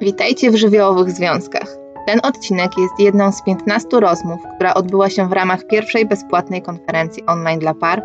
[0.00, 1.76] Witajcie w żywiołowych związkach.
[2.06, 7.26] Ten odcinek jest jedną z 15 rozmów, która odbyła się w ramach pierwszej bezpłatnej konferencji
[7.26, 8.02] online dla par,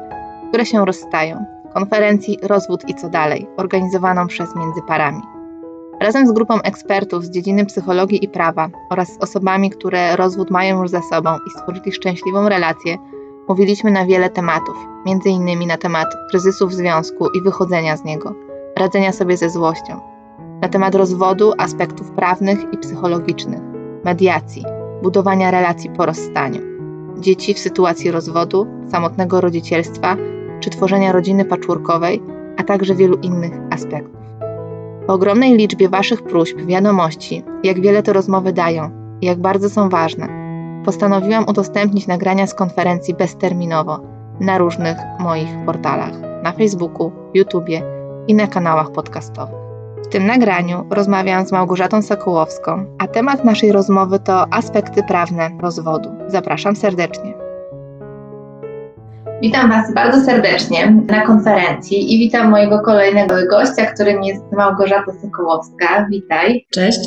[0.50, 1.46] które się rozstają.
[1.74, 5.22] Konferencji Rozwód i co dalej, organizowaną przez Międzyparami.
[6.02, 10.82] Razem z grupą ekspertów z dziedziny psychologii i prawa oraz z osobami, które rozwód mają
[10.82, 12.98] już za sobą i stworzyli szczęśliwą relację,
[13.50, 14.76] mówiliśmy na wiele tematów,
[15.08, 15.68] m.in.
[15.68, 18.34] na temat kryzysu w związku i wychodzenia z niego,
[18.78, 20.13] radzenia sobie ze złością,
[20.64, 23.62] na temat rozwodu, aspektów prawnych i psychologicznych,
[24.04, 24.64] mediacji,
[25.02, 26.62] budowania relacji po rozstaniu,
[27.20, 30.18] dzieci w sytuacji rozwodu, samotnego rodzicielstwa
[30.60, 32.24] czy tworzenia rodziny patchworkowej,
[32.58, 34.22] a także wielu innych aspektów.
[35.08, 38.90] Po ogromnej liczbie Waszych próśb, wiadomości, jak wiele te rozmowy dają
[39.22, 40.30] i jak bardzo są ważne,
[40.86, 44.00] postanowiłam udostępnić nagrania z konferencji bezterminowo
[44.40, 47.82] na różnych moich portalach na Facebooku, YouTubie
[48.28, 49.63] i na kanałach podcastowych.
[50.14, 56.10] W tym nagraniu rozmawiam z Małgorzatą Sokołowską, a temat naszej rozmowy to aspekty prawne rozwodu.
[56.28, 57.34] Zapraszam serdecznie.
[59.42, 66.08] Witam Was bardzo serdecznie na konferencji i witam mojego kolejnego gościa, którym jest Małgorzata Sokołowska.
[66.12, 66.66] Witaj.
[66.74, 67.00] Cześć.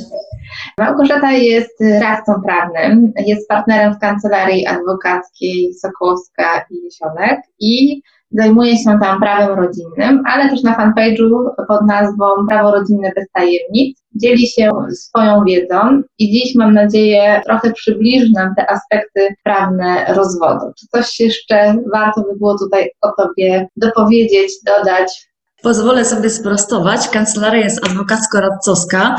[0.78, 8.98] Małgorzata jest radcą prawnym, jest partnerem w kancelarii adwokackiej Sokołowska i Jesionek i Zajmuje się
[9.00, 14.70] tam prawem rodzinnym, ale też na fanpage'u pod nazwą Prawo rodzinne bez tajemnic dzieli się
[14.92, 20.66] swoją wiedzą i dziś mam nadzieję trochę przybliży nam te aspekty prawne rozwodu.
[20.78, 25.28] Czy coś jeszcze warto by było tutaj o Tobie dopowiedzieć, dodać?
[25.62, 27.08] Pozwolę sobie sprostować.
[27.08, 29.14] Kancelaria jest adwokacko-radcowska.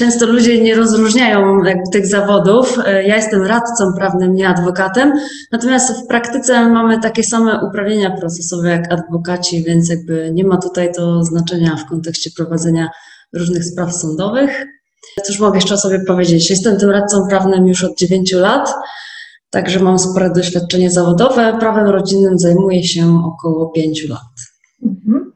[0.00, 1.62] Często ludzie nie rozróżniają
[1.92, 2.78] tych zawodów.
[2.86, 5.12] E, ja jestem radcą prawnym, nie adwokatem,
[5.52, 10.92] natomiast w praktyce mamy takie same uprawnienia procesowe jak adwokaci, więc jakby nie ma tutaj
[10.92, 12.88] to znaczenia w kontekście prowadzenia
[13.32, 14.66] różnych spraw sądowych.
[15.24, 16.50] Cóż mogę jeszcze o sobie powiedzieć?
[16.50, 18.74] Jestem tym radcą prawnym już od 9 lat,
[19.50, 21.56] także mam spore doświadczenie zawodowe.
[21.60, 24.20] Prawem rodzinnym zajmuję się około 5 lat.
[24.82, 25.32] Mhm.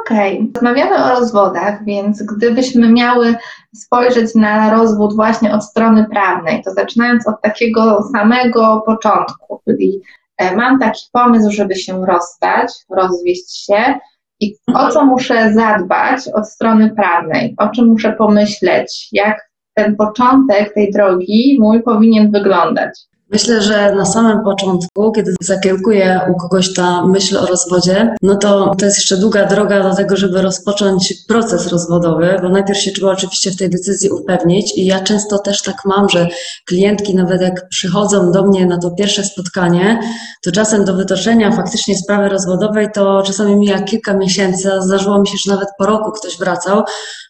[0.00, 0.50] Okej, okay.
[0.54, 3.34] rozmawiamy o rozwodach, więc gdybyśmy miały
[3.74, 10.00] spojrzeć na rozwód właśnie od strony prawnej, to zaczynając od takiego samego początku, czyli
[10.36, 13.98] e, mam taki pomysł, żeby się rozstać, rozwieść się
[14.40, 20.74] i o co muszę zadbać od strony prawnej, o czym muszę pomyśleć, jak ten początek
[20.74, 23.11] tej drogi mój powinien wyglądać.
[23.32, 28.74] Myślę, że na samym początku, kiedy zakiełkuje u kogoś ta myśl o rozwodzie, no to
[28.78, 33.12] to jest jeszcze długa droga do tego, żeby rozpocząć proces rozwodowy, bo najpierw się trzeba
[33.12, 36.28] oczywiście w tej decyzji upewnić i ja często też tak mam, że
[36.66, 40.00] klientki nawet jak przychodzą do mnie na to pierwsze spotkanie,
[40.44, 45.28] to czasem do wytoczenia faktycznie sprawy rozwodowej to czasami mija kilka miesięcy, a zdarzyło mi
[45.28, 46.82] się, że nawet po roku ktoś wracał,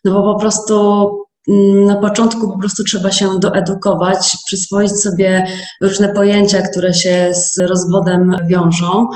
[0.04, 1.08] no bo po prostu
[1.86, 5.46] na początku po prostu trzeba się doedukować, przyswoić sobie
[5.80, 9.08] różne pojęcia, które się z rozwodem wiążą,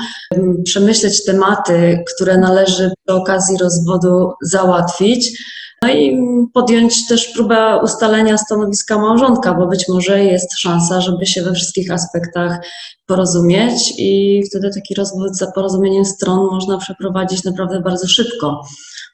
[0.63, 5.43] przemyśleć tematy, które należy przy okazji rozwodu załatwić.
[5.81, 6.17] No i
[6.53, 11.91] podjąć też próbę ustalenia stanowiska małżonka, bo być może jest szansa, żeby się we wszystkich
[11.91, 12.59] aspektach
[13.05, 18.61] porozumieć i wtedy taki rozwód za porozumieniem stron można przeprowadzić naprawdę bardzo szybko,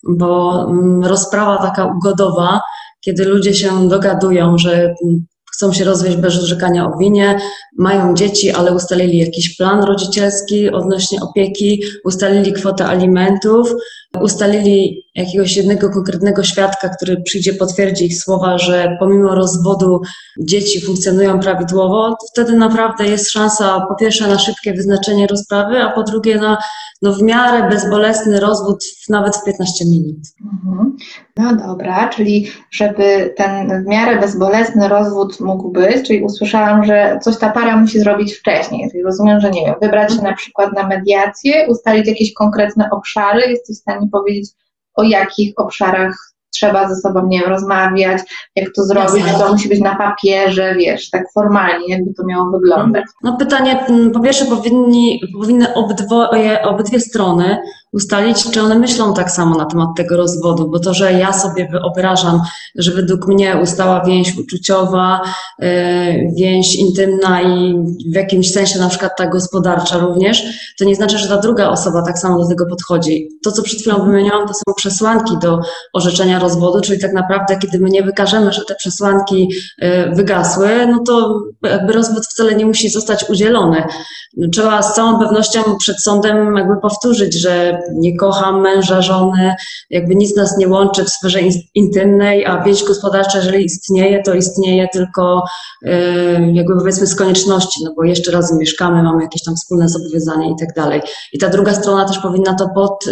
[0.03, 2.62] bo mm, rozprawa taka ugodowa
[3.05, 4.95] kiedy ludzie się dogadują, że
[5.53, 7.39] chcą się rozwieść bez orzekania o winie,
[7.77, 13.73] mają dzieci, ale ustalili jakiś plan rodzicielski odnośnie opieki, ustalili kwotę alimentów,
[14.22, 20.01] ustalili jakiegoś jednego konkretnego świadka, który przyjdzie potwierdzi ich słowa, że pomimo rozwodu
[20.40, 26.03] dzieci funkcjonują prawidłowo, wtedy naprawdę jest szansa po pierwsze na szybkie wyznaczenie rozprawy, a po
[26.03, 26.57] drugie na
[27.03, 30.18] no, w miarę bezbolesny rozwód nawet w 15 minut.
[30.53, 30.97] Mhm.
[31.38, 37.38] No dobra, czyli żeby ten w miarę bezbolesny rozwód mógł być, czyli usłyszałam, że coś
[37.38, 40.88] ta para musi zrobić wcześniej, czyli rozumiem, że nie wiem, wybrać się na przykład na
[40.88, 44.49] mediację, ustalić jakieś konkretne obszary, jesteś w stanie powiedzieć,
[44.95, 48.21] o jakich obszarach trzeba ze sobą, nie wiem, rozmawiać,
[48.55, 52.51] jak to zrobić, czy to musi być na papierze, wiesz, tak formalnie, jakby to miało
[52.51, 53.03] wyglądać.
[53.23, 57.57] No pytanie, mm, po pierwsze powinni, powinny obydwoje, obydwie strony
[57.94, 61.68] ustalić, czy one myślą tak samo na temat tego rozwodu, bo to, że ja sobie
[61.72, 62.42] wyobrażam,
[62.75, 65.22] że według mnie ustała więź uczuciowa,
[65.63, 65.66] y,
[66.36, 67.75] więź intymna i
[68.12, 70.44] w jakimś sensie na przykład ta gospodarcza również,
[70.80, 73.30] to nie znaczy, że ta druga osoba tak samo do tego podchodzi.
[73.44, 75.60] To, co przed chwilą wymieniałam, to są przesłanki do
[75.94, 79.50] orzeczenia rozwodu, czyli tak naprawdę, kiedy my nie wykażemy, że te przesłanki
[79.84, 83.84] y, wygasły, no to jakby rozwód wcale nie musi zostać udzielony.
[84.51, 89.56] Trzeba z całą pewnością przed sądem jakby powtórzyć, że nie kocham męża, żony,
[89.89, 91.39] jakby nic nas nie łączy w sferze
[91.75, 95.44] intymnej, a więź gospodarcza, jeżeli istnieje, to istnieje tylko
[96.53, 100.56] jakby powiedzmy z konieczności, no bo jeszcze razem mieszkamy, mamy jakieś tam wspólne zobowiązania i
[100.59, 101.01] tak dalej.
[101.33, 103.06] I ta druga strona też powinna to, pod,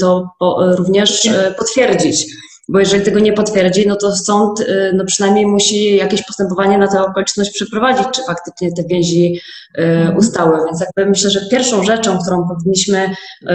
[0.00, 0.34] to
[0.76, 1.28] również
[1.58, 2.26] potwierdzić
[2.70, 6.88] bo jeżeli tego nie potwierdzi, no to sąd y, no przynajmniej musi jakieś postępowanie na
[6.88, 9.40] tę okoliczność przeprowadzić, czy faktycznie te więzi
[9.78, 10.16] y, mhm.
[10.16, 10.58] ustały.
[10.66, 13.10] Więc jakby myślę, że pierwszą rzeczą, którą powinniśmy,
[13.42, 13.46] y,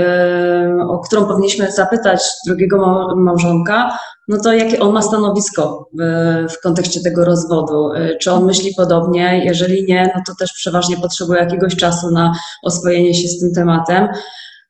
[0.89, 7.01] o którą powinniśmy zapytać drugiego małżonka, no to jakie on ma stanowisko w, w kontekście
[7.01, 7.89] tego rozwodu?
[8.21, 9.41] Czy on myśli podobnie?
[9.45, 12.33] Jeżeli nie, no to też przeważnie potrzebuje jakiegoś czasu na
[12.63, 14.07] oswojenie się z tym tematem.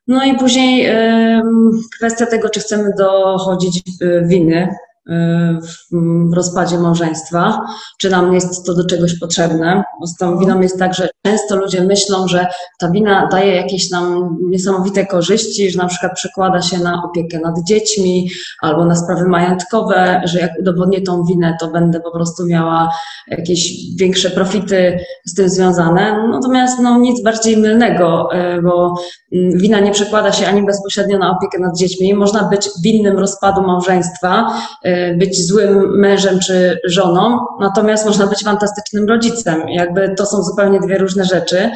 [0.06, 0.90] No i później
[1.96, 4.68] kwestia tego, czy chcemy dochodzić y, winy
[6.30, 7.60] w rozpadzie małżeństwa,
[7.98, 9.84] czy nam jest to do czegoś potrzebne.
[10.00, 12.46] Bo z tą winą jest tak, że często ludzie myślą, że
[12.78, 17.54] ta wina daje jakieś nam niesamowite korzyści, że na przykład przekłada się na opiekę nad
[17.68, 18.30] dziećmi
[18.62, 22.90] albo na sprawy majątkowe, że jak udowodnię tą winę, to będę po prostu miała
[23.28, 26.28] jakieś większe profity z tym związane.
[26.30, 28.94] Natomiast no, nic bardziej mylnego, e, bo
[29.32, 32.14] mm, wina nie przekłada się ani bezpośrednio na opiekę nad dziećmi.
[32.14, 34.46] Można być winnym rozpadu małżeństwa,
[34.84, 39.68] e, być złym mężem czy żoną, natomiast można być fantastycznym rodzicem.
[39.68, 41.70] Jakby to są zupełnie dwie różne rzeczy.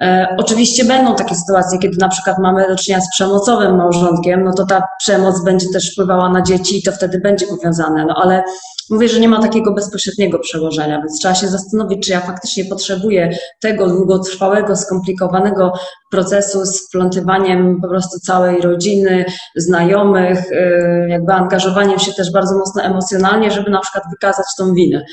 [0.00, 4.52] E, oczywiście będą takie sytuacje, kiedy na przykład mamy do czynienia z przemocowym małżonkiem, no
[4.52, 8.04] to ta przemoc będzie też wpływała na dzieci i to wtedy będzie powiązane.
[8.04, 8.42] No ale
[8.90, 13.30] mówię, że nie ma takiego bezpośredniego przełożenia, więc trzeba się zastanowić, czy ja faktycznie potrzebuję
[13.60, 15.72] tego długotrwałego, skomplikowanego
[16.10, 19.24] procesu z wplątywaniem po prostu całej rodziny,
[19.56, 25.04] znajomych, y, jakby angażowaniem się też bardzo mocno emocjonalnie, żeby na przykład wykazać tą winę.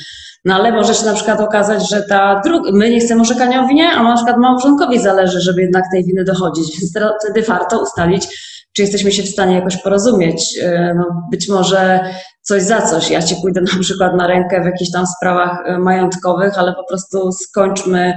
[0.45, 3.67] No ale może się na przykład okazać, że ta druga, my nie chcemy orzekania o
[3.67, 6.93] winie, a na przykład małżonkowi zależy, żeby jednak tej winy dochodzić, więc
[7.23, 10.57] wtedy warto ustalić, czy jesteśmy się w stanie jakoś porozumieć.
[10.57, 11.99] Y, no, być może
[12.41, 13.09] coś za coś.
[13.09, 16.83] Ja ci pójdę na przykład na rękę w jakichś tam sprawach y, majątkowych, ale po
[16.83, 18.13] prostu skończmy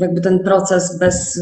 [0.00, 1.40] jakby ten proces bez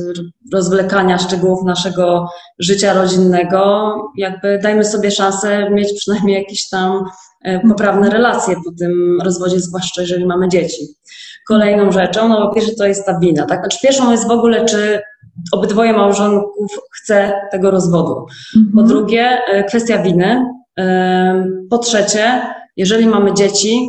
[0.53, 2.29] rozwlekania szczegółów naszego
[2.59, 7.05] życia rodzinnego, jakby dajmy sobie szansę mieć przynajmniej jakieś tam
[7.45, 10.87] e, poprawne relacje po tym rozwodzie, zwłaszcza jeżeli mamy dzieci.
[11.49, 13.61] Kolejną rzeczą, no po pierwsze to jest ta wina, tak?
[13.61, 15.03] Znaczy pierwszą jest w ogóle, czy
[15.53, 18.15] obydwoje małżonków chce tego rozwodu.
[18.55, 18.89] Po mhm.
[18.89, 20.47] drugie, e, kwestia winy.
[21.71, 23.89] Po trzecie, jeżeli mamy dzieci,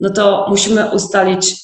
[0.00, 1.56] no to musimy ustalić,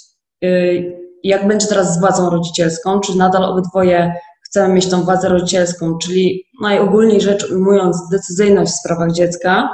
[0.44, 5.98] y, jak będzie teraz z władzą rodzicielską, czy nadal obydwoje chcemy mieć tą władzę rodzicielską,
[5.98, 9.70] czyli najogólniej rzecz ujmując decyzyjność w sprawach dziecka.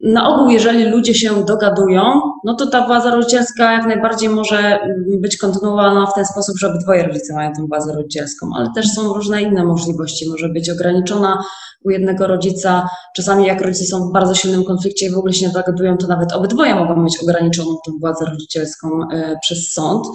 [0.00, 2.02] Na ogół, jeżeli ludzie się dogadują,
[2.44, 4.78] no to ta władza rodzicielska jak najbardziej może
[5.20, 9.12] być kontynuowana w ten sposób, że obydwoje rodzice mają tę władzę rodzicielską, ale też są
[9.12, 10.30] różne inne możliwości.
[10.30, 11.44] Może być ograniczona
[11.84, 12.88] u jednego rodzica.
[13.16, 16.06] Czasami jak rodzice są w bardzo silnym konflikcie i w ogóle się nie dogadują, to
[16.06, 20.06] nawet obydwoje mogą mieć ograniczoną tę władzę rodzicielską e, przez sąd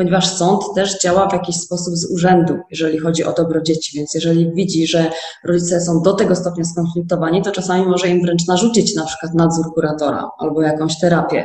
[0.00, 4.14] ponieważ sąd też działa w jakiś sposób z urzędu, jeżeli chodzi o dobro dzieci, więc
[4.14, 5.10] jeżeli widzi, że
[5.44, 9.74] rodzice są do tego stopnia skonfliktowani, to czasami może im wręcz narzucić na przykład nadzór
[9.74, 11.44] kuratora albo jakąś terapię.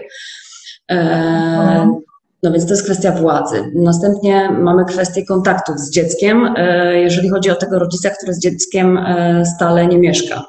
[0.92, 1.90] E,
[2.44, 3.72] no więc to jest kwestia władzy.
[3.76, 8.98] Następnie mamy kwestię kontaktów z dzieckiem, e, jeżeli chodzi o tego rodzica, który z dzieckiem
[8.98, 10.46] e, stale nie mieszka.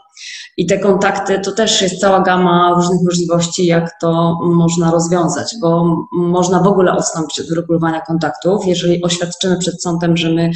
[0.56, 5.96] I te kontakty to też jest cała gama różnych możliwości, jak to można rozwiązać, bo
[6.12, 10.50] można w ogóle odstąpić od uregulowania kontaktów, jeżeli oświadczymy przed sądem, że my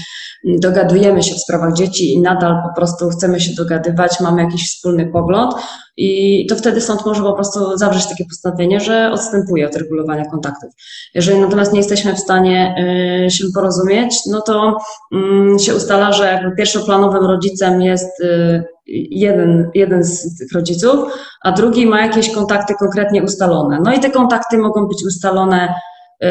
[0.44, 5.06] dogadujemy się w sprawach dzieci i nadal po prostu chcemy się dogadywać, mamy jakiś wspólny
[5.06, 5.54] pogląd,
[5.96, 10.70] i to wtedy sąd może po prostu zawrzeć takie postanowienie, że odstępuje od regulowania kontaktów.
[11.14, 12.74] Jeżeli natomiast nie jesteśmy w stanie
[13.26, 14.76] y, się porozumieć, no to
[15.12, 18.64] mm, się ustala, że pierwszoplanowym rodzicem jest y,
[19.10, 20.98] jeden, jeden z tych rodziców,
[21.42, 23.78] a drugi ma jakieś kontakty konkretnie ustalone.
[23.84, 25.74] No i te kontakty mogą być ustalone
[26.24, 26.26] y,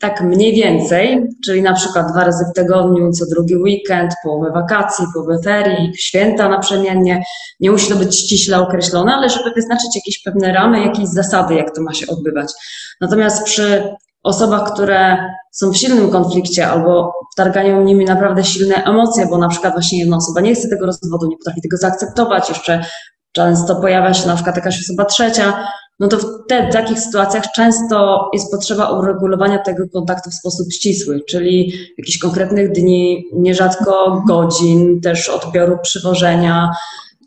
[0.00, 5.04] tak mniej więcej, czyli na przykład dwa razy w tygodniu, co drugi weekend, połowę wakacji,
[5.14, 7.24] połowę ferii, święta naprzemiennie.
[7.60, 11.74] Nie musi to być ściśle określone, ale żeby wyznaczyć jakieś pewne ramy, jakieś zasady, jak
[11.74, 12.52] to ma się odbywać.
[13.00, 15.16] Natomiast przy osobach, które
[15.52, 20.16] są w silnym konflikcie albo wtargają nimi naprawdę silne emocje, bo na przykład właśnie jedna
[20.16, 22.84] osoba nie chce tego rozwodu, nie potrafi tego zaakceptować, jeszcze
[23.32, 25.68] często pojawia się na przykład jakaś osoba trzecia,
[26.00, 30.72] no to w, te, w takich sytuacjach często jest potrzeba uregulowania tego kontaktu w sposób
[30.72, 34.24] ścisły, czyli jakichś konkretnych dni, nierzadko mhm.
[34.26, 36.70] godzin, też odbioru przywożenia.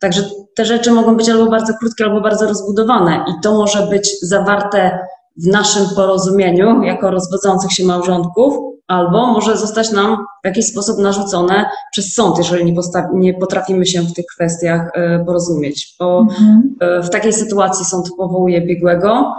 [0.02, 0.24] Także
[0.56, 5.00] te rzeczy mogą być albo bardzo krótkie, albo bardzo rozbudowane i to może być zawarte
[5.38, 8.54] w naszym porozumieniu jako rozwodzących się małżonków,
[8.88, 12.74] albo może zostać nam w jakiś sposób narzucone przez sąd, jeżeli nie,
[13.14, 15.96] nie potrafimy się w tych kwestiach e, porozumieć.
[16.00, 16.76] Bo mhm.
[17.04, 19.34] w takiej sytuacji sąd powołuje biegłego,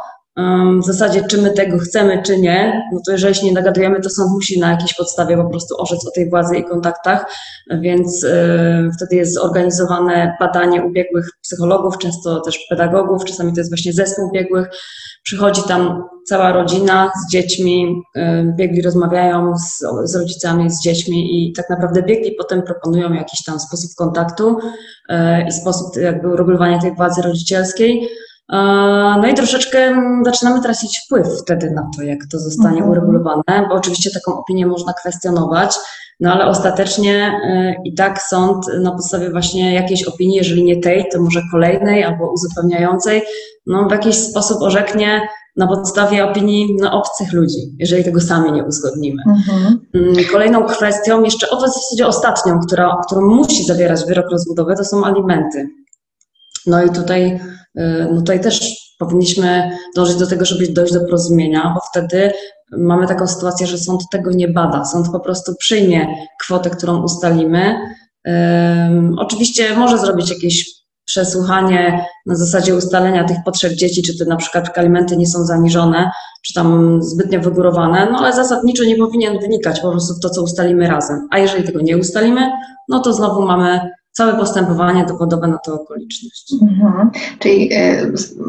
[0.82, 4.10] w zasadzie, czy my tego chcemy, czy nie, no to jeżeli się nie dogadujemy, to
[4.10, 7.26] sąd musi na jakiejś podstawie po prostu orzec o tej władzy i kontaktach,
[7.80, 8.26] więc
[8.96, 14.68] wtedy jest zorganizowane badanie ubiegłych psychologów, często też pedagogów, czasami to jest właśnie zespół biegłych.
[15.24, 18.20] Przychodzi tam cała rodzina z dziećmi, y,
[18.56, 23.60] biegli rozmawiają z, z rodzicami, z dziećmi i tak naprawdę biegli potem proponują jakiś tam
[23.60, 24.58] sposób kontaktu
[25.10, 25.14] y,
[25.48, 28.08] i sposób jakby uregulowania tej władzy rodzicielskiej.
[29.16, 32.90] No i troszeczkę zaczynamy tracić wpływ wtedy na to, jak to zostanie mhm.
[32.90, 35.76] uregulowane, bo oczywiście taką opinię można kwestionować,
[36.20, 41.08] no ale ostatecznie y, i tak sąd na podstawie właśnie jakiejś opinii, jeżeli nie tej,
[41.12, 43.22] to może kolejnej albo uzupełniającej,
[43.66, 48.64] no w jakiś sposób orzeknie na podstawie opinii no, obcych ludzi, jeżeli tego sami nie
[48.64, 49.22] uzgodnimy.
[49.26, 49.80] Mhm.
[49.94, 54.84] Mm, kolejną kwestią, jeszcze o w zasadzie ostatnią, która, którą musi zawierać wyrok rozbudowy, to
[54.84, 55.68] są alimenty.
[56.66, 57.40] No i tutaj
[58.10, 62.32] no tutaj też powinniśmy dążyć do tego, żeby dojść do porozumienia, bo wtedy
[62.78, 64.84] mamy taką sytuację, że sąd tego nie bada.
[64.84, 66.06] Sąd po prostu przyjmie
[66.40, 67.76] kwotę, którą ustalimy.
[69.18, 74.78] Oczywiście może zrobić jakieś przesłuchanie na zasadzie ustalenia tych potrzeb dzieci, czy to na przykład
[74.78, 76.10] alimenty nie są zaniżone,
[76.46, 80.88] czy tam zbytnio wygórowane, no ale zasadniczo nie powinien wynikać po prostu to, co ustalimy
[80.88, 81.28] razem.
[81.30, 82.50] A jeżeli tego nie ustalimy,
[82.88, 86.54] no to znowu mamy całe postępowanie dowodowe na tę okoliczność.
[86.62, 87.10] Mhm.
[87.38, 88.06] Czyli e,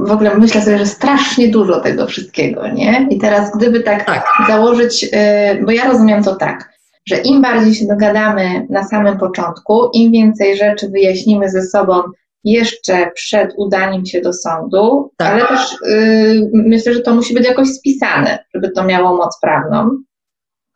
[0.07, 3.07] w ogóle myślę sobie, że strasznie dużo tego wszystkiego, nie?
[3.09, 4.25] I teraz gdyby tak, tak.
[4.47, 6.69] założyć, e, bo ja rozumiem to tak,
[7.05, 12.01] że im bardziej się dogadamy na samym początku, im więcej rzeczy wyjaśnimy ze sobą
[12.45, 15.33] jeszcze przed udaniem się do sądu, tak.
[15.33, 19.89] ale też y, myślę, że to musi być jakoś spisane, żeby to miało moc prawną.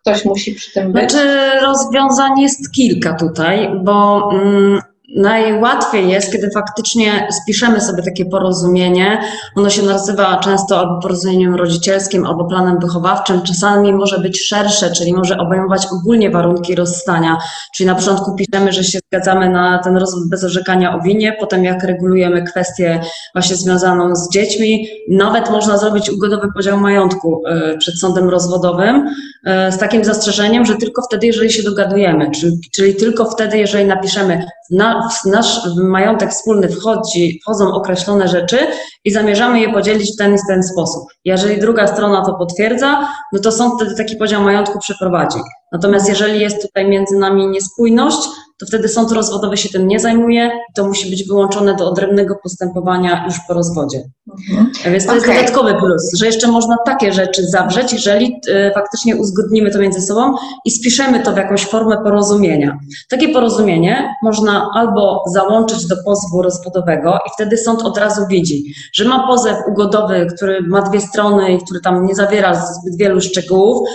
[0.01, 1.11] Ktoś musi przy tym być.
[1.11, 1.27] Znaczy,
[1.61, 4.81] rozwiązań jest kilka tutaj, bo mm,
[5.15, 9.21] Najłatwiej jest, kiedy faktycznie spiszemy sobie takie porozumienie.
[9.55, 13.41] Ono się nazywa często albo porozumieniem rodzicielskim, albo planem wychowawczym.
[13.41, 17.37] Czasami może być szersze, czyli może obejmować ogólnie warunki rozstania.
[17.75, 21.63] Czyli na początku piszemy, że się zgadzamy na ten rozwód bez orzekania o winie, potem
[21.63, 23.01] jak regulujemy kwestię
[23.35, 24.87] właśnie związaną z dziećmi.
[25.09, 27.41] Nawet można zrobić ugodowy podział majątku
[27.73, 32.59] y, przed sądem rozwodowym y, z takim zastrzeżeniem, że tylko wtedy, jeżeli się dogadujemy, czyli,
[32.75, 38.57] czyli tylko wtedy, jeżeli napiszemy na, w nasz majątek wspólny wchodzi, wchodzą określone rzeczy
[39.03, 41.03] i zamierzamy je podzielić w ten i ten sposób.
[41.25, 45.39] Jeżeli druga strona to potwierdza, no to sąd wtedy taki podział majątku przeprowadzi.
[45.71, 50.51] Natomiast jeżeli jest tutaj między nami niespójność, to wtedy sąd rozwodowy się tym nie zajmuje
[50.75, 54.03] to musi być wyłączone do odrębnego postępowania już po rozwodzie.
[54.49, 54.71] Mhm.
[54.91, 55.15] Więc to okay.
[55.15, 60.01] jest dodatkowy plus, że jeszcze można takie rzeczy zawrzeć, jeżeli y, faktycznie uzgodnimy to między
[60.01, 60.35] sobą
[60.65, 62.77] i spiszemy to w jakąś formę porozumienia.
[63.09, 69.05] Takie porozumienie można albo załączyć do pozwu rozwodowego i wtedy sąd od razu widzi, że
[69.05, 73.89] ma pozew ugodowy, który ma dwie strony i który tam nie zawiera zbyt wielu szczegółów,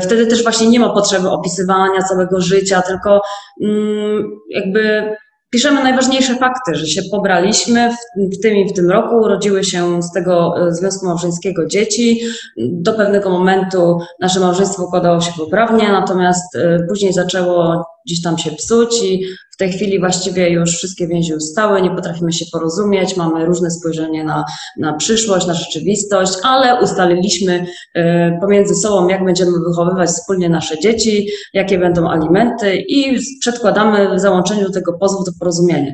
[0.00, 3.22] wtedy też właśnie nie ma potrzeby opisywania całego życia, tylko
[3.62, 5.12] mm, jakby
[5.50, 10.02] piszemy najważniejsze fakty, że się pobraliśmy w, w, tym i w tym roku, urodziły się
[10.02, 12.20] z tego e, związku małżeńskiego dzieci.
[12.56, 18.50] Do pewnego momentu nasze małżeństwo układało się poprawnie, natomiast e, później zaczęło gdzieś tam się
[18.50, 23.44] psuć i w tej chwili właściwie już wszystkie więzi ustały, nie potrafimy się porozumieć, mamy
[23.44, 24.44] różne spojrzenie na,
[24.76, 28.02] na przyszłość, na rzeczywistość, ale ustaliliśmy y,
[28.40, 34.70] pomiędzy sobą, jak będziemy wychowywać wspólnie nasze dzieci, jakie będą alimenty i przedkładamy w załączeniu
[34.70, 35.92] tego pozwu do porozumienia.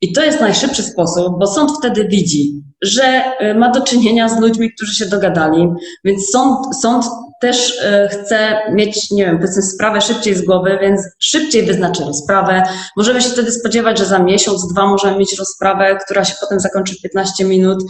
[0.00, 4.40] I to jest najszybszy sposób, bo sąd wtedy widzi, że y, ma do czynienia z
[4.40, 5.68] ludźmi, którzy się dogadali,
[6.04, 7.04] więc sąd, sąd
[7.40, 12.62] też y, chce mieć, nie wiem, powiedzmy sprawę szybciej z głowy, więc szybciej wyznaczy rozprawę.
[12.96, 16.94] Możemy się wtedy spodziewać, że za miesiąc, dwa możemy mieć rozprawę, która się potem zakończy
[16.94, 17.84] w 15 minut.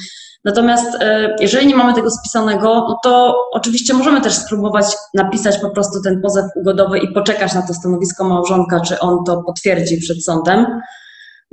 [0.45, 0.99] Natomiast y,
[1.41, 6.21] jeżeli nie mamy tego spisanego, no to oczywiście możemy też spróbować napisać po prostu ten
[6.23, 10.67] pozew ugodowy i poczekać na to stanowisko małżonka, czy on to potwierdzi przed sądem.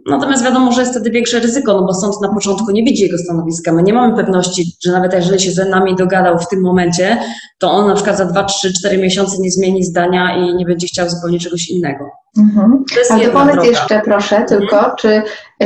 [0.05, 3.17] Natomiast wiadomo, że jest wtedy większe ryzyko, no bo sąd na początku nie widzi jego
[3.17, 3.73] stanowiska.
[3.73, 7.17] My nie mamy pewności, że nawet jeżeli się ze nami dogadał w tym momencie,
[7.59, 10.87] to on na przykład za 2, 3, 4 miesiące nie zmieni zdania i nie będzie
[10.87, 12.05] chciał zupełnie czegoś innego.
[12.37, 12.83] Mhm.
[13.09, 13.69] To A to powiedz droga.
[13.69, 14.47] jeszcze proszę mhm.
[14.59, 15.21] tylko, czy
[15.63, 15.65] y,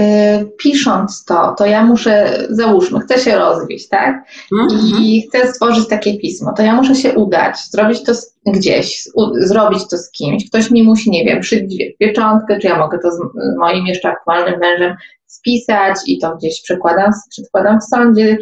[0.58, 4.24] pisząc to, to ja muszę, załóżmy, chcę się rozwieść, tak?
[4.62, 4.82] Mhm.
[5.02, 8.12] I chcę stworzyć takie pismo, to ja muszę się udać, zrobić to
[8.46, 10.50] gdzieś, u, zrobić to z kimś.
[10.50, 13.20] Ktoś mi musi, nie wiem, przyjść pieczątkę, czy ja mogę to z
[13.58, 14.96] moim jeszcze aktualnym mężem
[15.26, 18.38] spisać i to gdzieś przekładam, przedkładam w sądzie.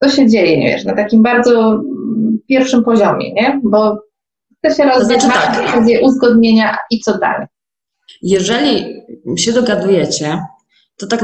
[0.00, 1.82] To się dzieje, nie wiesz, na takim bardzo
[2.48, 3.60] pierwszym poziomie, nie?
[3.64, 3.98] Bo
[4.62, 6.02] To się rozwiedzie znaczy tak.
[6.02, 7.46] uzgodnienia i co dalej?
[8.22, 9.02] Jeżeli
[9.36, 10.38] się dogadujecie,
[10.96, 11.22] to tak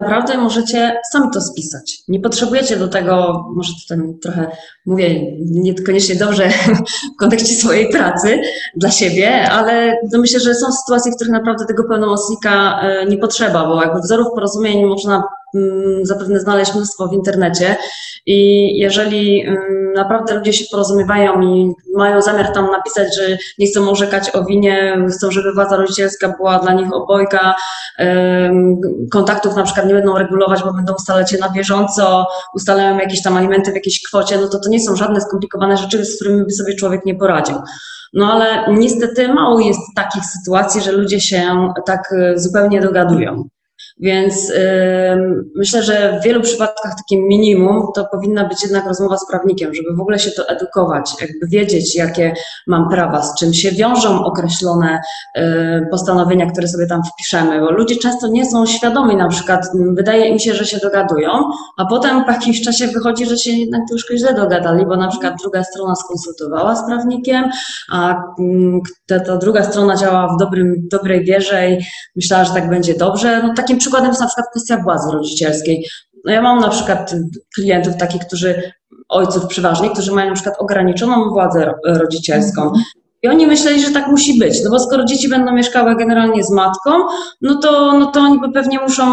[0.00, 1.98] naprawdę możecie sami to spisać.
[2.08, 4.50] Nie potrzebujecie do tego, może to trochę
[4.86, 6.48] mówię niekoniecznie dobrze
[7.14, 8.40] w kontekście swojej pracy
[8.76, 13.18] dla siebie, ale no myślę, że są sytuacje, w których naprawdę tego pełnomocnika e, nie
[13.18, 15.22] potrzeba, bo jakby wzorów porozumień można
[16.02, 17.76] zapewne znaleźć mnóstwo w internecie
[18.26, 23.90] i jeżeli mm, naprawdę ludzie się porozumiewają i mają zamiar tam napisać, że nie chcą
[23.90, 27.54] orzekać o winie, chcą, żeby władza rodzicielska była dla nich obojga,
[29.10, 33.36] kontaktów na przykład nie będą regulować, bo będą ustalać je na bieżąco, ustalają jakieś tam
[33.36, 36.50] alimenty w jakiejś kwocie, no to to nie są żadne skomplikowane rzeczy, z którymi by
[36.50, 37.56] sobie człowiek nie poradził.
[38.12, 43.48] No ale niestety mało jest takich sytuacji, że ludzie się tak e, zupełnie dogadują.
[43.98, 44.52] Więc
[45.56, 49.96] myślę, że w wielu przypadkach takim minimum to powinna być jednak rozmowa z prawnikiem, żeby
[49.96, 52.34] w ogóle się to edukować, jakby wiedzieć, jakie
[52.66, 55.00] mam prawa, z czym się wiążą określone
[55.90, 60.38] postanowienia, które sobie tam wpiszemy, bo ludzie często nie są świadomi, na przykład wydaje im
[60.38, 61.30] się, że się dogadują,
[61.76, 65.34] a potem po jakimś czasie wychodzi, że się jednak troszkę źle dogadali, bo na przykład
[65.42, 67.50] druga strona skonsultowała z prawnikiem,
[67.92, 68.22] a
[69.06, 71.78] ta, ta druga strona działa w dobrym, dobrej wierze i
[72.16, 73.42] myślała, że tak będzie dobrze.
[73.42, 75.86] No, takim przykładem jest na przykład kwestia władzy rodzicielskiej.
[76.24, 77.14] No ja mam na przykład
[77.54, 78.72] klientów takich, którzy,
[79.08, 82.72] ojców przeważnie, którzy mają na przykład ograniczoną władzę rodzicielską.
[83.22, 86.50] I oni myśleli, że tak musi być, no bo skoro dzieci będą mieszkały generalnie z
[86.50, 86.90] matką,
[87.40, 89.06] no to, no to oni pewnie muszą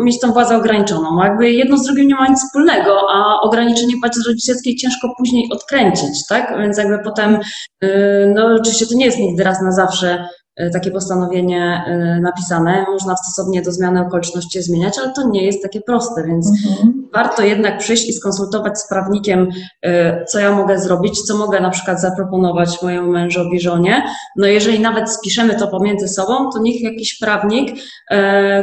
[0.00, 1.22] mieć tą władzę ograniczoną.
[1.24, 6.26] Jakby jedno z drugim nie ma nic wspólnego, a ograniczenie płacy rodzicielskiej ciężko później odkręcić,
[6.28, 6.58] tak?
[6.58, 7.38] Więc jakby potem,
[7.82, 10.28] yy, no oczywiście to nie jest nigdy raz na zawsze
[10.72, 12.84] takie postanowienie e, napisane.
[12.88, 17.08] Można stosownie do zmiany okoliczności zmieniać, ale to nie jest takie proste, więc mhm.
[17.14, 19.48] warto jednak przyjść i skonsultować z prawnikiem,
[19.82, 24.02] e, co ja mogę zrobić, co mogę na przykład zaproponować mojemu mężowi, żonie.
[24.36, 27.78] No jeżeli nawet spiszemy to pomiędzy sobą, to niech jakiś prawnik,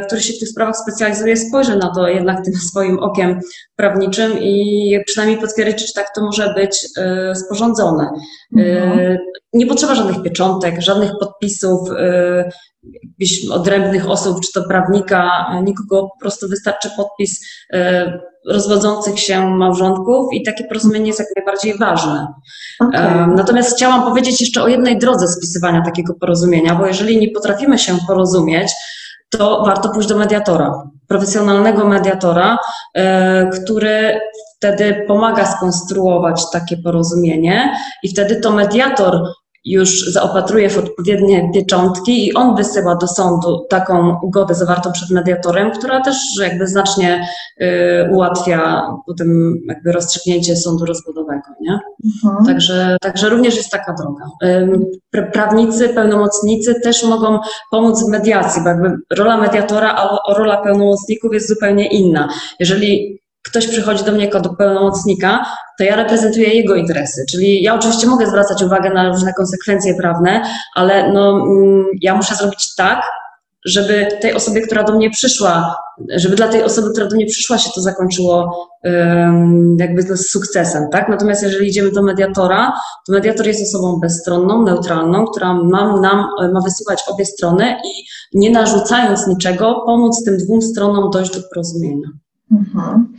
[0.06, 3.40] który się w tych sprawach specjalizuje, spojrzy na to jednak tym swoim okiem
[3.76, 6.88] prawniczym i przynajmniej potwierdzi, czy tak to może być
[7.34, 8.10] sporządzone.
[8.56, 9.18] Mhm.
[9.52, 11.88] Nie potrzeba żadnych pieczątek, żadnych podpisów,
[12.82, 17.40] jakichś odrębnych osób, czy to prawnika, nikogo, po prostu wystarczy podpis
[17.74, 17.78] y,
[18.46, 22.26] rozwodzących się małżonków i takie porozumienie jest jak najbardziej ważne.
[22.80, 23.26] Okay.
[23.26, 27.98] Natomiast chciałam powiedzieć jeszcze o jednej drodze spisywania takiego porozumienia, bo jeżeli nie potrafimy się
[28.06, 28.72] porozumieć,
[29.28, 30.72] to warto pójść do mediatora,
[31.08, 32.58] profesjonalnego mediatora,
[32.98, 33.02] y,
[33.50, 34.20] który
[34.56, 39.22] wtedy pomaga skonstruować takie porozumienie i wtedy to mediator
[39.66, 45.70] już zaopatruje w odpowiednie pieczątki i on wysyła do sądu taką ugodę zawartą przed mediatorem,
[45.70, 47.28] która też jakby znacznie
[47.60, 47.66] y,
[48.12, 51.78] ułatwia potem jakby rozstrzygnięcie sądu rozwodowego, nie?
[52.04, 52.46] Mhm.
[52.46, 54.24] Także, także również jest taka droga.
[55.16, 57.38] Y, prawnicy, pełnomocnicy też mogą
[57.70, 62.28] pomóc w mediacji, bo jakby rola mediatora, a rola pełnomocników jest zupełnie inna.
[62.60, 65.46] Jeżeli ktoś przychodzi do mnie jako do pełnomocnika,
[65.78, 67.24] to ja reprezentuję jego interesy.
[67.30, 70.42] Czyli ja oczywiście mogę zwracać uwagę na różne konsekwencje prawne,
[70.74, 73.02] ale no, mm, ja muszę zrobić tak,
[73.66, 75.76] żeby tej osobie, która do mnie przyszła,
[76.16, 78.66] żeby dla tej osoby, która do mnie przyszła, się to zakończyło
[79.78, 81.08] jakby z sukcesem, tak?
[81.08, 82.72] Natomiast jeżeli idziemy do mediatora,
[83.06, 88.04] to mediator jest osobą bezstronną, neutralną, która ma, nam, ma wysłuchać obie strony i
[88.34, 92.08] nie narzucając niczego, pomóc tym dwóm stronom dojść do porozumienia.
[92.52, 93.16] Mhm.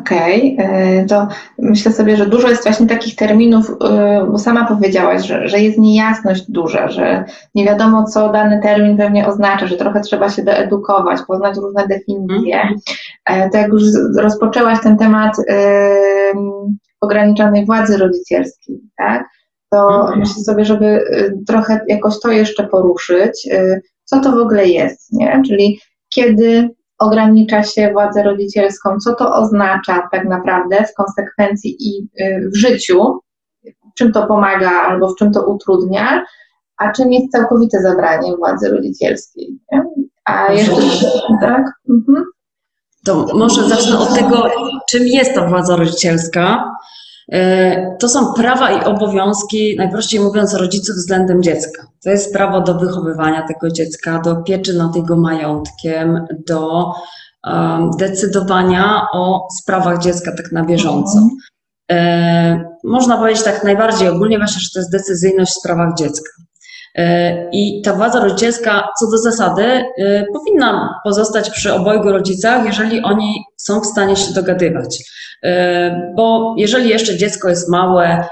[0.00, 1.06] Okej, okay.
[1.08, 5.60] to myślę sobie, że dużo jest właśnie takich terminów, e, bo sama powiedziałaś, że, że
[5.60, 10.42] jest niejasność duża, że nie wiadomo, co dany termin pewnie oznacza, że trochę trzeba się
[10.42, 12.60] doedukować, poznać różne definicje.
[13.26, 13.50] Mm.
[13.50, 13.82] To jak już
[14.16, 15.36] rozpoczęłaś ten temat
[17.00, 19.24] ograniczonej władzy rodzicielskiej, tak?
[19.70, 20.18] To mm.
[20.18, 21.04] myślę sobie, żeby
[21.46, 23.48] trochę jakoś to jeszcze poruszyć,
[24.04, 25.42] co to w ogóle jest, nie?
[25.46, 32.50] Czyli kiedy ogranicza się władzę rodzicielską, co to oznacza tak naprawdę w konsekwencji i y,
[32.54, 33.20] w życiu,
[33.98, 36.24] czym to pomaga albo w czym to utrudnia,
[36.76, 39.58] a czym jest całkowite zabranie władzy rodzicielskiej.
[39.72, 39.82] Nie?
[40.24, 40.82] A jeszcze,
[41.40, 41.72] tak?
[41.90, 42.24] Mhm.
[43.04, 44.50] To może zacznę od tego,
[44.90, 46.72] czym jest ta władza rodzicielska.
[47.32, 51.86] E, to są prawa i obowiązki, najprościej mówiąc, rodziców względem dziecka.
[52.04, 56.92] To jest prawo do wychowywania tego dziecka, do pieczy nad jego majątkiem, do
[57.44, 61.28] um, decydowania o sprawach dziecka tak na bieżąco.
[61.90, 66.30] E, można powiedzieć tak najbardziej ogólnie właśnie, że to jest decyzyjność w sprawach dziecka.
[66.94, 69.84] E, I ta władza rodzicielska, co do zasady, e,
[70.32, 74.98] powinna pozostać przy obojgu rodzicach, jeżeli oni są w stanie się dogadywać.
[75.42, 78.28] E, bo jeżeli jeszcze dziecko jest małe,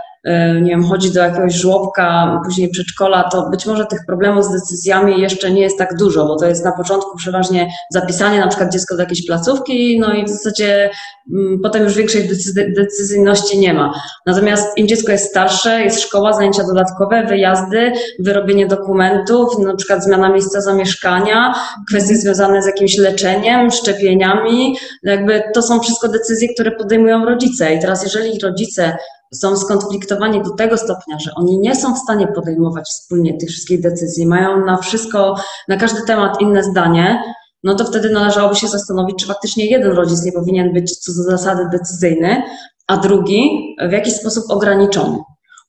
[0.62, 5.20] nie wiem, chodzi do jakiegoś żłobka, później przedszkola, to być może tych problemów z decyzjami
[5.20, 8.96] jeszcze nie jest tak dużo, bo to jest na początku przeważnie zapisanie na przykład dziecko
[8.96, 10.90] do jakiejś placówki, no i w zasadzie
[11.32, 12.28] mm, potem już większej
[12.76, 13.94] decyzyjności nie ma.
[14.26, 20.28] Natomiast im dziecko jest starsze, jest szkoła, zajęcia dodatkowe, wyjazdy, wyrobienie dokumentów, na przykład zmiana
[20.28, 21.54] miejsca zamieszkania,
[21.88, 27.74] kwestie związane z jakimś leczeniem, szczepieniami, jakby to są wszystko decyzje, które podejmują rodzice.
[27.74, 28.96] I teraz jeżeli rodzice
[29.34, 33.80] są skonfliktowani do tego stopnia, że oni nie są w stanie podejmować wspólnie tych wszystkich
[33.80, 35.34] decyzji, mają na wszystko,
[35.68, 37.22] na każdy temat inne zdanie,
[37.62, 41.22] no to wtedy należałoby się zastanowić, czy faktycznie jeden rodzic nie powinien być co do
[41.22, 42.42] zasady decyzyjny,
[42.86, 43.50] a drugi
[43.88, 45.18] w jakiś sposób ograniczony.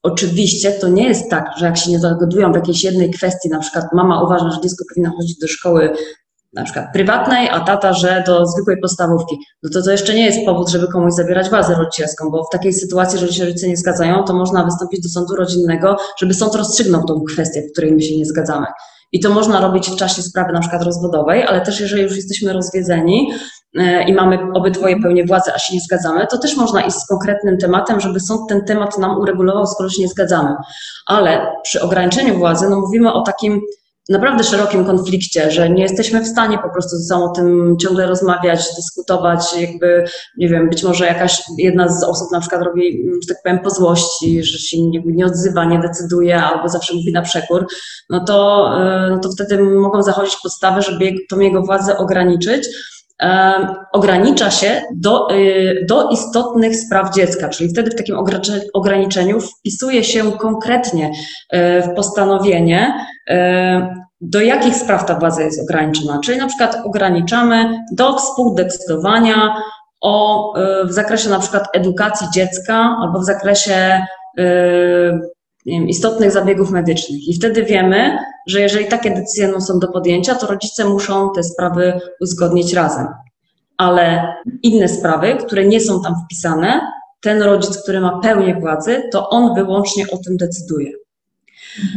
[0.04, 3.60] Oczywiście to nie jest tak, że jak się nie dogadują w jakiejś jednej kwestii, na
[3.60, 5.93] przykład mama uważa, że dziecko powinno chodzić do szkoły
[6.58, 10.46] na przykład prywatnej, a tata, że do zwykłej podstawówki, no to to jeszcze nie jest
[10.46, 14.24] powód, żeby komuś zabierać władzę rodzicielską, bo w takiej sytuacji, że się rodzice nie zgadzają,
[14.24, 18.17] to można wystąpić do sądu rodzinnego, żeby sąd rozstrzygnął tą kwestię, w której my się
[18.17, 18.67] nie zgadzamy.
[19.12, 22.54] I to można robić w czasie sprawy na przykład rozwodowej, ale też jeżeli już jesteśmy
[22.54, 23.32] rozwiedzeni
[23.78, 27.08] e, i mamy obydwoje pełnię władzy, a się nie zgadzamy, to też można iść z
[27.08, 30.56] konkretnym tematem, żeby sąd ten temat nam uregulował, skoro się nie zgadzamy.
[31.06, 33.62] Ale przy ograniczeniu władzy, no mówimy o takim
[34.10, 38.08] naprawdę szerokim konflikcie, że nie jesteśmy w stanie po prostu ze sobą o tym ciągle
[38.08, 40.06] rozmawiać, dyskutować, jakby,
[40.38, 43.70] nie wiem, być może jakaś jedna z osób na przykład robi, że tak powiem, po
[43.70, 47.67] złości, że się nie, nie odzywa, nie decyduje albo zawsze mówi na przekór,
[48.10, 52.67] no to, e, no to wtedy mogą zachodzić podstawy, żeby tą jego władzę ograniczyć.
[53.93, 58.15] Ogranicza się do, y, do istotnych spraw dziecka, czyli wtedy w takim
[58.74, 61.12] ograniczeniu wpisuje się konkretnie
[61.54, 62.93] w postanowienie,
[64.22, 66.20] do jakich spraw ta władza jest ograniczona.
[66.24, 69.56] Czyli na przykład ograniczamy do współdecydowania
[70.02, 70.54] o,
[70.86, 74.06] w zakresie na przykład edukacji dziecka albo w zakresie
[75.66, 77.28] wiem, istotnych zabiegów medycznych.
[77.28, 82.00] I wtedy wiemy, że jeżeli takie decyzje są do podjęcia, to rodzice muszą te sprawy
[82.22, 83.08] uzgodnić razem.
[83.78, 86.82] Ale inne sprawy, które nie są tam wpisane,
[87.22, 90.92] ten rodzic, który ma pełnię władzy, to on wyłącznie o tym decyduje.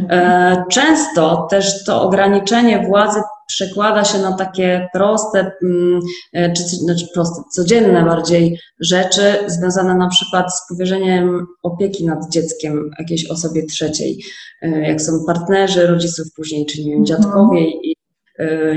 [0.09, 5.99] E, często też to ograniczenie władzy przekłada się na takie proste, mm,
[6.33, 12.89] e, czy znaczy proste, codzienne bardziej rzeczy związane na przykład z powierzeniem opieki nad dzieckiem
[12.99, 14.23] jakiejś osobie trzeciej,
[14.61, 17.05] e, jak są partnerzy rodziców później, czy nie wiem, mhm.
[17.05, 17.95] dziadkowie i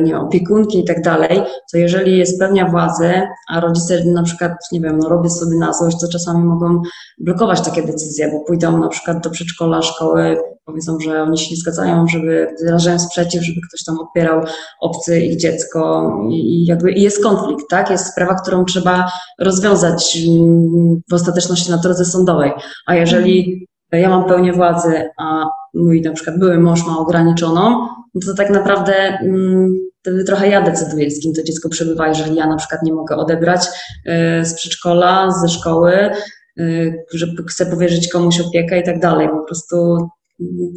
[0.01, 4.53] nie wiem, opiekunki i tak dalej, to jeżeli jest pełnia władzy, a rodzice na przykład,
[4.73, 6.83] nie wiem, no robię sobie na złość, to czasami mogą
[7.19, 11.57] blokować takie decyzje, bo pójdą na przykład do przedszkola, szkoły, powiedzą, że oni się nie
[11.57, 14.41] zgadzają, żeby wyrażają sprzeciw, żeby ktoś tam odbierał
[14.81, 17.91] obcy ich dziecko i jakby i jest konflikt, tak?
[17.91, 22.53] Jest sprawa, którą trzeba rozwiązać mm, w ostateczności na drodze sądowej.
[22.87, 28.21] A jeżeli ja mam pełnię władzy, a mój na przykład były mąż ma ograniczoną, no
[28.27, 32.47] to tak naprawdę mm, wtedy trochę ja decyduję, z kim to dziecko przebywa, jeżeli ja
[32.47, 36.11] na przykład nie mogę odebrać y, z przedszkola, ze szkoły,
[36.59, 39.29] y, że chcę powierzyć komuś opiekę i tak dalej.
[39.29, 40.09] Po prostu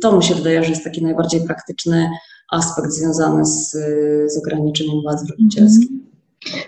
[0.01, 2.09] to mi się wydaje, że jest taki najbardziej praktyczny
[2.51, 3.71] aspekt związany z,
[4.33, 6.06] z ograniczeniem władzy rodzicielskiej.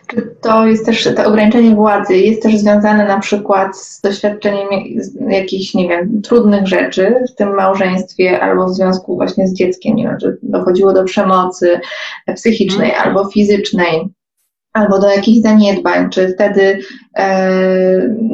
[0.07, 4.67] Czy to jest też, to ograniczenie władzy jest też związane na przykład z doświadczeniem
[5.29, 10.03] jakichś, nie wiem, trudnych rzeczy w tym małżeństwie albo w związku właśnie z dzieckiem, nie
[10.03, 11.79] wiem, że dochodziło do przemocy
[12.35, 13.07] psychicznej mhm.
[13.07, 14.09] albo fizycznej,
[14.73, 16.79] albo do jakichś zaniedbań, czy wtedy
[17.17, 17.49] e,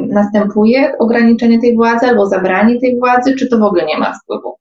[0.08, 4.55] następuje ograniczenie tej władzy albo zabranie tej władzy, czy to w ogóle nie ma wpływu?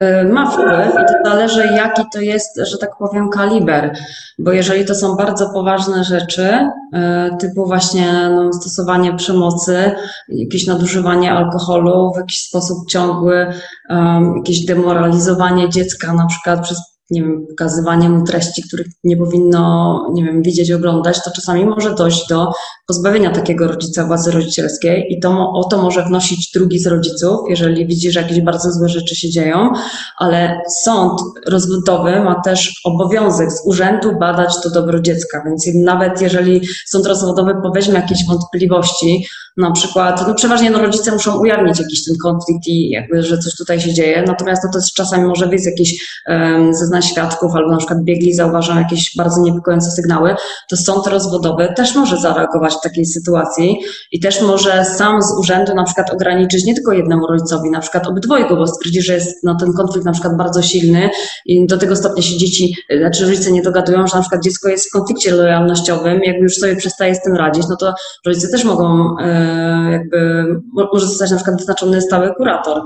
[0.00, 3.96] E, ma wpływ i to zależy, jaki to jest, że tak powiem, kaliber.
[4.38, 9.92] Bo jeżeli to są bardzo poważne rzeczy, e, typu właśnie no, stosowanie przemocy,
[10.28, 13.46] jakieś nadużywanie alkoholu w jakiś sposób ciągły,
[13.90, 20.06] um, jakieś demoralizowanie dziecka na przykład przez nie wiem, pokazywanie mu treści, których nie powinno,
[20.12, 22.52] nie wiem, widzieć, oglądać, to czasami może dojść do
[22.86, 27.86] pozbawienia takiego rodzica władzy rodzicielskiej i to, o to może wnosić drugi z rodziców, jeżeli
[27.86, 29.72] widzi, że jakieś bardzo złe rzeczy się dzieją,
[30.18, 36.60] ale sąd rozwodowy ma też obowiązek z urzędu badać to dobro dziecka, więc nawet jeżeli
[36.86, 42.16] sąd rozwodowy poweźmie jakieś wątpliwości, na przykład, no przeważnie no, rodzice muszą ujawnić jakiś ten
[42.22, 45.66] konflikt i jakby, że coś tutaj się dzieje, natomiast no, to jest czasami może być
[45.66, 50.34] jakieś um, zeznanie na świadków albo na przykład biegli zauważają jakieś bardzo niepokojące sygnały,
[50.70, 53.78] to sąd rozwodowy też może zareagować w takiej sytuacji
[54.12, 58.06] i też może sam z urzędu na przykład ograniczyć nie tylko jednemu rodzicowi, na przykład
[58.06, 61.10] obydwojgu, bo stwierdzi, że jest no, ten konflikt na przykład bardzo silny
[61.46, 64.88] i do tego stopnia się dzieci, znaczy rodzice nie dogadują, że na przykład dziecko jest
[64.88, 67.94] w konflikcie lojalnościowym, jakby już sobie przestaje z tym radzić, no to
[68.26, 70.44] rodzice też mogą e, jakby,
[70.92, 72.82] może zostać na przykład wyznaczony stały kurator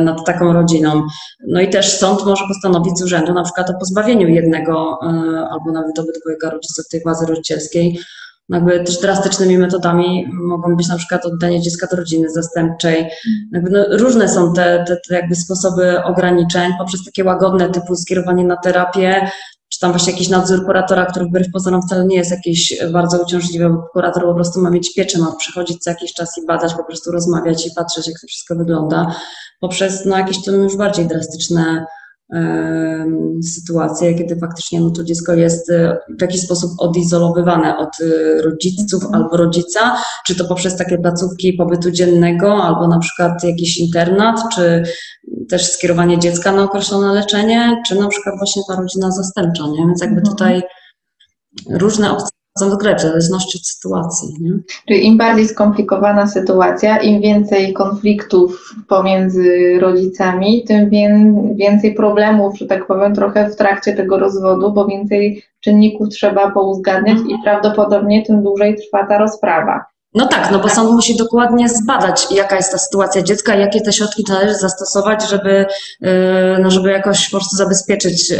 [0.00, 1.02] nad taką rodziną.
[1.48, 5.06] No i też sąd może postanowić z urzędu na przykład o pozbawieniu jednego e,
[5.50, 8.00] albo nawet obydwojga rodziców tej władzy rodzicielskiej.
[8.48, 13.10] No jakby też drastycznymi metodami mogą być na przykład oddanie dziecka do rodziny zastępczej.
[13.52, 18.44] Jakby no różne są te, te, te jakby sposoby ograniczeń poprzez takie łagodne typu skierowanie
[18.44, 19.30] na terapię,
[19.70, 23.68] czy tam właśnie jakiś nadzór kuratora, który wbrew pozorom wcale nie jest jakiś bardzo uciążliwy,
[23.68, 26.84] bo kurator po prostu ma mieć pieczę, ma przychodzić co jakiś czas i badać, po
[26.84, 29.14] prostu rozmawiać i patrzeć, jak to wszystko wygląda,
[29.60, 31.86] poprzez no, jakieś to już bardziej drastyczne
[33.42, 39.04] sytuacje, kiedy faktycznie no, to dziecko jest y, w jakiś sposób odizolowywane od y, rodziców
[39.04, 39.22] mhm.
[39.22, 44.82] albo rodzica, czy to poprzez takie placówki pobytu dziennego, albo na przykład jakiś internat, czy
[45.48, 49.86] też skierowanie dziecka na określone leczenie, czy na przykład właśnie ta rodzina zastępcza, nie?
[49.86, 50.36] Więc jakby mhm.
[50.36, 50.62] tutaj
[51.70, 54.28] różne opcje w grę, w zależności od sytuacji.
[54.40, 54.50] Nie?
[54.88, 60.90] Czyli im bardziej skomplikowana sytuacja, im więcej konfliktów pomiędzy rodzicami, tym
[61.56, 67.18] więcej problemów, że tak powiem, trochę w trakcie tego rozwodu, bo więcej czynników trzeba pouzgadniać
[67.18, 69.84] i prawdopodobnie tym dłużej trwa ta rozprawa.
[70.14, 73.92] No tak, no bo sąd musi dokładnie zbadać, jaka jest ta sytuacja dziecka, jakie te
[73.92, 75.66] środki należy zastosować, żeby,
[76.00, 76.10] yy,
[76.62, 78.38] no żeby jakoś po prostu zabezpieczyć yy,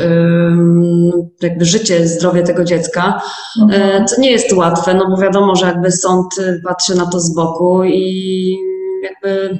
[1.42, 3.22] jakby życie, zdrowie tego dziecka.
[3.62, 4.06] Mhm.
[4.06, 6.26] To nie jest łatwe, no bo wiadomo, że jakby sąd
[6.68, 8.56] patrzy na to z boku i
[9.02, 9.58] jakby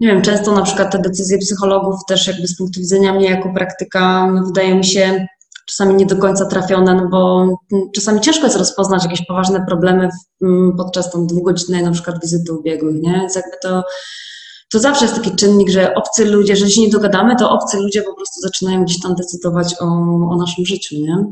[0.00, 3.52] nie wiem, często na przykład te decyzje psychologów też jakby z punktu widzenia mnie jako
[3.54, 5.26] praktyka wydaje mi się
[5.66, 7.48] czasami nie do końca trafione, no bo
[7.94, 10.08] czasami ciężko jest rozpoznać jakieś poważne problemy
[10.76, 13.12] podczas tam dwugodzinnej na przykład wizyty ubiegłych, nie?
[13.12, 13.82] Więc jakby to
[14.74, 18.02] to zawsze jest taki czynnik, że obcy ludzie, jeżeli się nie dogadamy, to obcy ludzie
[18.02, 19.84] po prostu zaczynają gdzieś tam decydować o,
[20.30, 21.24] o naszym życiu, nie?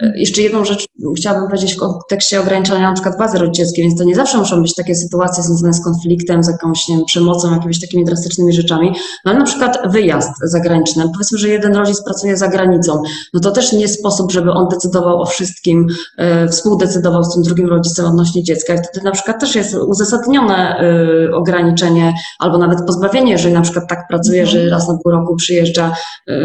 [0.00, 4.04] E, jeszcze jedną rzecz chciałabym powiedzieć w kontekście ograniczania na przykład bazy rodzicielskiej, więc to
[4.04, 7.80] nie zawsze muszą być takie sytuacje związane z konfliktem, z jakąś, nie wiem, przemocą, jakimiś
[7.80, 8.92] takimi drastycznymi rzeczami,
[9.24, 11.10] no ale na przykład wyjazd zagraniczny.
[11.12, 13.02] Powiedzmy, że jeden rodzic pracuje za granicą,
[13.34, 17.68] no to też nie sposób, żeby on decydował o wszystkim, e, współdecydował z tym drugim
[17.68, 23.32] rodzicem odnośnie dziecka i wtedy na przykład też jest uzasadnione e, ograniczenie albo nawet pozbawienie,
[23.32, 25.94] jeżeli na przykład tak pracuje, że raz na pół roku przyjeżdża
[26.26, 26.36] yy,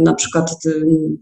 [0.00, 0.54] na przykład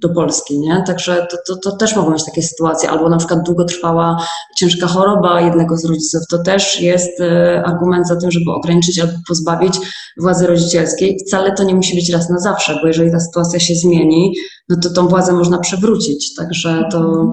[0.01, 0.85] do Polski, nie?
[0.87, 4.27] Także to, to, to też mogą być takie sytuacje, albo na przykład długotrwała
[4.59, 9.13] ciężka choroba jednego z rodziców, to też jest yy, argument za tym, żeby ograniczyć albo
[9.29, 9.75] pozbawić
[10.21, 11.19] władzy rodzicielskiej.
[11.27, 14.35] Wcale to nie musi być raz na zawsze, bo jeżeli ta sytuacja się zmieni,
[14.69, 17.33] no to tą władzę można przywrócić, także to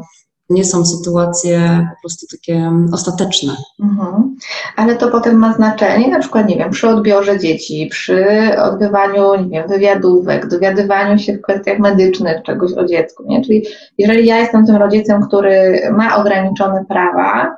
[0.50, 3.56] nie są sytuacje po prostu takie ostateczne.
[3.84, 4.36] Mhm.
[4.76, 8.26] Ale to potem ma znaczenie, na przykład, nie wiem, przy odbiorze dzieci, przy
[8.62, 13.42] odbywaniu, nie wiem, wywiadówek, dowiadywaniu się w kwestiach medycznych czegoś o dziecku, nie?
[13.42, 13.66] Czyli
[13.98, 17.56] jeżeli ja jestem tym rodzicem, który ma ograniczone prawa,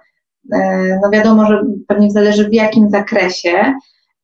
[0.53, 3.73] e, no wiadomo, że pewnie zależy w jakim zakresie,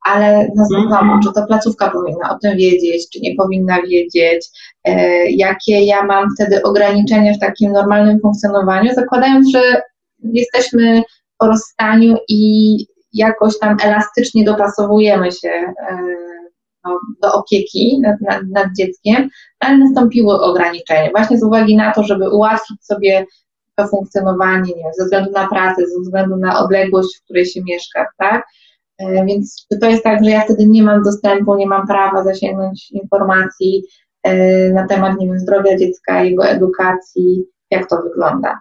[0.05, 1.21] ale no znowu, mhm.
[1.21, 4.47] czy to placówka powinna o tym wiedzieć, czy nie powinna wiedzieć,
[4.83, 9.81] e, jakie ja mam wtedy ograniczenia w takim normalnym funkcjonowaniu, zakładając, że
[10.23, 11.03] jesteśmy
[11.37, 12.77] po rozstaniu i
[13.13, 15.97] jakoś tam elastycznie dopasowujemy się e,
[16.83, 22.03] no, do opieki nad, nad, nad dzieckiem, ale nastąpiły ograniczenia, właśnie z uwagi na to,
[22.03, 23.25] żeby ułatwić sobie
[23.75, 27.61] to funkcjonowanie, nie wiem, ze względu na pracę, ze względu na odległość, w której się
[27.63, 28.45] mieszka, tak?
[29.01, 32.91] E, więc to jest tak, że ja wtedy nie mam dostępu, nie mam prawa zasięgnąć
[32.91, 33.83] informacji
[34.23, 38.59] e, na temat nie wiem, zdrowia dziecka, jego edukacji, jak to wygląda.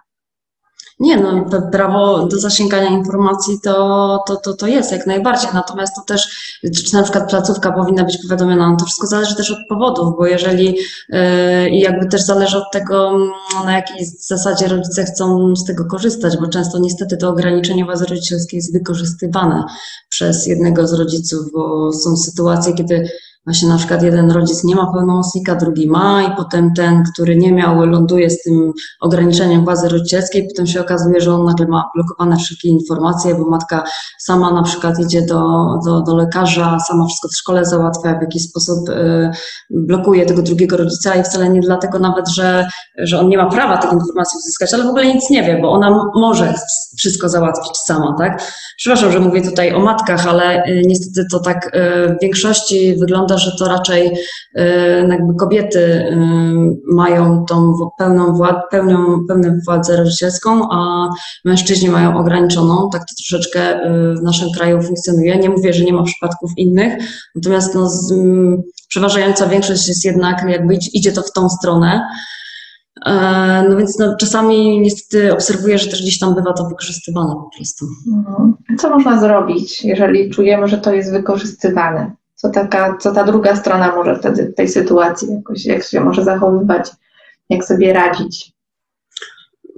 [1.01, 6.01] Nie, no prawo do zasięgania informacji to, to, to, to jest jak najbardziej, natomiast to
[6.01, 6.51] też,
[6.85, 10.27] czy na przykład placówka powinna być powiadomiona, no to wszystko zależy też od powodów, bo
[10.27, 10.77] jeżeli
[11.09, 13.17] yy, i jakby też zależy od tego,
[13.65, 18.57] na jakiej zasadzie rodzice chcą z tego korzystać, bo często niestety to ograniczenie władzy rodzicielskiej
[18.57, 19.63] jest wykorzystywane
[20.09, 23.09] przez jednego z rodziców, bo są sytuacje, kiedy
[23.45, 27.51] właśnie na przykład jeden rodzic nie ma pełnomocnika, drugi ma i potem ten, który nie
[27.51, 32.37] miał, ląduje z tym ograniczeniem władzy rodzicielskiej, potem się okazuje, że on nagle ma blokowane
[32.37, 33.83] wszystkie informacje, bo matka
[34.19, 35.43] sama na przykład idzie do,
[35.85, 39.31] do, do lekarza, sama wszystko w szkole załatwia, w jakiś sposób y,
[39.69, 43.77] blokuje tego drugiego rodzica i wcale nie dlatego nawet, że, że on nie ma prawa
[43.77, 46.53] tych informacji uzyskać, ale w ogóle nic nie wie, bo ona może
[46.97, 48.43] wszystko załatwić sama, tak?
[48.77, 53.30] Przepraszam, że mówię tutaj o matkach, ale y, niestety to tak y, w większości wygląda
[53.31, 54.11] wygląda, że to raczej
[55.09, 56.15] jakby kobiety
[56.91, 61.09] mają tą pełną władzę, pełnią, pełną władzę rodzicielską, a
[61.45, 62.89] mężczyźni mają ograniczoną.
[62.91, 63.79] Tak to troszeczkę
[64.19, 65.37] w naszym kraju funkcjonuje.
[65.37, 66.93] Nie mówię, że nie ma przypadków innych,
[67.35, 68.13] natomiast no, z,
[68.87, 72.01] przeważająca większość jest jednak, jakby idzie to w tą stronę.
[73.05, 77.49] E, no więc no, czasami niestety obserwuję, że też gdzieś tam bywa to wykorzystywane po
[77.57, 77.85] prostu.
[78.07, 78.53] Mhm.
[78.79, 82.11] Co można zrobić, jeżeli czujemy, że to jest wykorzystywane?
[82.41, 86.23] Co, taka, co ta druga strona może wtedy w tej sytuacji jakoś, jak się może
[86.23, 86.91] zachowywać,
[87.49, 88.53] jak sobie radzić?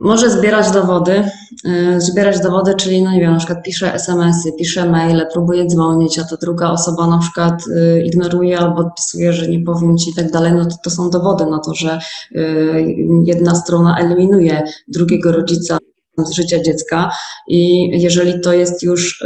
[0.01, 1.23] może zbierać dowody,
[1.67, 6.19] y, zbierać dowody, czyli no nie wiem, na przykład pisze SMS-y, pisze maile, próbuje dzwonić,
[6.19, 10.13] a ta druga osoba na przykład y, ignoruje albo odpisuje, że nie powiem ci i
[10.13, 11.99] tak dalej, no to to są dowody na to, że
[12.35, 15.77] y, jedna strona eliminuje drugiego rodzica
[16.17, 17.11] z życia dziecka
[17.47, 19.23] i jeżeli to jest już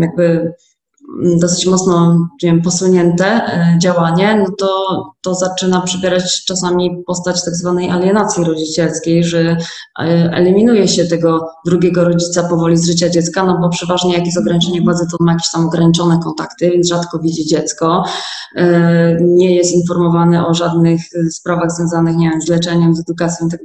[0.00, 0.54] jakby
[1.20, 4.68] dosyć mocno nie wiem, posunięte e, działanie, no to,
[5.22, 9.56] to zaczyna przybierać czasami postać tak zwanej alienacji rodzicielskiej, że e,
[10.32, 14.82] eliminuje się tego drugiego rodzica powoli z życia dziecka, no bo przeważnie jak jest ograniczenie
[14.82, 18.04] władzy, to ma jakieś tam ograniczone kontakty, więc rzadko widzi dziecko,
[18.56, 23.50] e, nie jest informowany o żadnych sprawach związanych, nie wiem, z leczeniem, z edukacją i
[23.50, 23.62] tak.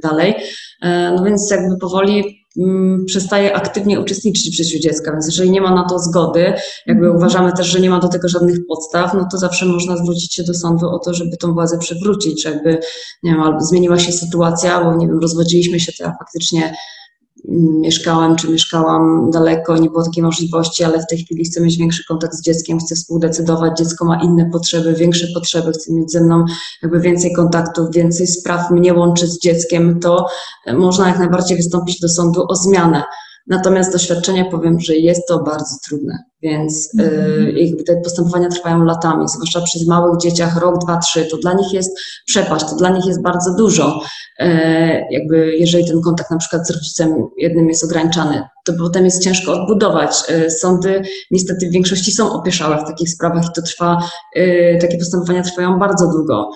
[1.16, 2.38] No więc jakby powoli
[3.06, 6.40] przestaje aktywnie uczestniczyć w życiu dziecka, więc jeżeli nie ma na to zgody,
[6.86, 7.16] jakby mhm.
[7.16, 10.42] uważamy też, że nie ma do tego żadnych podstaw, no to zawsze można zwrócić się
[10.42, 12.78] do sądu o to, żeby tą władzę przywrócić, jakby,
[13.22, 16.74] nie wiem, albo zmieniła się sytuacja, bo nie wiem, rozwodziliśmy się, to ja faktycznie
[17.48, 22.04] mieszkałem czy mieszkałam daleko, nie było takiej możliwości, ale w tej chwili chcę mieć większy
[22.08, 26.44] kontakt z dzieckiem, chcę współdecydować, dziecko ma inne potrzeby, większe potrzeby, chce mieć ze mną
[26.82, 30.26] jakby więcej kontaktów, więcej spraw mnie łączy z dzieckiem, to
[30.74, 33.02] można jak najbardziej wystąpić do sądu o zmianę.
[33.48, 37.76] Natomiast doświadczenia powiem, że jest to bardzo trudne, więc mm.
[37.86, 41.98] te postępowania trwają latami, zwłaszcza przy małych dzieciach, rok, dwa, trzy, to dla nich jest
[42.26, 44.00] przepaść, to dla nich jest bardzo dużo.
[44.40, 44.44] Y,
[45.10, 49.52] jakby jeżeli ten kontakt na przykład z rodzicem jednym jest ograniczany, to potem jest ciężko
[49.52, 50.22] odbudować.
[50.30, 54.02] Y, sądy niestety w większości są opieszałe w takich sprawach i to trwa,
[54.80, 56.50] takie postępowania trwają bardzo długo.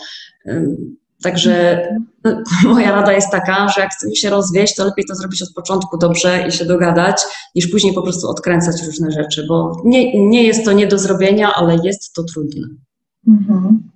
[1.22, 1.82] Także
[2.24, 2.42] no,
[2.74, 5.98] moja rada jest taka, że jak chcemy się rozwieść, to lepiej to zrobić od początku
[5.98, 7.22] dobrze i się dogadać,
[7.54, 11.54] niż później po prostu odkręcać różne rzeczy, bo nie, nie jest to nie do zrobienia,
[11.54, 12.68] ale jest to trudne.
[13.28, 13.91] Mhm.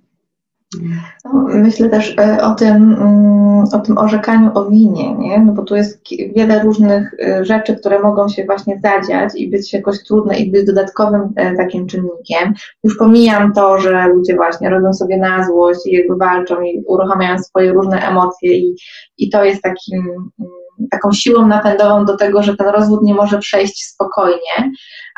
[1.25, 5.39] No, myślę też e, o tym, mm, o tym orzekaniu o winie, nie?
[5.39, 6.01] No bo tu jest
[6.35, 10.65] wiele różnych e, rzeczy, które mogą się właśnie zadziać i być jakoś trudne i być
[10.65, 12.53] dodatkowym e, takim czynnikiem.
[12.83, 17.39] Już pomijam to, że ludzie właśnie robią sobie na złość i jakby walczą i uruchamiają
[17.39, 18.75] swoje różne emocje i,
[19.17, 20.01] i to jest takim,
[20.39, 20.51] mm,
[20.91, 24.71] taką siłą napędową do tego, że ten rozwód nie może przejść spokojnie,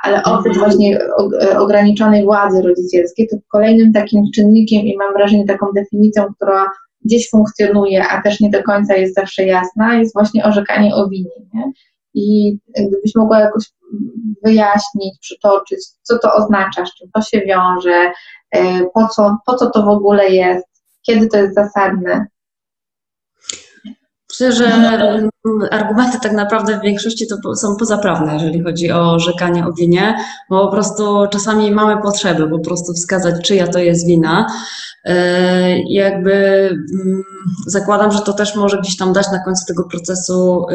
[0.04, 0.66] ale oprócz mhm.
[0.66, 1.00] właśnie
[1.42, 6.70] e, ograniczonej władzy rodzicielskiej, to kolejnym takim czynnikiem i mam wrażenie taką definicją, która
[7.06, 11.32] gdzieś funkcjonuje, a też nie do końca jest zawsze jasna, jest właśnie orzekanie o winie.
[11.54, 11.72] Nie?
[12.14, 13.64] I gdybyś mogła jakoś
[14.44, 18.12] wyjaśnić, przytoczyć, co to oznacza, z czym to się wiąże,
[18.52, 20.68] e, po co, po co to w ogóle jest,
[21.06, 22.26] kiedy to jest zasadne.
[24.40, 25.30] Myślę, że mm,
[25.72, 30.18] argumenty tak naprawdę w większości to są pozaprawne, jeżeli chodzi o orzekanie o winie,
[30.50, 34.48] bo po prostu czasami mamy potrzeby po prostu wskazać, czyja to jest wina.
[35.06, 36.34] E, jakby
[37.02, 37.24] mm,
[37.68, 40.66] zakładam, że to też może gdzieś tam dać na końcu tego procesu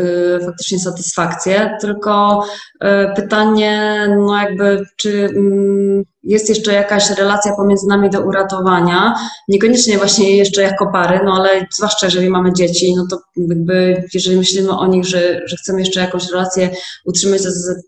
[0.41, 2.45] y, faktycznie satysfakcję, tylko
[2.81, 9.15] e, pytanie, no jakby, czy mm, jest jeszcze jakaś relacja pomiędzy nami do uratowania,
[9.49, 14.37] niekoniecznie właśnie jeszcze jako pary, no ale zwłaszcza jeżeli mamy dzieci, no to jakby jeżeli
[14.37, 16.71] myślimy o nich, że, że chcemy jeszcze jakąś relację
[17.05, 17.43] utrzymywać,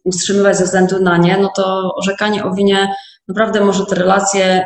[0.05, 2.88] utrzymywać ze względu na nie, no to orzekanie o winie
[3.28, 4.64] naprawdę może te relacje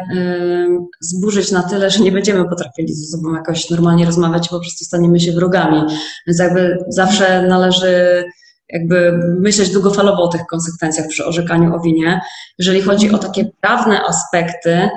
[1.00, 4.84] zburzyć na tyle, że nie będziemy potrafili ze sobą jakoś normalnie rozmawiać i po prostu
[4.84, 5.82] staniemy się wrogami.
[6.26, 8.24] Więc jakby zawsze należy
[8.72, 12.20] jakby myśleć długofalowo o tych konsekwencjach przy orzekaniu o winie.
[12.58, 14.88] Jeżeli chodzi o takie prawne aspekty,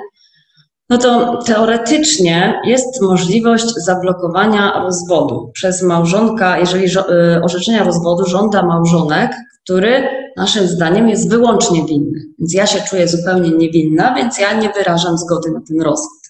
[0.90, 9.32] no to teoretycznie jest możliwość zablokowania rozwodu przez małżonka, jeżeli y, orzeczenia rozwodu żąda małżonek,
[9.64, 12.20] który naszym zdaniem jest wyłącznie winny.
[12.38, 16.20] Więc ja się czuję zupełnie niewinna, więc ja nie wyrażam zgody na ten rozwód.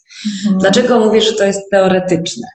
[0.45, 0.59] Mhm.
[0.59, 2.47] Dlaczego mówię, że to jest teoretyczne?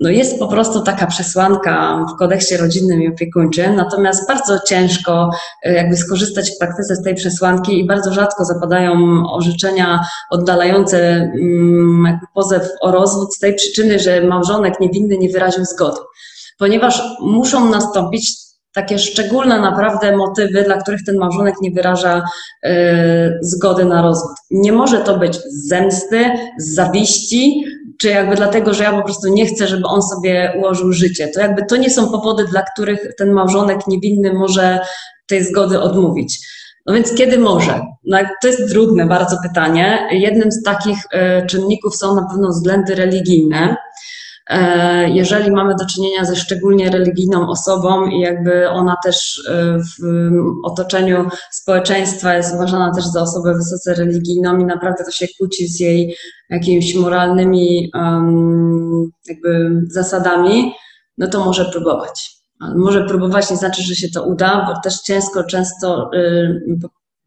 [0.00, 5.30] No jest po prostu taka przesłanka w kodeksie rodzinnym i opiekuńczym, natomiast bardzo ciężko
[5.62, 12.04] e, jakby skorzystać w praktyce z tej przesłanki i bardzo rzadko zapadają orzeczenia oddalające mm,
[12.06, 16.00] jakby pozew o rozwód z tej przyczyny, że małżonek niewinny nie wyraził zgody,
[16.58, 22.22] ponieważ muszą nastąpić takie szczególne naprawdę motywy, dla których ten małżonek nie wyraża
[22.66, 22.70] y,
[23.40, 24.36] zgody na rozwód.
[24.50, 26.24] Nie może to być z zemsty,
[26.58, 27.64] z zawiści,
[28.00, 31.28] czy jakby dlatego, że ja po prostu nie chcę, żeby on sobie ułożył życie.
[31.34, 34.80] To jakby to nie są powody, dla których ten małżonek niewinny może
[35.26, 36.38] tej zgody odmówić.
[36.86, 37.80] No więc kiedy może?
[38.04, 40.08] No, to jest trudne bardzo pytanie.
[40.10, 40.98] Jednym z takich
[41.42, 43.76] y, czynników są na pewno względy religijne.
[44.48, 50.02] E, jeżeli mamy do czynienia ze szczególnie religijną osobą i jakby ona też e, w
[50.64, 55.80] otoczeniu społeczeństwa jest uważana też za osobę wysoce religijną i naprawdę to się kłóci z
[55.80, 56.16] jej
[56.50, 57.90] jakimiś moralnymi
[59.28, 60.72] jakby zasadami,
[61.18, 62.38] no to może próbować.
[62.76, 66.60] Może próbować nie znaczy, że się to uda, bo też ciężko często y,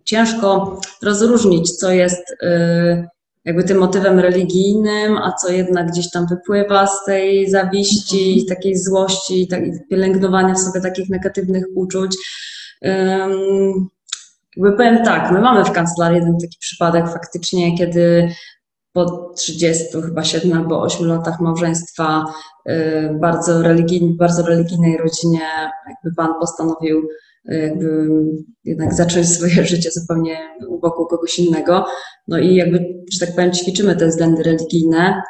[0.05, 3.07] ciężko rozróżnić, co jest y,
[3.45, 8.47] jakby tym motywem religijnym, a co jednak gdzieś tam wypływa z tej zawiści, mhm.
[8.47, 12.15] takiej złości, tak, pielęgnowania w sobie takich negatywnych uczuć.
[12.81, 13.89] Um,
[14.57, 18.31] jakby powiem tak, my mamy w kancelarii jeden taki przypadek faktycznie, kiedy
[18.93, 22.25] po 30 chyba 7 albo 8 latach małżeństwa
[22.69, 25.41] y, bardzo, religijnej, bardzo religijnej rodzinie
[25.87, 27.07] jakby pan postanowił
[27.45, 28.07] jakby
[28.63, 30.37] jednak zacząć swoje życie zupełnie
[30.67, 31.85] u boku kogoś innego.
[32.27, 32.79] No i jakby,
[33.13, 35.21] że tak powiem, ćwiczymy te względy religijne,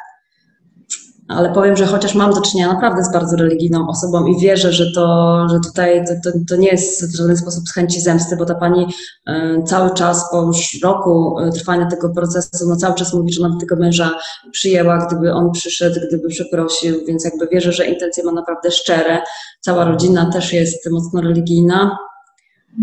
[1.36, 4.92] ale powiem, że chociaż mam do czynienia naprawdę z bardzo religijną osobą i wierzę, że
[4.94, 8.44] to, że tutaj to, to, to nie jest w żaden sposób z chęci zemsty, bo
[8.44, 8.86] ta pani
[9.28, 13.44] y, cały czas po już roku y, trwania tego procesu, no cały czas mówi, że
[13.44, 14.10] ona by tego męża
[14.52, 19.22] przyjęła, gdyby on przyszedł, gdyby przeprosił, więc jakby wierzę, że intencje ma naprawdę szczere.
[19.60, 21.98] Cała rodzina też jest mocno religijna.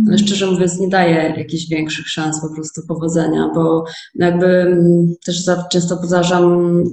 [0.07, 3.85] Ale szczerze mówiąc, nie daje jakichś większych szans po prostu powodzenia, bo
[4.15, 6.83] jakby mm, też za, często powtarzam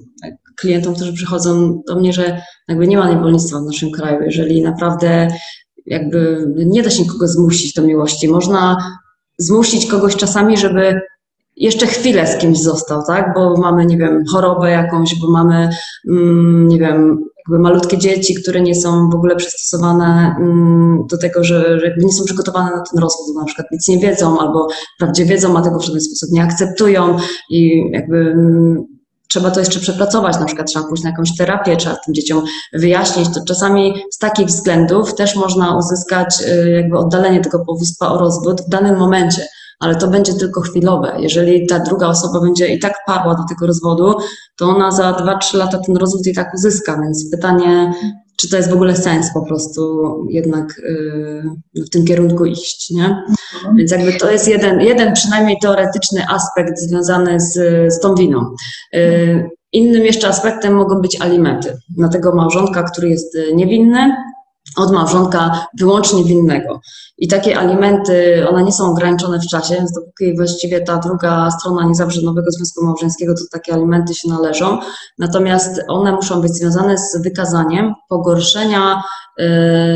[0.56, 4.22] klientom, którzy przychodzą do mnie, że jakby nie ma niewolnictwa w naszym kraju.
[4.22, 5.28] Jeżeli naprawdę
[5.86, 8.76] jakby nie da się nikogo zmusić do miłości, można
[9.38, 11.00] zmusić kogoś czasami, żeby
[11.56, 13.34] jeszcze chwilę z kimś został, tak?
[13.34, 15.68] Bo mamy, nie wiem, chorobę jakąś, bo mamy,
[16.08, 21.44] mm, nie wiem, jakby malutkie dzieci, które nie są w ogóle przystosowane mm, do tego,
[21.44, 25.58] że, nie są przygotowane na ten rozwód, na przykład nic nie wiedzą, albo wprawdzie wiedzą,
[25.58, 27.16] a tego w żaden sposób nie akceptują
[27.50, 28.95] i jakby mm,
[29.28, 33.28] trzeba to jeszcze przepracować, na przykład trzeba pójść na jakąś terapię, trzeba tym dzieciom wyjaśnić,
[33.34, 38.62] to czasami z takich względów też można uzyskać y, jakby oddalenie tego powództwa o rozwód
[38.62, 39.46] w danym momencie
[39.78, 41.16] ale to będzie tylko chwilowe.
[41.18, 44.14] Jeżeli ta druga osoba będzie i tak parła do tego rozwodu,
[44.56, 47.00] to ona za 2-3 lata ten rozwód i tak uzyska.
[47.02, 47.92] Więc pytanie,
[48.36, 50.82] czy to jest w ogóle sens po prostu jednak
[51.74, 53.04] yy, w tym kierunku iść, nie?
[53.04, 53.76] Mhm.
[53.76, 57.54] Więc jakby to jest jeden, jeden przynajmniej teoretyczny aspekt związany z,
[57.94, 58.54] z tą winą.
[58.92, 64.16] Yy, innym jeszcze aspektem mogą być alimenty na tego małżonka, który jest niewinny,
[64.76, 66.80] od małżonka wyłącznie winnego.
[67.18, 71.88] I takie alimenty, one nie są ograniczone w czasie, więc dopóki właściwie ta druga strona
[71.88, 74.78] nie zawrze nowego związku małżeńskiego, to takie alimenty się należą.
[75.18, 79.02] Natomiast one muszą być związane z wykazaniem pogorszenia
[79.40, 79.44] y,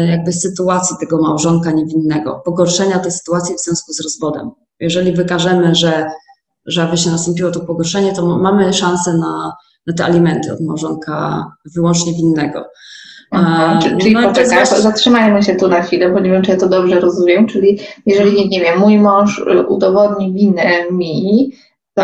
[0.08, 4.50] jakby sytuacji tego małżonka niewinnego, pogorszenia tej sytuacji w związku z rozwodem.
[4.80, 6.10] Jeżeli wykażemy, że,
[6.66, 9.52] że aby się nastąpiło to pogorszenie, to mamy szansę na,
[9.86, 12.64] na te alimenty od małżonka wyłącznie winnego.
[13.30, 14.78] Aha, czyli no poczekaj, właśnie...
[14.78, 17.46] zatrzymajmy się tu na chwilę, bo nie wiem, czy ja to dobrze rozumiem.
[17.46, 21.52] Czyli jeżeli, nie, nie wiem, mój mąż y, udowodni winę mi,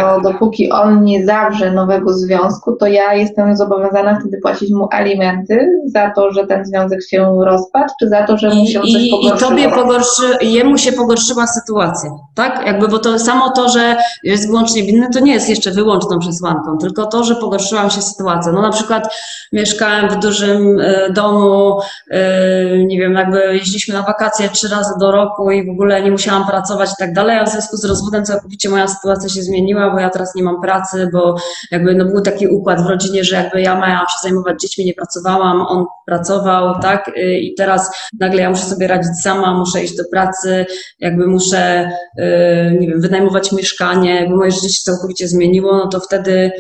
[0.01, 0.23] to tak.
[0.23, 6.11] dopóki on nie zawrze nowego związku, to ja jestem zobowiązana wtedy płacić mu alimenty za
[6.11, 9.37] to, że ten związek się rozpadł, czy za to, że mu się I, coś pogorszyło?
[9.37, 12.67] I tobie pogorszy, jemu się pogorszyła sytuacja, tak?
[12.67, 16.79] Jakby, bo to samo to, że jest wyłącznie winny, to nie jest jeszcze wyłączną przesłanką,
[16.79, 18.53] tylko to, że pogorszyła mi się sytuacja.
[18.53, 19.15] No na przykład
[19.53, 21.81] mieszkałem w dużym y, domu,
[22.13, 26.11] y, nie wiem, jakby jeździliśmy na wakacje trzy razy do roku i w ogóle nie
[26.11, 29.86] musiałam pracować i tak dalej, a w związku z rozwodem całkowicie moja sytuacja się zmieniła,
[29.91, 31.37] bo ja teraz nie mam pracy, bo
[31.71, 34.95] jakby no był taki układ w rodzinie, że jakby ja miałam się zajmować dziećmi, nie
[34.95, 39.97] pracowałam, on pracował, tak, y, i teraz nagle ja muszę sobie radzić sama, muszę iść
[39.97, 40.67] do pracy,
[40.99, 46.01] jakby muszę, y, nie wiem, wynajmować mieszkanie, jakby moje życie się całkowicie zmieniło, no to
[46.01, 46.51] wtedy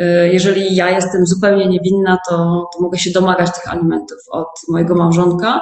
[0.00, 2.34] y, jeżeli ja jestem zupełnie niewinna, to,
[2.74, 5.60] to mogę się domagać tych alimentów od mojego małżonka,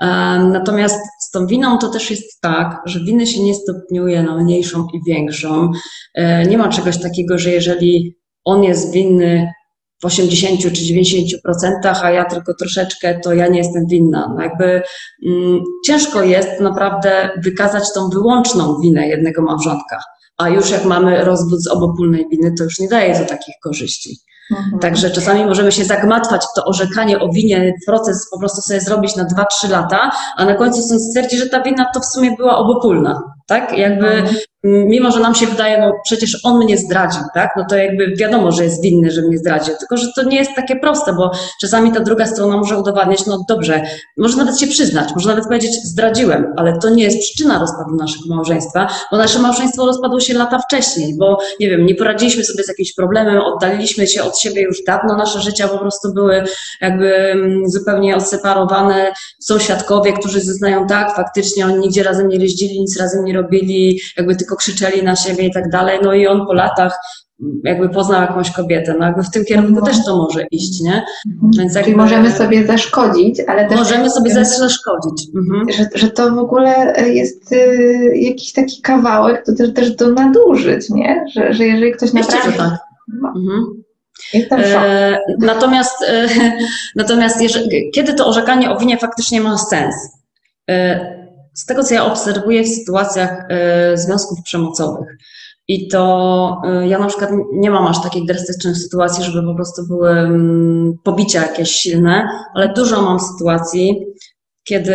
[0.00, 4.86] Natomiast z tą winą to też jest tak, że winy się nie stopniuje na mniejszą
[4.94, 5.70] i większą.
[6.14, 9.52] E, nie ma czegoś takiego, że jeżeli on jest winny
[10.02, 14.34] w 80 czy 90%, a ja tylko troszeczkę, to ja nie jestem winna.
[14.36, 14.82] No jakby
[15.26, 19.98] mm, ciężko jest naprawdę wykazać tą wyłączną winę jednego małżonka.
[20.36, 24.16] A już jak mamy rozwód z obopólnej winy, to już nie daje to takich korzyści.
[24.50, 24.78] Mhm.
[24.80, 29.16] Także czasami możemy się zagmatwać w to orzekanie o winie, proces po prostu sobie zrobić
[29.16, 32.58] na 2-3 lata, a na końcu sąd stwierdzi, że ta wina to w sumie była
[32.58, 33.22] obopólna.
[33.46, 33.78] Tak?
[33.78, 37.50] Jakby mhm mimo że nam się wydaje, no przecież on mnie zdradził, tak?
[37.56, 40.50] No to jakby wiadomo, że jest winny, że mnie zdradził, tylko że to nie jest
[40.56, 41.30] takie proste, bo
[41.60, 43.82] czasami ta druga strona może udowadniać, no dobrze,
[44.16, 48.34] może nawet się przyznać, może nawet powiedzieć zdradziłem, ale to nie jest przyczyna rozpadu naszego
[48.34, 52.68] małżeństwa, bo nasze małżeństwo rozpadło się lata wcześniej, bo nie wiem, nie poradziliśmy sobie z
[52.68, 56.44] jakimś problemem, oddaliliśmy się od siebie już dawno, nasze życia po prostu były
[56.80, 62.80] jakby mm, zupełnie odseparowane, są świadkowie, którzy zeznają tak, faktycznie oni nigdzie razem nie jeździli,
[62.80, 66.46] nic razem nie robili, jakby tylko krzyczeli na siebie i tak dalej, no i on
[66.46, 66.98] po latach
[67.64, 71.04] jakby poznał jakąś kobietę, no jakby w tym kierunku też to może iść, nie?
[71.32, 71.52] Mhm.
[71.58, 73.78] Więc jakby, Czyli możemy sobie zaszkodzić, ale też...
[73.78, 75.28] Możemy sobie zaszkodzić.
[75.36, 75.70] Mhm.
[75.72, 80.90] Że, że to w ogóle jest y, jakiś taki kawałek, to też, też do nadużyć,
[80.90, 81.24] nie?
[81.34, 82.52] Że, że jeżeli ktoś naprawdę...
[82.58, 82.78] tak.
[83.22, 83.32] No.
[83.36, 83.82] Mhm.
[84.52, 86.28] E, natomiast e,
[86.96, 89.94] natomiast jeżeli, kiedy to orzekanie o winie faktycznie ma sens?
[90.70, 91.17] E,
[91.58, 93.46] z tego, co ja obserwuję w sytuacjach
[93.92, 95.08] y, związków przemocowych.
[95.68, 99.86] I to y, ja na przykład nie mam aż takich drastycznych sytuacji, żeby po prostu
[99.86, 104.06] były mm, pobicia jakieś silne, ale dużo mam sytuacji,
[104.64, 104.94] kiedy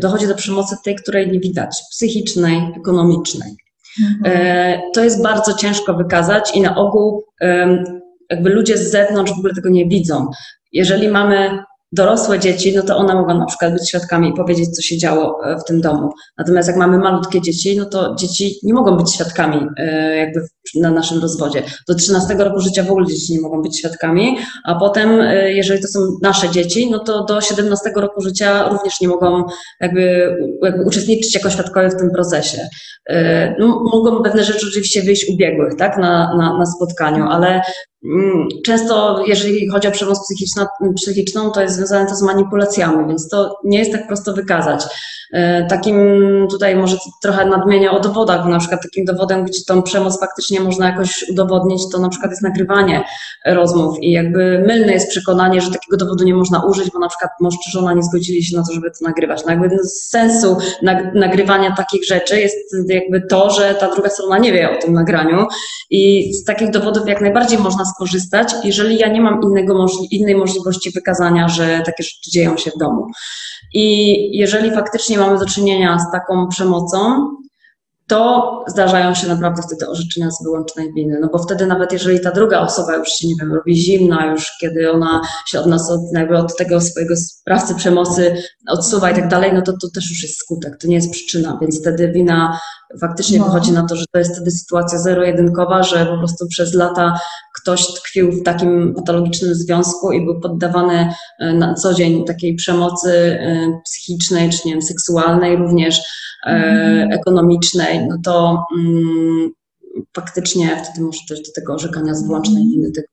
[0.00, 3.56] dochodzi do przemocy tej, której nie widać, psychicznej, ekonomicznej.
[4.02, 4.36] Mhm.
[4.36, 7.24] Y, to jest bardzo ciężko wykazać i na ogół
[8.30, 10.30] jakby ludzie z zewnątrz w ogóle tego nie widzą.
[10.72, 14.82] Jeżeli mamy dorosłe dzieci, no to one mogą na przykład być świadkami i powiedzieć, co
[14.82, 16.10] się działo e, w tym domu.
[16.38, 20.90] Natomiast jak mamy malutkie dzieci, no to dzieci nie mogą być świadkami e, jakby na
[20.90, 21.62] naszym rozwodzie.
[21.88, 25.82] Do 13 roku życia w ogóle dzieci nie mogą być świadkami, a potem, e, jeżeli
[25.82, 29.44] to są nasze dzieci, no to do 17 roku życia również nie mogą
[29.80, 32.68] jakby, jakby uczestniczyć jako świadkowie w tym procesie.
[33.58, 37.62] No, mogą pewne rzeczy oczywiście wyjść ubiegłych, tak, na, na, na spotkaniu, ale
[38.04, 40.28] Mm, często, jeżeli chodzi o przemoc
[40.96, 44.84] psychiczną, to jest związane to z manipulacjami, więc to nie jest tak prosto wykazać.
[45.32, 45.96] E, takim
[46.50, 50.90] tutaj może trochę nadmienię o dowodach, na przykład takim dowodem, gdzie tą przemoc faktycznie można
[50.90, 53.04] jakoś udowodnić, to na przykład jest nagrywanie
[53.46, 57.30] rozmów i jakby mylne jest przekonanie, że takiego dowodu nie można użyć, bo na przykład
[57.40, 59.42] mąż czy żona nie zgodzili się na to, żeby to nagrywać.
[59.46, 60.56] No jakby z sensu
[61.14, 62.56] nagrywania takich rzeczy jest
[62.88, 65.46] jakby to, że ta druga strona nie wie o tym nagraniu
[65.90, 70.90] i z takich dowodów jak najbardziej można skorzystać, jeżeli ja nie mam innego, innej możliwości
[70.90, 73.06] wykazania, że takie rzeczy dzieją się w domu.
[73.74, 77.28] I jeżeli faktycznie mamy do czynienia z taką przemocą,
[78.12, 81.18] to zdarzają się naprawdę wtedy orzeczenia z wyłącznej winy.
[81.20, 84.52] No bo wtedy nawet jeżeli ta druga osoba już się, nie wiem, robi zimna, już
[84.60, 89.28] kiedy ona się od nas, od, jakby od tego swojego sprawcy przemocy odsuwa i tak
[89.28, 92.60] dalej, no to to też już jest skutek, to nie jest przyczyna, więc wtedy wina
[93.00, 93.44] faktycznie no.
[93.44, 97.20] wychodzi na to, że to jest wtedy sytuacja zero-jedynkowa, że po prostu przez lata
[97.60, 103.10] ktoś tkwił w takim patologicznym związku i był poddawany e, na co dzień takiej przemocy
[103.10, 106.00] e, psychicznej, czy nie wiem, seksualnej również,
[106.46, 107.12] mm.
[107.12, 109.50] ekonomicznej, no to mm,
[110.16, 113.04] faktycznie wtedy może też do tego orzekania z wyłącznej winy tej,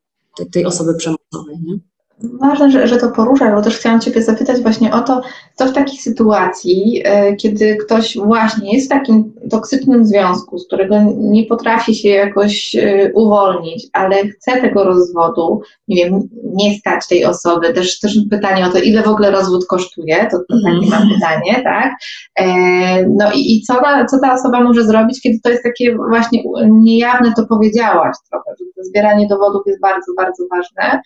[0.49, 1.57] tej osoby przemocowej.
[1.63, 1.79] Nie?
[2.23, 5.21] Ważne, że, że to poruszasz, bo też chciałam Ciebie zapytać właśnie o to,
[5.55, 10.95] co w takiej sytuacji, e, kiedy ktoś właśnie jest w takim toksycznym związku, z którego
[11.17, 17.25] nie potrafi się jakoś e, uwolnić, ale chce tego rozwodu, nie wiem, nie stać tej
[17.25, 21.01] osoby, też, też pytanie o to, ile w ogóle rozwód kosztuje, to, to takie mam
[21.01, 21.09] mhm.
[21.09, 21.91] pytanie, tak?
[22.35, 22.45] E,
[23.07, 26.43] no i, i co, ta, co ta osoba może zrobić, kiedy to jest takie właśnie
[26.69, 31.01] niejawne, to powiedziałaś trochę, że zbieranie dowodów jest bardzo, bardzo ważne.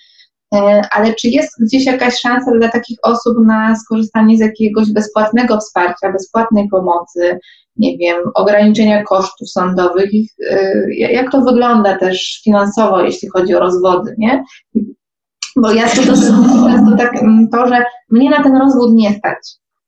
[0.54, 5.58] E, ale czy jest gdzieś jakaś szansa dla takich osób na skorzystanie z jakiegoś bezpłatnego
[5.58, 7.39] wsparcia, bezpłatnej pomocy,
[7.78, 10.10] nie wiem, ograniczenia kosztów sądowych?
[10.49, 14.43] E, jak to wygląda też finansowo, jeśli chodzi o rozwody, nie?
[15.56, 19.38] Bo ja tu często tak mm, to, że mnie na ten rozwód nie stać.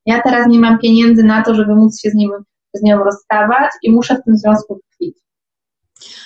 [0.05, 2.31] Ja teraz nie mam pieniędzy na to, żeby móc się z, nim,
[2.73, 4.79] z nią rozstawać i muszę w tym związku.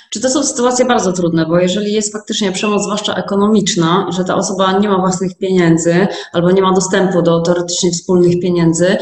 [0.09, 4.35] Czy to są sytuacje bardzo trudne, bo jeżeli jest faktycznie przemoc, zwłaszcza ekonomiczna, że ta
[4.35, 8.97] osoba nie ma własnych pieniędzy albo nie ma dostępu do teoretycznie wspólnych pieniędzy,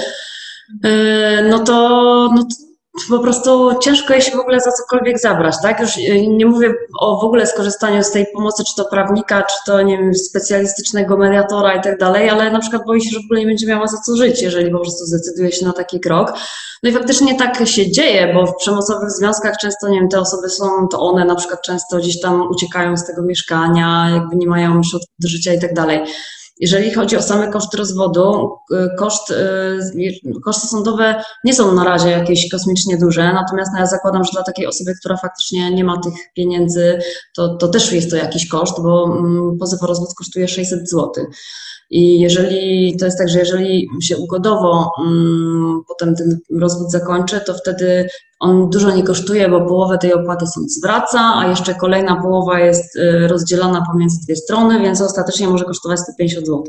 [0.83, 1.73] e, no to,
[2.35, 2.66] no to
[3.09, 5.79] po prostu ciężko jest się w ogóle za cokolwiek zabrać, tak?
[5.79, 9.55] Już e, nie mówię o w ogóle skorzystaniu z tej pomocy, czy to prawnika, czy
[9.65, 13.25] to, nie wiem, specjalistycznego mediatora i tak dalej, ale na przykład boi się, że w
[13.25, 16.33] ogóle nie będzie miała za co żyć, jeżeli po prostu zdecyduje się na taki krok.
[16.83, 20.49] No i faktycznie tak się dzieje, bo w przemocowych związkach często, nie wiem, te osoby
[20.49, 24.83] są, to one na przykład często gdzieś tam uciekają z tego mieszkania, jakby nie mają
[24.83, 25.99] środków do życia i tak dalej.
[26.59, 32.09] Jeżeli chodzi o same koszty rozwodu, y, koszt, y, koszty sądowe nie są na razie
[32.09, 35.99] jakieś kosmicznie duże, natomiast no ja zakładam, że dla takiej osoby, która faktycznie nie ma
[35.99, 36.99] tych pieniędzy,
[37.35, 41.11] to, to też jest to jakiś koszt, bo mm, pozew o rozwód kosztuje 600 zł.
[41.89, 47.53] I jeżeli to jest tak, że jeżeli się ugodowo um, potem ten rozwód zakończy, to
[47.53, 48.09] wtedy
[48.39, 52.95] on dużo nie kosztuje, bo połowę tej opłaty sąd zwraca, a jeszcze kolejna połowa jest
[52.95, 56.63] y, rozdzielana pomiędzy dwie strony, więc ostatecznie może kosztować 150 zł.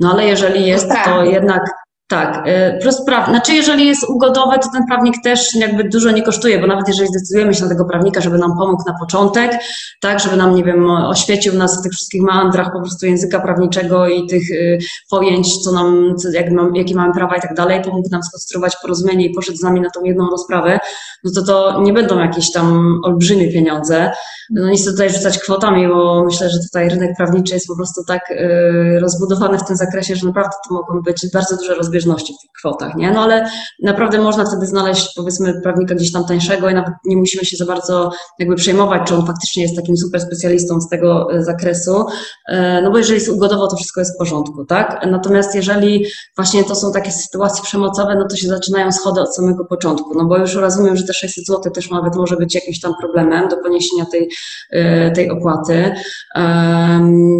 [0.00, 1.70] No ale jeżeli jest to jednak
[2.10, 6.22] tak, y, plus praw, znaczy jeżeli jest ugodowe, to ten prawnik też jakby dużo nie
[6.22, 9.58] kosztuje, bo nawet jeżeli zdecydujemy się na tego prawnika, żeby nam pomógł na początek,
[10.00, 14.08] tak, żeby nam, nie wiem, oświecił nas w tych wszystkich meandrach po prostu języka prawniczego
[14.08, 14.78] i tych y,
[15.10, 19.26] pojęć, co nam, jak mam, jakie mamy prawa i tak dalej, pomógł nam skonstruować porozumienie
[19.26, 20.78] i poszedł z nami na tą jedną rozprawę,
[21.24, 24.10] no to to nie będą jakieś tam olbrzymie pieniądze.
[24.50, 28.04] No nie chcę tutaj rzucać kwotami, bo myślę, że tutaj rynek prawniczy jest po prostu
[28.04, 32.34] tak y, rozbudowany w tym zakresie, że naprawdę to mogą być bardzo duże rozbieżności rozbieżności
[32.34, 33.10] w tych kwotach, nie?
[33.10, 33.50] No ale
[33.82, 37.64] naprawdę można wtedy znaleźć powiedzmy prawnika gdzieś tam tańszego i nawet nie musimy się za
[37.64, 42.04] bardzo jakby przejmować, czy on faktycznie jest takim super specjalistą z tego e, zakresu,
[42.48, 45.06] e, no bo jeżeli jest ugodowo, to wszystko jest w porządku, tak?
[45.10, 49.64] Natomiast jeżeli właśnie to są takie sytuacje przemocowe, no to się zaczynają schody od samego
[49.64, 52.92] początku, no bo już rozumiem, że te 600 zł też nawet może być jakimś tam
[53.00, 54.30] problemem do poniesienia tej,
[54.70, 55.92] e, tej opłaty.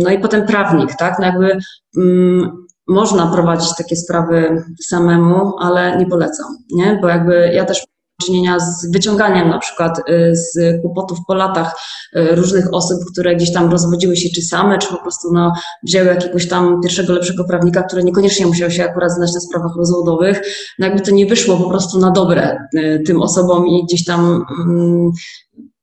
[0.03, 1.19] No i potem prawnik, tak?
[1.19, 1.59] No jakby
[1.97, 6.99] mm, można prowadzić takie sprawy samemu, ale nie polecam, nie?
[7.03, 11.81] Bo jakby ja też mam czynienia z wyciąganiem na przykład y, z kłopotów po latach
[12.17, 16.07] y, różnych osób, które gdzieś tam rozwodziły się czy same, czy po prostu no, wzięły
[16.07, 20.43] jakiegoś tam pierwszego, lepszego prawnika, który niekoniecznie musiał się akurat znać na sprawach rozwodowych.
[20.79, 24.45] No jakby to nie wyszło po prostu na dobre y, tym osobom i gdzieś tam
[24.67, 25.11] mm,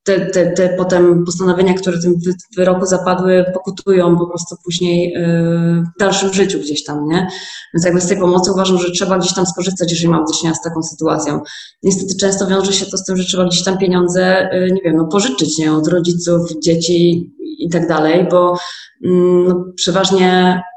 [0.08, 2.16] te, te, te potem postanowienia, które tym
[2.58, 7.28] wyroku zapadły, pokutują po prostu później yy, w dalszym życiu gdzieś tam, nie?
[7.74, 10.56] Więc jakby z tej pomocy uważam, że trzeba gdzieś tam skorzystać, jeżeli mam do czynienia
[10.56, 11.42] z taką sytuacją.
[11.84, 14.98] Niestety często wiąże się to z tym, że trzeba gdzieś tam pieniądze, yy, nie wiem,
[14.98, 15.74] no pożyczyć, nie?
[15.74, 18.58] Od rodziców, dzieci i tak dalej, bo
[19.02, 19.12] yy,
[19.48, 20.77] no, przeważnie Mm,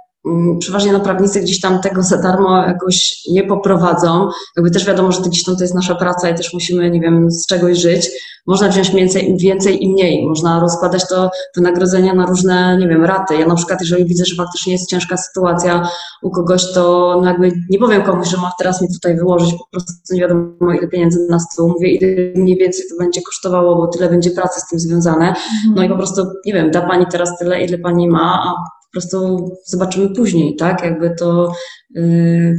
[0.58, 4.28] przeważnie na prawnicy gdzieś tam tego za darmo jakoś nie poprowadzą.
[4.56, 7.00] Jakby też wiadomo, że to gdzieś tam to jest nasza praca i też musimy, nie
[7.00, 8.10] wiem, z czegoś żyć.
[8.46, 10.26] Można wziąć więcej, więcej i mniej.
[10.26, 13.34] Można rozkładać to wynagrodzenia na różne, nie wiem, raty.
[13.34, 15.88] Ja na przykład, jeżeli widzę, że faktycznie jest ciężka sytuacja
[16.22, 19.66] u kogoś, to no jakby nie powiem komuś, że ma teraz mi tutaj wyłożyć po
[19.70, 21.68] prostu nie wiadomo ile pieniędzy na stół.
[21.68, 25.34] Mówię, ile mniej więcej to będzie kosztowało, bo tyle będzie pracy z tym związane.
[25.74, 29.00] No i po prostu, nie wiem, da pani teraz tyle, ile pani ma, a po
[29.00, 30.82] prostu zobaczymy później, tak?
[30.82, 31.52] Jakby to,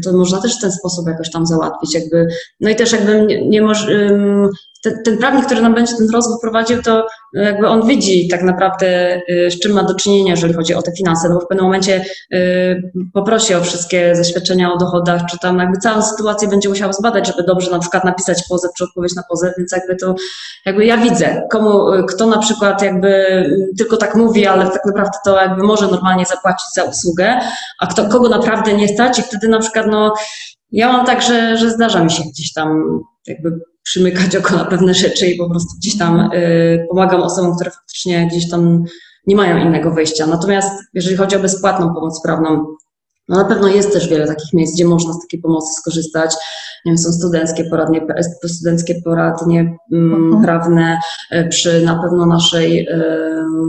[0.04, 1.94] to można też w ten sposób jakoś tam załatwić.
[1.94, 2.28] Jakby,
[2.60, 4.10] no i też jakby nie, nie może,
[4.84, 9.22] ten, ten prawnik, który nam będzie ten rozwój prowadził, to jakby on widzi tak naprawdę,
[9.30, 11.66] y, z czym ma do czynienia, jeżeli chodzi o te finanse, no bo w pewnym
[11.66, 16.94] momencie y, poprosi o wszystkie zaświadczenia o dochodach, czy tam jakby całą sytuację będzie musiał
[16.94, 20.16] zbadać, żeby dobrze na przykład napisać pozew, czy odpowiedź na pozew, więc jakby to,
[20.66, 23.26] jakby ja widzę, komu, kto na przykład jakby
[23.78, 27.40] tylko tak mówi, ale tak naprawdę to jakby może normalnie zapłacić za usługę,
[27.80, 30.14] a kto, kogo naprawdę nie stać wtedy na przykład no
[30.72, 34.94] ja mam tak, że, że zdarza mi się gdzieś tam jakby przymykać oko na pewne
[34.94, 38.84] rzeczy i po prostu gdzieś tam y, pomagam osobom, które faktycznie gdzieś tam
[39.28, 40.28] nie mają innego wyjścia.
[40.28, 42.66] Natomiast jeżeli chodzi o bezpłatną pomoc prawną,
[43.28, 46.36] no na pewno jest też wiele takich miejsc, gdzie można z takiej pomocy skorzystać.
[46.86, 48.02] Nie wiem, są studenckie poradnie,
[48.48, 50.44] studenckie poradnie mm, mhm.
[50.44, 51.00] prawne
[51.32, 52.88] e, przy na pewno naszej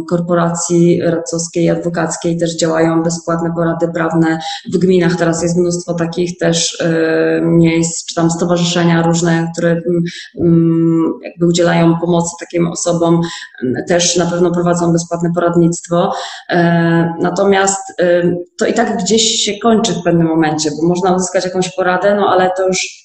[0.09, 4.39] korporacji radcowskiej, adwokackiej też działają bezpłatne porady prawne.
[4.73, 10.03] W gminach teraz jest mnóstwo takich też e, miejsc, czy tam stowarzyszenia różne, które mm,
[10.41, 13.21] mm, jakby udzielają pomocy takim osobom,
[13.89, 16.13] też na pewno prowadzą bezpłatne poradnictwo.
[16.51, 17.83] E, natomiast
[18.59, 22.29] to i tak gdzieś się kończy w pewnym momencie, bo można uzyskać jakąś poradę, no
[22.29, 23.02] ale to już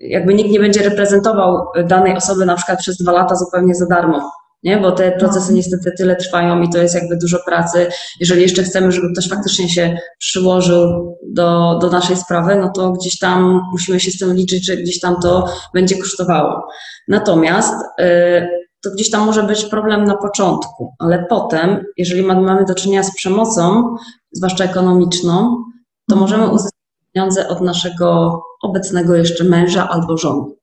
[0.00, 4.30] jakby nikt nie będzie reprezentował danej osoby na przykład przez dwa lata zupełnie za darmo.
[4.62, 4.76] Nie?
[4.76, 5.56] Bo te procesy no.
[5.56, 7.86] niestety tyle trwają i to jest jakby dużo pracy.
[8.20, 13.18] Jeżeli jeszcze chcemy, żeby ktoś faktycznie się przyłożył do, do naszej sprawy, no to gdzieś
[13.18, 16.68] tam musimy się z tym liczyć, że gdzieś tam to będzie kosztowało.
[17.08, 18.48] Natomiast y,
[18.82, 23.14] to gdzieś tam może być problem na początku, ale potem, jeżeli mamy do czynienia z
[23.14, 23.96] przemocą,
[24.32, 25.64] zwłaszcza ekonomiczną,
[26.10, 26.79] to możemy uzyskać
[27.12, 30.54] pieniądze od naszego obecnego jeszcze męża albo żony,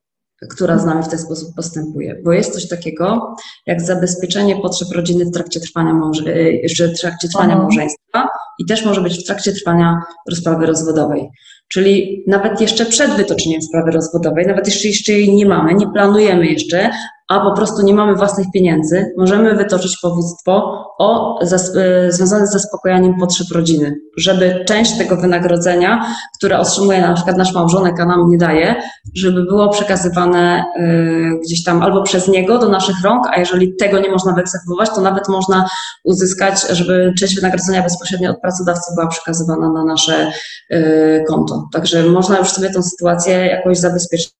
[0.49, 2.21] która z nami w ten sposób postępuje.
[2.25, 3.35] Bo jest coś takiego
[3.65, 8.27] jak zabezpieczenie potrzeb rodziny w trakcie trwania, e, jeszcze w trakcie trwania małżeństwa
[8.59, 11.29] i też może być w trakcie trwania rozprawy rozwodowej.
[11.69, 16.47] Czyli nawet jeszcze przed wytoczeniem sprawy rozwodowej, nawet jeszcze, jeszcze jej nie mamy, nie planujemy
[16.47, 16.91] jeszcze,
[17.27, 23.19] a po prostu nie mamy własnych pieniędzy, możemy wytoczyć powództwo o, y, związane z zaspokajaniem
[23.19, 26.05] potrzeb rodziny, żeby część tego wynagrodzenia,
[26.37, 28.75] które otrzymuje na przykład nasz małżonek, a nam nie daje,
[29.15, 33.99] żeby było przekazywane y, gdzieś tam albo przez niego do naszych rąk, a jeżeli tego
[33.99, 35.69] nie można wyegzekwować, to nawet można
[36.03, 40.31] uzyskać, żeby część wynagrodzenia bezpośrednio od pracodawcy była przekazywana na nasze
[40.71, 41.69] y, konto.
[41.73, 44.37] Także można już sobie tę sytuację jakoś zabezpieczyć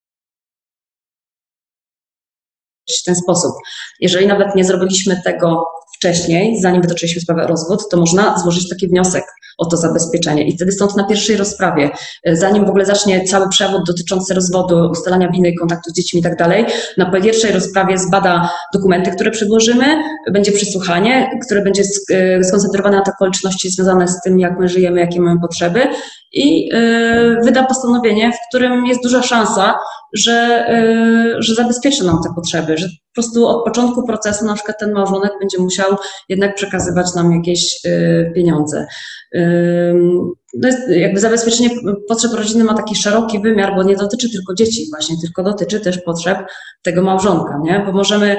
[2.95, 3.51] w ten sposób.
[3.99, 5.65] Jeżeli nawet nie zrobiliśmy tego
[5.97, 9.23] wcześniej, zanim wytoczyliśmy sprawę o rozwód, to można złożyć taki wniosek
[9.57, 10.47] o to zabezpieczenie.
[10.47, 11.89] I wtedy stąd na pierwszej rozprawie,
[12.31, 16.35] zanim w ogóle zacznie cały przewód dotyczący rozwodu, ustalania winy, kontaktu z dziećmi i tak
[16.35, 16.65] dalej,
[16.97, 19.85] na pierwszej rozprawie zbada dokumenty, które przedłożymy,
[20.31, 24.99] będzie przesłuchanie, które będzie e, skoncentrowane na te okoliczności związane z tym, jak my żyjemy,
[24.99, 25.87] jakie mamy potrzeby
[26.33, 29.79] i e, wyda postanowienie, w którym jest duża szansa,
[30.13, 34.79] że, e, że zabezpieczy nam te potrzeby, że po prostu od początku procesu na przykład
[34.79, 35.97] ten małżonek będzie musiał
[36.29, 38.87] jednak przekazywać nam jakieś e, pieniądze.
[40.53, 41.69] No jest, jakby zabezpieczenie
[42.07, 46.01] potrzeb rodziny ma taki szeroki wymiar, bo nie dotyczy tylko dzieci właśnie, tylko dotyczy też
[46.01, 46.37] potrzeb
[46.83, 47.83] tego małżonka, nie?
[47.85, 48.37] Bo możemy,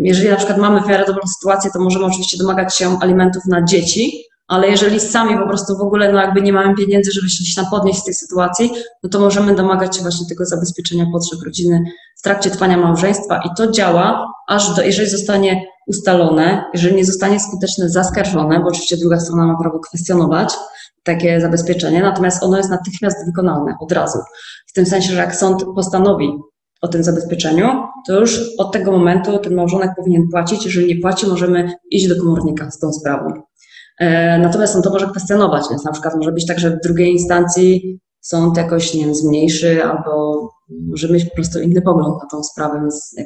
[0.00, 3.64] jeżeli na przykład mamy w miarę dobrą sytuację, to możemy oczywiście domagać się alimentów na
[3.64, 7.42] dzieci, ale jeżeli sami po prostu w ogóle no jakby nie mamy pieniędzy, żeby się
[7.42, 8.72] gdzieś tam podnieść z tej sytuacji,
[9.02, 11.84] no to możemy domagać się właśnie tego zabezpieczenia potrzeb rodziny
[12.18, 17.40] w trakcie trwania małżeństwa i to działa aż do, jeżeli zostanie ustalone, jeżeli nie zostanie
[17.40, 20.54] skutecznie zaskarżone, bo oczywiście druga strona ma prawo kwestionować
[21.02, 24.18] takie zabezpieczenie, natomiast ono jest natychmiast wykonalne od razu.
[24.66, 26.28] W tym sensie, że jak sąd postanowi
[26.82, 27.68] o tym zabezpieczeniu,
[28.06, 30.64] to już od tego momentu ten małżonek powinien płacić.
[30.64, 33.42] Jeżeli nie płaci, możemy iść do komornika z tą sprawą.
[34.00, 37.12] E, natomiast on to może kwestionować, więc na przykład może być tak, że w drugiej
[37.12, 40.40] instancji sąd jakoś, nie wiem, zmniejszy albo
[40.90, 43.16] może mieć po prostu inny pogląd na tą sprawę, więc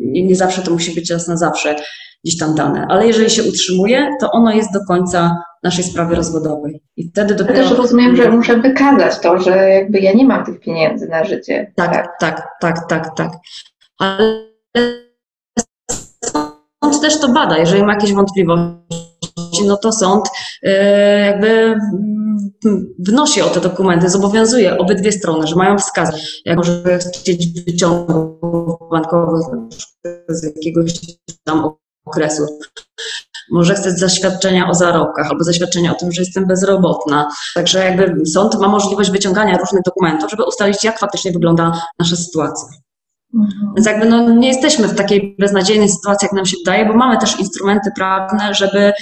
[0.00, 1.76] nie, nie zawsze to musi być raz na zawsze
[2.24, 2.86] gdzieś tam dane.
[2.88, 6.82] Ale jeżeli się utrzymuje, to ono jest do końca naszej sprawy rozwodowej.
[6.96, 7.58] I wtedy dopiero...
[7.58, 11.24] Ja też rozumiem, że muszę wykazać to, że jakby ja nie mam tych pieniędzy na
[11.24, 11.72] życie.
[11.76, 13.16] Tak, tak, tak, tak, tak.
[13.16, 13.30] tak.
[13.98, 14.46] Ale
[16.84, 19.05] sąd też to bada, jeżeli ma jakieś wątpliwości
[19.64, 20.28] no to sąd
[20.62, 20.70] e,
[21.26, 21.48] jakby
[22.64, 28.90] mm, wnosi o te dokumenty, zobowiązuje obydwie strony, że mają wskazać, jak może chcieć wyciągów
[28.90, 29.46] bankowych
[30.28, 30.92] z jakiegoś
[31.44, 31.70] tam
[32.04, 32.46] okresu.
[33.50, 37.28] Może chceć zaświadczenia o zarobkach albo zaświadczenia o tym, że jestem bezrobotna.
[37.54, 42.68] Także jakby sąd ma możliwość wyciągania różnych dokumentów, żeby ustalić, jak faktycznie wygląda nasza sytuacja.
[43.34, 43.72] Mhm.
[43.76, 47.18] Więc jakby no, nie jesteśmy w takiej beznadziejnej sytuacji, jak nam się wydaje, bo mamy
[47.18, 48.92] też instrumenty prawne, żeby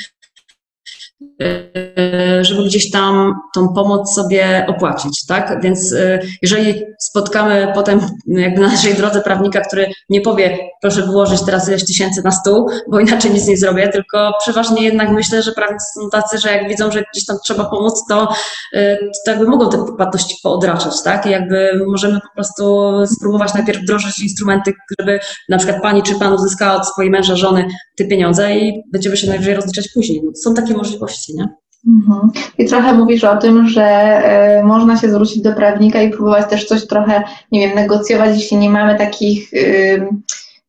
[1.38, 2.23] E,
[2.55, 5.62] żeby gdzieś tam tą pomoc sobie opłacić, tak?
[5.62, 11.42] Więc e, jeżeli spotkamy potem jakby na naszej drodze prawnika, który nie powie, proszę wyłożyć
[11.42, 15.52] teraz ileś tysięcy na stół, bo inaczej nic nie zrobię, tylko przeważnie jednak myślę, że
[15.52, 18.28] prawnicy są tacy, że jak widzą, że gdzieś tam trzeba pomóc, to,
[18.74, 21.26] e, to jakby mogą te płatności poodraczać, tak?
[21.26, 26.32] I jakby możemy po prostu spróbować najpierw wdrożyć instrumenty, żeby na przykład pani czy pan
[26.32, 30.22] uzyskała od swojej męża, żony te pieniądze i będziemy się najwyżej rozliczać później.
[30.44, 31.48] Są takie możliwości, nie?
[31.87, 32.30] Mhm.
[32.59, 34.18] I trochę mówisz o tym, że
[34.61, 37.22] y, można się zwrócić do prawnika i próbować też coś trochę,
[37.53, 40.09] nie wiem, negocjować, jeśli nie mamy takich, y,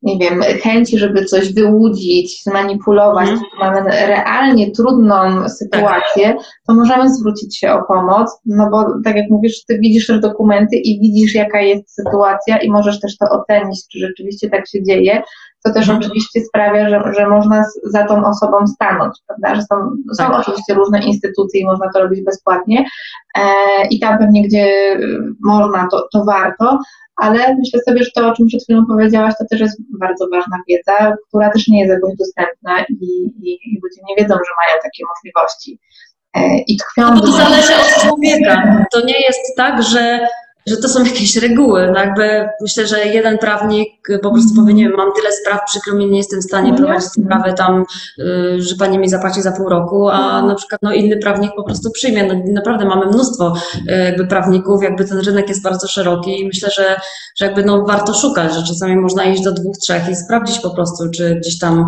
[0.02, 3.42] nie wiem, chęci, żeby coś wyłudzić, zmanipulować, mm.
[3.60, 6.38] mamy realnie trudną sytuację, tak.
[6.68, 10.76] to możemy zwrócić się o pomoc, no bo tak jak mówisz, ty widzisz też dokumenty
[10.76, 15.22] i widzisz, jaka jest sytuacja i możesz też to ocenić, czy rzeczywiście tak się dzieje,
[15.66, 16.00] to też mhm.
[16.00, 19.56] oczywiście sprawia, że, że można za tą osobą stanąć, prawda?
[19.56, 19.76] Że są,
[20.18, 20.40] są tak.
[20.40, 22.86] oczywiście różne instytucje i można to robić bezpłatnie
[23.38, 23.42] e,
[23.90, 24.98] i tam pewnie, gdzie
[25.44, 26.80] można, to, to warto,
[27.16, 30.58] ale myślę sobie, że to, o czym przed chwilą powiedziałaś, to też jest bardzo ważna
[30.70, 33.06] wiedza, która też nie jest jakoś dostępna i,
[33.42, 35.80] i, i ludzie nie wiedzą, że mają takie możliwości.
[36.36, 37.16] E, I tkwią.
[37.16, 38.86] No to zależy od człowieka.
[38.94, 40.20] To nie jest tak, że
[40.68, 41.92] że to są jakieś reguły.
[41.94, 43.90] No jakby myślę, że jeden prawnik
[44.24, 46.78] po prostu powie, nie wiem, mam tyle spraw, przykro mi, nie jestem w stanie no
[46.78, 47.86] prowadzić sprawy tam,
[48.20, 50.48] y, że pani mi zapłaci za pół roku, a no.
[50.48, 52.28] na przykład no, inny prawnik po prostu przyjmie.
[52.28, 56.70] No, naprawdę mamy mnóstwo y, jakby prawników, jakby ten rynek jest bardzo szeroki i myślę,
[56.70, 57.00] że,
[57.38, 60.70] że jakby no, warto szukać, że czasami można iść do dwóch, trzech i sprawdzić po
[60.70, 61.88] prostu, czy gdzieś tam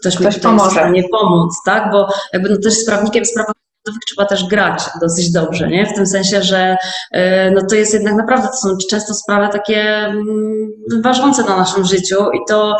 [0.00, 0.70] ktoś, ktoś mi tutaj pomoże.
[0.70, 1.92] w stanie pomóc, tak?
[1.92, 3.52] Bo jakby no, też z prawnikiem sprawa
[4.06, 5.86] trzeba też grać dosyć dobrze, nie?
[5.86, 6.76] W tym sensie, że
[7.12, 10.70] e, no to jest jednak naprawdę, to są często sprawy takie mm,
[11.02, 12.76] ważące na naszym życiu i to,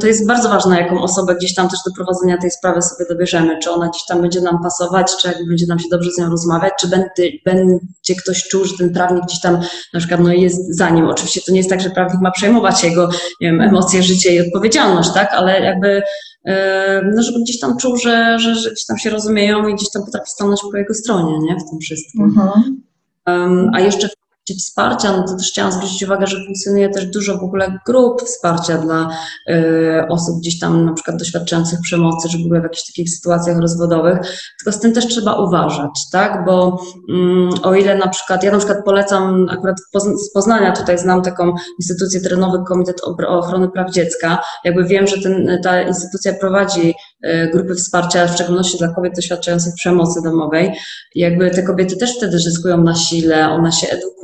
[0.00, 3.58] to jest bardzo ważne, jaką osobę gdzieś tam też do prowadzenia tej sprawy sobie dobierzemy,
[3.58, 6.30] czy ona gdzieś tam będzie nam pasować, czy jak będzie nam się dobrze z nią
[6.30, 9.60] rozmawiać, czy będzie, będzie ktoś czuł, że ten prawnik gdzieś tam
[9.94, 11.08] na przykład no jest za nim.
[11.08, 13.06] Oczywiście to nie jest tak, że prawnik ma przejmować jego
[13.40, 15.32] nie wiem, emocje, życie i odpowiedzialność, tak?
[15.32, 16.02] Ale jakby
[17.14, 20.04] no żeby gdzieś tam czuł, że, że, że gdzieś tam się rozumieją i gdzieś tam
[20.04, 21.56] potrafi stanąć po jego stronie, nie?
[21.56, 22.24] W tym wszystkim.
[22.24, 22.82] Mhm.
[23.74, 24.08] A jeszcze
[24.54, 28.78] wsparcia, no to też chciałam zwrócić uwagę, że funkcjonuje też dużo w ogóle grup wsparcia
[28.78, 29.10] dla
[29.50, 33.58] y, osób gdzieś tam na przykład doświadczających przemocy, czy w ogóle w jakichś takich sytuacjach
[33.58, 34.18] rozwodowych,
[34.58, 38.58] tylko z tym też trzeba uważać, tak, bo mm, o ile na przykład, ja na
[38.58, 39.76] przykład polecam akurat
[40.16, 45.58] z Poznania, tutaj znam taką instytucję Terenowy Komitet Ochrony Praw Dziecka, jakby wiem, że ten,
[45.62, 46.94] ta instytucja prowadzi
[47.24, 50.72] y, grupy wsparcia, w szczególności dla kobiet doświadczających przemocy domowej,
[51.14, 54.18] jakby te kobiety też wtedy zyskują na sile, one się edukują,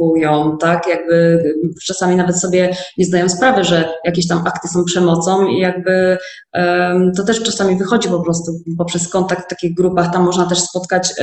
[0.60, 0.86] tak?
[0.88, 1.44] Jakby
[1.84, 6.18] czasami nawet sobie nie zdają sprawy, że jakieś tam akty są przemocą i jakby
[6.54, 10.12] um, to też czasami wychodzi po prostu poprzez kontakt w takich grupach.
[10.12, 11.14] Tam można też spotkać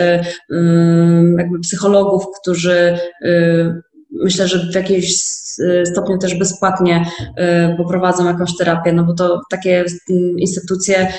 [0.49, 3.81] um, jakby psychologów, którzy um,
[4.11, 5.40] myślę, że w jakiejś
[5.85, 7.05] stopniu też bezpłatnie
[7.73, 11.13] y, poprowadzą jakąś terapię, no bo to takie mm, instytucje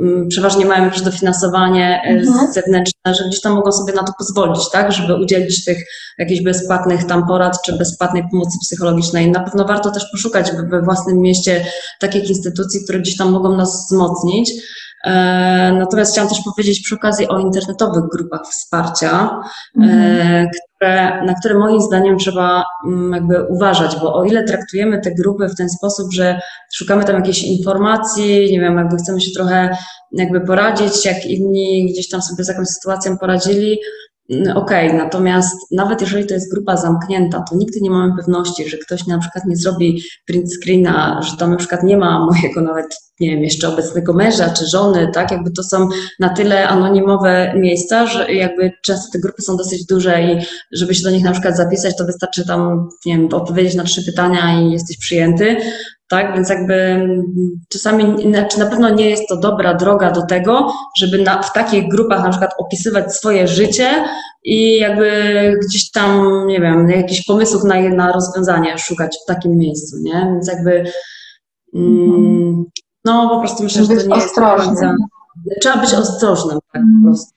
[0.00, 2.52] mm, przeważnie mają jakieś dofinansowanie y, mhm.
[2.52, 5.78] zewnętrzne, że gdzieś tam mogą sobie na to pozwolić, tak, żeby udzielić tych
[6.18, 9.30] jakichś bezpłatnych tam porad czy bezpłatnej pomocy psychologicznej.
[9.30, 11.66] Na pewno warto też poszukać we własnym mieście
[12.00, 14.52] takich instytucji, które gdzieś tam mogą nas wzmocnić.
[15.04, 19.40] E, natomiast chciałam też powiedzieć przy okazji o internetowych grupach wsparcia,
[19.78, 20.48] e, mhm.
[20.76, 25.48] które, na które moim zdaniem trzeba mm, jakby uważać, bo o ile traktujemy te grupy
[25.48, 26.40] w ten sposób, że
[26.74, 29.76] szukamy tam jakiejś informacji, nie wiem, jakby chcemy się trochę
[30.12, 33.78] jakby poradzić, jak inni gdzieś tam sobie z jakąś sytuacją poradzili,
[34.30, 38.68] Mm, okej, okay, natomiast nawet jeżeli to jest grupa zamknięta, to nigdy nie mamy pewności,
[38.68, 42.60] że ktoś na przykład nie zrobi print screena, że tam na przykład nie ma mojego
[42.60, 45.30] nawet, nie wiem, jeszcze obecnego męża czy żony, tak?
[45.30, 45.88] Jakby to są
[46.20, 51.02] na tyle anonimowe miejsca, że jakby często te grupy są dosyć duże i żeby się
[51.02, 54.70] do nich na przykład zapisać, to wystarczy tam, nie wiem, odpowiedzieć na trzy pytania i
[54.72, 55.56] jesteś przyjęty
[56.08, 56.34] tak?
[56.34, 57.22] Więc jakby mm,
[57.68, 61.88] czasami, znaczy na pewno nie jest to dobra droga do tego, żeby na, w takich
[61.88, 64.04] grupach na przykład opisywać swoje życie
[64.44, 65.10] i jakby
[65.68, 70.12] gdzieś tam, nie wiem, jakichś pomysłów na, na rozwiązanie szukać w takim miejscu, nie?
[70.12, 70.84] Więc jakby
[71.74, 72.64] mm,
[73.04, 74.96] no po prostu myślę, że to nie jest końca.
[75.60, 77.04] Trzeba być ostrożnym, tak po mhm.
[77.04, 77.34] prostu.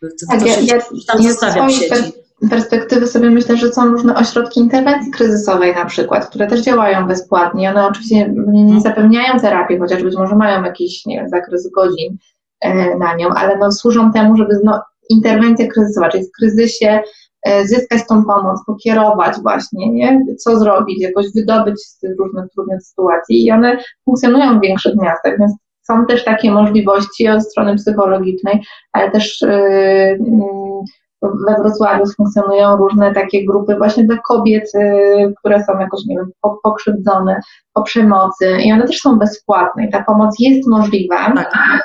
[0.00, 2.12] To, tak, to ja, ja, tam ja zostawia w sieci
[2.50, 7.70] perspektywy sobie myślę, że są różne ośrodki interwencji kryzysowej na przykład, które też działają bezpłatnie.
[7.70, 8.80] One oczywiście nie mhm.
[8.80, 12.16] zapewniają terapii, chociaż być może mają jakiś nie wiem, zakres godzin
[12.60, 17.02] e, na nią, ale no, służą temu, żeby no, interwencja kryzysowa, czyli w kryzysie
[17.64, 20.20] zyskać tą pomoc, pokierować właśnie, nie?
[20.38, 25.38] co zrobić, jakoś wydobyć z tych różnych trudnych sytuacji i one funkcjonują w większych miastach,
[25.38, 28.62] więc są też takie możliwości od strony psychologicznej,
[28.92, 30.18] ale też yy,
[31.22, 36.30] we Wrocławiu funkcjonują różne takie grupy właśnie dla kobiet, y, które są jakoś, nie wiem,
[36.62, 37.40] pokrzywdzone
[37.72, 41.32] po przemocy i one też są bezpłatne i ta pomoc jest możliwa.
[41.34, 41.82] Tak.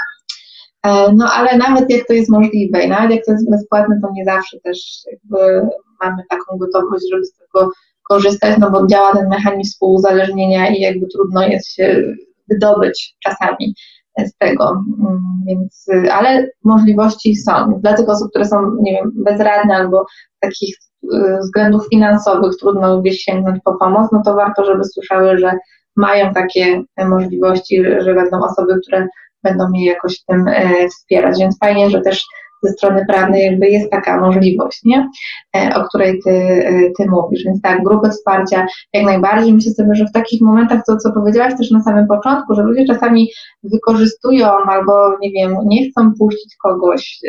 [0.85, 4.09] E, no ale nawet jak to jest możliwe i nawet jak to jest bezpłatne, to
[4.13, 4.79] nie zawsze też
[6.01, 7.71] mamy taką gotowość, żeby z tego
[8.09, 12.03] korzystać, no bo działa ten mechanizm współuzależnienia i jakby trudno jest się
[12.49, 13.75] wydobyć czasami
[14.19, 17.79] z tego, mm, więc, ale możliwości są.
[17.81, 20.05] Dla tych osób, które są, nie wiem, bezradne albo
[20.39, 25.51] takich y, względów finansowych trudno gdzieś sięgnąć po pomoc, no to warto, żeby słyszały, że
[25.95, 29.07] mają takie możliwości, że będą osoby, które
[29.43, 31.39] będą je jakoś w tym e, wspierać.
[31.39, 32.25] Więc fajnie, że też
[32.63, 35.09] ze strony prawnej jakby jest taka możliwość, nie?
[35.55, 37.43] E, o której ty, e, ty mówisz.
[37.45, 39.53] Więc tak, grupy wsparcia jak najbardziej.
[39.53, 42.85] Myślę sobie, że w takich momentach, to co powiedziałaś też na samym początku, że ludzie
[42.85, 43.29] czasami
[43.63, 47.19] wykorzystują albo, nie wiem, nie chcą puścić kogoś,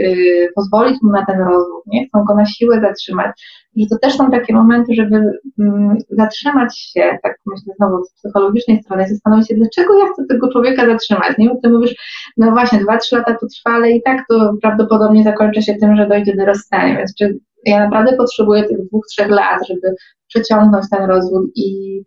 [0.54, 3.30] pozwolić mu na ten rozwój, nie chcą go na siłę zatrzymać,
[3.76, 8.82] że to też są takie momenty, żeby mm, zatrzymać się, tak myślę znowu z psychologicznej
[8.82, 11.50] strony, zastanowić się, dlaczego ja chcę tego człowieka zatrzymać, nie?
[11.62, 11.94] Ty mówisz,
[12.36, 15.96] no właśnie, dwa, trzy lata to trwa, ale i tak to prawdopodobnie zakończy się tym,
[15.96, 19.94] że dojdzie do rozstania, więc czy ja naprawdę potrzebuję tych dwóch, trzech lat, żeby
[20.28, 22.00] przeciągnąć ten rozwód i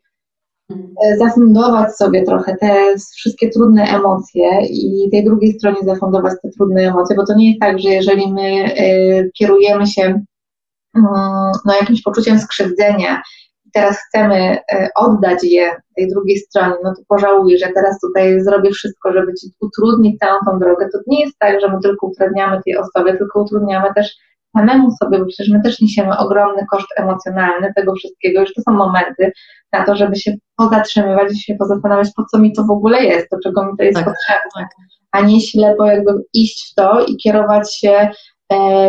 [0.72, 2.76] e, zafundować sobie trochę te
[3.16, 7.62] wszystkie trudne emocje i tej drugiej stronie zafundować te trudne emocje, bo to nie jest
[7.62, 10.22] tak, że jeżeli my y, kierujemy się
[11.66, 13.22] no, jakimś poczuciem skrzywdzenia,
[13.74, 18.72] teraz chcemy e, oddać je tej drugiej stronie, no to pożałuję, że teraz tutaj zrobię
[18.72, 20.90] wszystko, żeby ci utrudnić całą tą drogę.
[20.94, 24.16] To nie jest tak, że my tylko utrudniamy tej osobie, tylko utrudniamy też
[24.58, 28.72] samemu sobie, bo przecież my też niesiemy ogromny koszt emocjonalny tego wszystkiego, już to są
[28.72, 29.32] momenty
[29.74, 33.28] na to, żeby się pozatrzymywać i się pozastanawiać, po co mi to w ogóle jest,
[33.32, 34.70] do czego mi to jest tak, potrzebne, tak.
[35.12, 38.10] a nie ślepo jakby iść w to i kierować się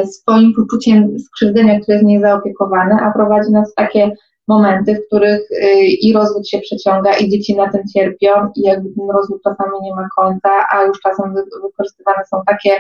[0.04, 4.10] swoim poczuciem skrzywdzenia, które jest niezaopiekowane, a prowadzi nas w takie
[4.48, 8.88] momenty, w których y, i rozwód się przeciąga, i dzieci na tym cierpią, i jakby
[8.96, 12.76] ten rozwód czasami nie ma końca, a już czasem wykorzystywane są takie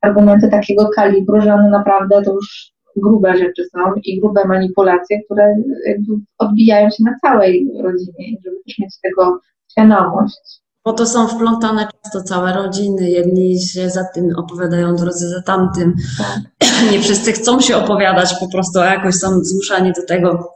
[0.00, 5.54] argumenty takiego kalibru, że one naprawdę to już grube rzeczy są i grube manipulacje, które
[6.38, 9.40] odbijają się na całej rodzinie, żeby też mieć tego
[9.70, 10.65] świadomość.
[10.86, 15.94] Po to są wplątane często całe rodziny, jedni się za tym opowiadają, drudzy za tamtym.
[16.18, 16.40] Tak.
[16.92, 20.52] Nie wszyscy chcą się opowiadać, po prostu jakoś są zmuszani do tego.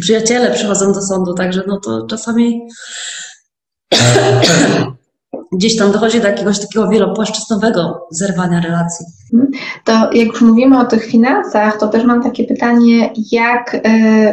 [0.00, 2.68] Przyjaciele przychodzą do sądu, także no to czasami
[5.56, 9.06] gdzieś tam dochodzi do jakiegoś takiego wielopłaszczyznowego zerwania relacji.
[9.84, 13.80] To jak już mówimy o tych finansach, to też mam takie pytanie, jak y,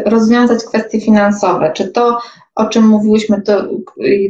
[0.05, 1.71] rozwiązać kwestie finansowe?
[1.75, 2.17] Czy to,
[2.55, 3.63] o czym mówiłyśmy, to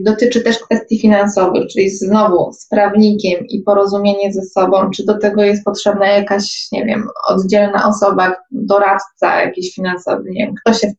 [0.02, 5.44] dotyczy też kwestii finansowych, czyli znowu z prawnikiem i porozumienie ze sobą, czy do tego
[5.44, 10.92] jest potrzebna jakaś, nie wiem, oddzielna osoba, doradca jakiś finansowy, nie wiem, kto się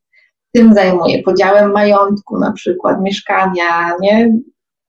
[0.53, 4.39] tym zajmuje, podziałem majątku na przykład, mieszkania, nie?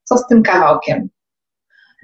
[0.03, 1.09] co z tym kawałkiem?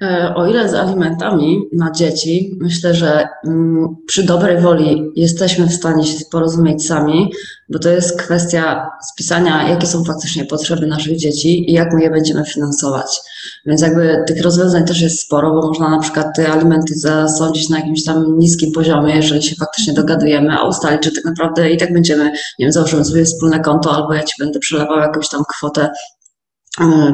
[0.02, 5.74] E, o ile z alimentami na dzieci, myślę, że mm, przy dobrej woli jesteśmy w
[5.74, 7.32] stanie się porozumieć sami,
[7.68, 12.10] bo to jest kwestia spisania, jakie są faktycznie potrzeby naszych dzieci i jak my je
[12.10, 13.20] będziemy finansować.
[13.66, 17.78] Więc jakby tych rozwiązań też jest sporo, bo można na przykład te alimenty zasądzić na
[17.78, 21.92] jakimś tam niskim poziomie, jeżeli się faktycznie dogadujemy, a ustalić, że tak naprawdę i tak
[21.92, 25.90] będziemy, nie wiem, założymy sobie wspólne konto, albo ja ci będę przelewał jakąś tam kwotę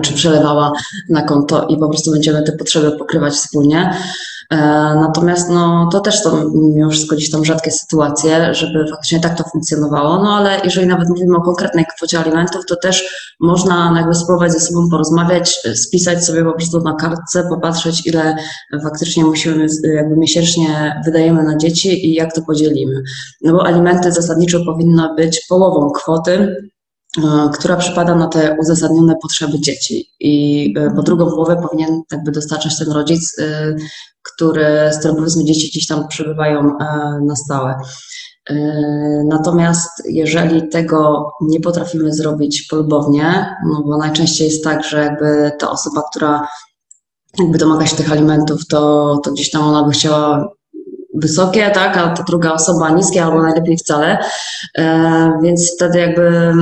[0.02, 0.72] czy przelewała
[1.08, 3.96] na konto i po prostu będziemy te potrzeby pokrywać wspólnie.
[4.50, 4.56] E,
[5.00, 6.52] natomiast no, to też są
[6.90, 11.36] wszystko gdzieś tam rzadkie sytuacje, żeby faktycznie tak to funkcjonowało, no ale jeżeli nawet mówimy
[11.36, 13.04] o konkretnej kwocie alimentów, to też
[13.40, 18.36] można jakby spróbować ze sobą porozmawiać, spisać sobie po prostu na kartce, popatrzeć ile
[18.82, 23.02] faktycznie musimy jakby miesięcznie wydajemy na dzieci i jak to podzielimy.
[23.42, 26.75] No bo alimenty zasadniczo powinna być połową kwoty, E,
[27.54, 30.10] która przypada na te uzasadnione potrzeby dzieci.
[30.20, 33.74] I e, po drugą połowę powinien jakby dostarczać ten rodzic, e,
[34.22, 36.78] który, z którym powiedzmy dzieci gdzieś tam przebywają
[37.26, 37.74] na stałe.
[39.24, 45.70] Natomiast jeżeli tego nie potrafimy zrobić polubownie, no bo najczęściej jest tak, że jakby ta
[45.70, 46.48] osoba, która
[47.38, 50.48] jakby domaga się tych alimentów, to, to gdzieś tam ona by chciała
[51.14, 54.18] wysokie, tak, a ta druga osoba niskie albo najlepiej wcale,
[55.42, 56.52] więc wtedy jakby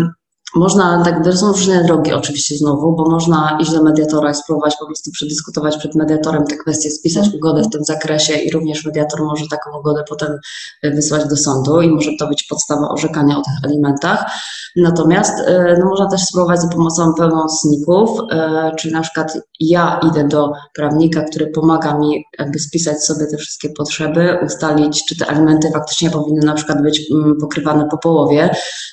[0.55, 4.87] można, tak, są różne drogi oczywiście znowu, bo można iść do mediatora i spróbować po
[4.87, 7.37] prostu przedyskutować przed mediatorem te kwestie, spisać mhm.
[7.37, 10.39] ugodę w tym zakresie i również mediator może taką ugodę potem
[10.83, 14.31] e, wysłać do sądu i może to być podstawa orzekania o tych alimentach.
[14.77, 20.29] Natomiast e, no, można też spróbować za pomocą pełnomocników, e, czyli na przykład ja idę
[20.29, 25.71] do prawnika, który pomaga mi jakby spisać sobie te wszystkie potrzeby, ustalić, czy te alimenty
[25.73, 28.51] faktycznie powinny na przykład być mm, pokrywane po połowie,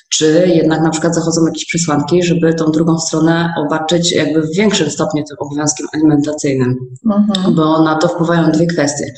[0.08, 4.90] czy jednak na przykład zachodzą jakieś przesłanki, żeby tą drugą stronę obarczyć jakby w większym
[4.90, 7.54] stopniu tym obowiązkiem alimentacyjnym, mhm.
[7.54, 9.12] bo na to wpływają dwie kwestie.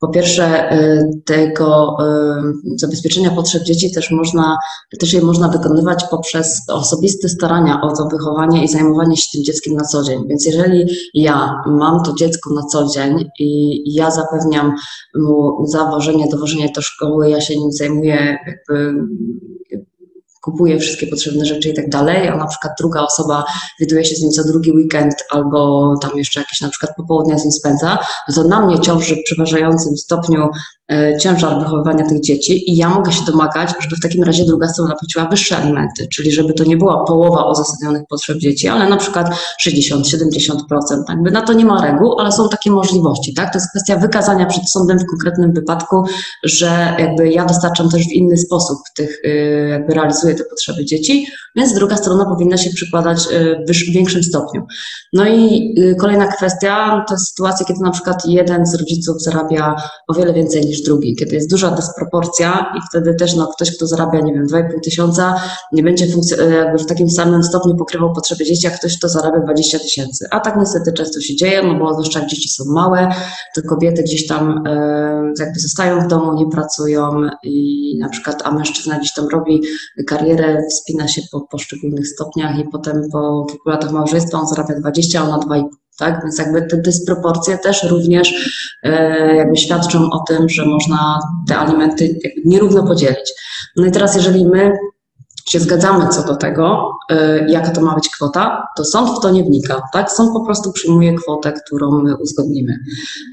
[0.00, 1.96] Po pierwsze, y, tego
[2.76, 4.58] zabezpieczenia potrzeb dzieci też można,
[5.00, 9.74] też je można wykonywać poprzez osobiste starania o to wychowanie i zajmowanie się tym dzieckiem
[9.74, 10.28] na co dzień.
[10.28, 14.74] Więc jeżeli ja mam to dziecko na co dzień i ja zapewniam
[15.14, 18.38] mu zawożenie, dowożenie do szkoły, ja się nim zajmuję
[20.56, 23.44] jakby wszystkie potrzebne rzeczy i tak dalej, a na przykład druga osoba
[23.80, 27.44] widuje się z nim co drugi weekend albo tam jeszcze jakieś na przykład popołudnia z
[27.44, 27.98] nim spędza,
[28.28, 30.48] no to na mnie ciąży w przeważającym stopniu
[31.20, 34.94] ciężar wychowywania tych dzieci i ja mogę się domagać, żeby w takim razie druga strona
[34.96, 39.26] płaciła wyższe alimenty, czyli żeby to nie była połowa uzasadnionych potrzeb dzieci, ale na przykład
[39.66, 40.54] 60-70%.
[41.08, 43.52] Jakby na to nie ma reguł, ale są takie możliwości, tak?
[43.52, 46.04] To jest kwestia wykazania przed sądem w konkretnym wypadku,
[46.44, 51.26] że jakby ja dostarczam też w inny sposób tych, y, jakby realizuję te potrzeby dzieci,
[51.56, 54.66] więc druga strona powinna się przykładać y, w większym stopniu.
[55.12, 59.76] No i y, kolejna kwestia to jest sytuacja, kiedy na przykład jeden z rodziców zarabia
[60.08, 63.76] o wiele więcej niż ktoś drugi, kiedy jest duża dysproporcja i wtedy też no, ktoś,
[63.76, 65.34] kto zarabia, nie wiem, 2,5 tysiąca,
[65.72, 69.78] nie będzie jakby w takim samym stopniu pokrywał potrzeby dzieci, jak ktoś, kto zarabia 20
[69.78, 70.26] tysięcy.
[70.30, 73.08] A tak niestety często się dzieje, no bo zwłaszcza dzieci są małe,
[73.54, 77.10] to kobiety gdzieś tam e, jakby zostają w domu, nie pracują
[77.42, 79.62] i na przykład, a mężczyzna gdzieś tam robi
[80.06, 85.20] karierę, wspina się po poszczególnych stopniach i potem po kilku latach małżeństwa on zarabia 20,
[85.20, 86.22] a ona 2,5 tak?
[86.22, 88.50] Więc jakby te dysproporcje też również
[88.82, 93.32] e, jakby świadczą o tym, że można te alimenty nierówno podzielić.
[93.76, 94.72] No i teraz jeżeli my
[95.50, 99.30] się zgadzamy co do tego, e, jaka to ma być kwota, to sąd w to
[99.30, 100.12] nie wnika, tak?
[100.12, 102.78] Sąd po prostu przyjmuje kwotę, którą my uzgodnimy.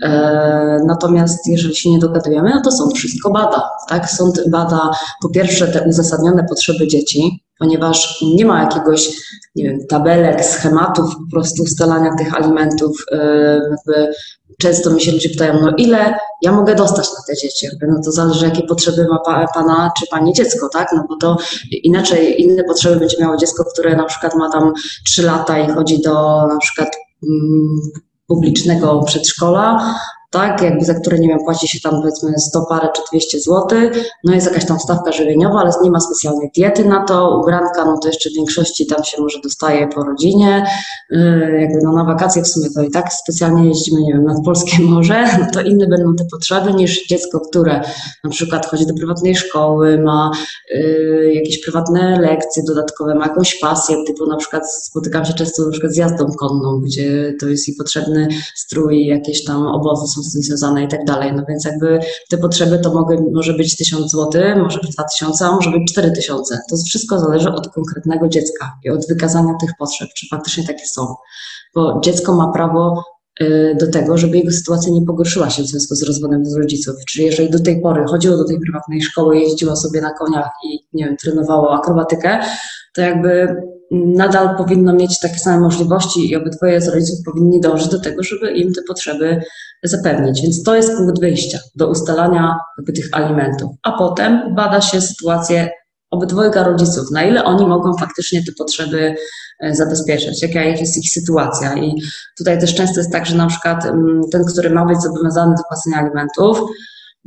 [0.03, 4.09] E, natomiast jeżeli się nie dogadujemy, no to sąd wszystko bada, tak?
[4.09, 4.91] Sąd bada
[5.21, 9.09] po pierwsze te uzasadnione potrzeby dzieci, ponieważ nie ma jakiegoś,
[9.55, 13.03] nie wiem, tabelek, schematów po prostu ustalania tych alimentów.
[13.11, 13.17] E,
[13.69, 14.13] jakby
[14.61, 17.65] często mi się ludzie pytają, no ile ja mogę dostać na te dzieci?
[17.65, 20.87] Jakby, no to zależy, jakie potrzeby ma pa, pana czy pani dziecko, tak?
[20.95, 21.37] No bo to
[21.71, 24.73] inaczej, inne potrzeby będzie miało dziecko, które na przykład ma tam
[25.05, 26.89] 3 lata i chodzi do na przykład
[27.23, 27.81] mm,
[28.27, 29.95] publicznego przedszkola,
[30.29, 33.67] tak, jakby za które, nie wiem, płaci się tam powiedzmy 100 parę czy 200 zł,
[34.23, 37.97] no jest jakaś tam stawka żywieniowa, ale nie ma specjalnej diety na to, ubranka, no
[37.97, 40.65] to jeszcze w większości tam się może dostaje po rodzinie,
[41.09, 44.37] yy, jakby no na wakacje w sumie to i tak specjalnie jeździmy, nie wiem, nad
[44.45, 47.81] Polskie Morze, no to inne będą te potrzeby niż dziecko, które
[48.23, 50.31] na przykład chodzi do prywatnej szkoły, ma
[50.71, 55.71] yy, jakieś prywatne lekcje dodatkowe, ma jakąś pasję, typu na przykład spotykam się często na
[55.71, 60.33] przykład z jazdą konną, gdzie to jest i potrzebny strój, jakieś tam obozy są z
[60.33, 61.33] tym związane i tak dalej.
[61.33, 61.99] No więc jakby
[62.29, 66.59] te potrzeby to mogę, może być 1000 zł, może być 2000, a może być 4000.
[66.69, 71.15] To wszystko zależy od konkretnego dziecka i od wykazania tych potrzeb, czy faktycznie takie są.
[71.75, 73.03] Bo dziecko ma prawo
[73.41, 76.95] y, do tego, żeby jego sytuacja nie pogorszyła się w związku z rozwodem z rodziców.
[77.09, 80.79] Czyli jeżeli do tej pory chodziło do tej prywatnej szkoły, jeździło sobie na koniach i
[80.93, 82.39] nie wiem, trenowało akrobatykę,
[82.95, 83.55] to jakby
[83.91, 88.51] nadal powinno mieć takie same możliwości i obydwoje z rodziców powinni dążyć do tego, żeby
[88.51, 89.41] im te potrzeby
[89.83, 90.41] zapewnić.
[90.41, 93.71] Więc to jest punkt wyjścia do ustalania jakby tych alimentów.
[93.83, 95.69] A potem bada się sytuację
[96.11, 99.15] obydwojga rodziców, na ile oni mogą faktycznie te potrzeby
[99.59, 101.75] e, zabezpieczyć, jaka jest ich sytuacja.
[101.77, 101.93] I
[102.37, 105.63] tutaj też często jest tak, że na przykład mm, ten, który ma być zobowiązany do
[105.67, 106.69] płacenia alimentów,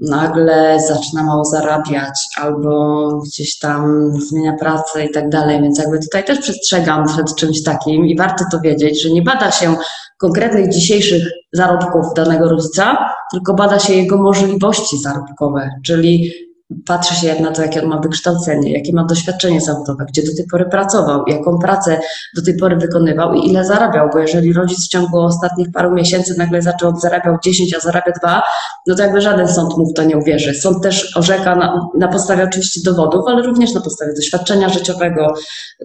[0.00, 6.24] nagle zaczyna mało zarabiać albo gdzieś tam zmienia pracę i tak dalej, więc jakby tutaj
[6.24, 9.76] też przestrzegam przed czymś takim i warto to wiedzieć, że nie bada się
[10.18, 11.22] konkretnych dzisiejszych
[11.52, 12.98] zarobków danego rodzica,
[13.32, 16.32] tylko bada się jego możliwości zarobkowe, czyli
[16.86, 20.46] patrzy się na to, jakie on ma wykształcenie, jakie ma doświadczenie zawodowe, gdzie do tej
[20.46, 22.00] pory pracował, jaką pracę
[22.36, 26.34] do tej pory wykonywał i ile zarabiał, bo jeżeli rodzic w ciągu ostatnich paru miesięcy
[26.38, 28.42] nagle zaczął zarabiał 10, a zarabia 2,
[28.86, 30.54] no to jakby żaden sąd mu w to nie uwierzy.
[30.54, 35.34] Sąd też orzeka na, na podstawie oczywiście dowodów, ale również na podstawie doświadczenia życiowego,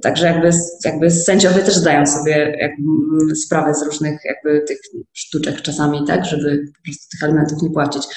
[0.02, 0.50] także jakby,
[0.86, 4.78] jakby sędziowie też zdają sobie jakby sprawę z różnych jakby tych
[5.14, 8.08] sztuczek czasami, tak, żeby po prostu tych alimentów nie płacić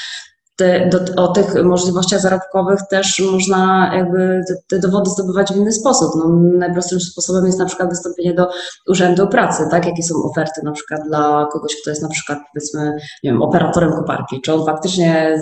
[0.59, 5.73] te, do, o tych możliwościach zarobkowych też można jakby te, te, dowody zdobywać w inny
[5.73, 6.11] sposób.
[6.17, 6.29] No,
[6.59, 8.49] najprostszym sposobem jest na przykład wystąpienie do
[8.89, 9.87] Urzędu Pracy, tak?
[9.87, 13.93] Jakie są oferty na przykład dla kogoś, kto jest na przykład powiedzmy, nie wiem, operatorem
[13.93, 14.41] koparki.
[14.41, 15.39] Czy on faktycznie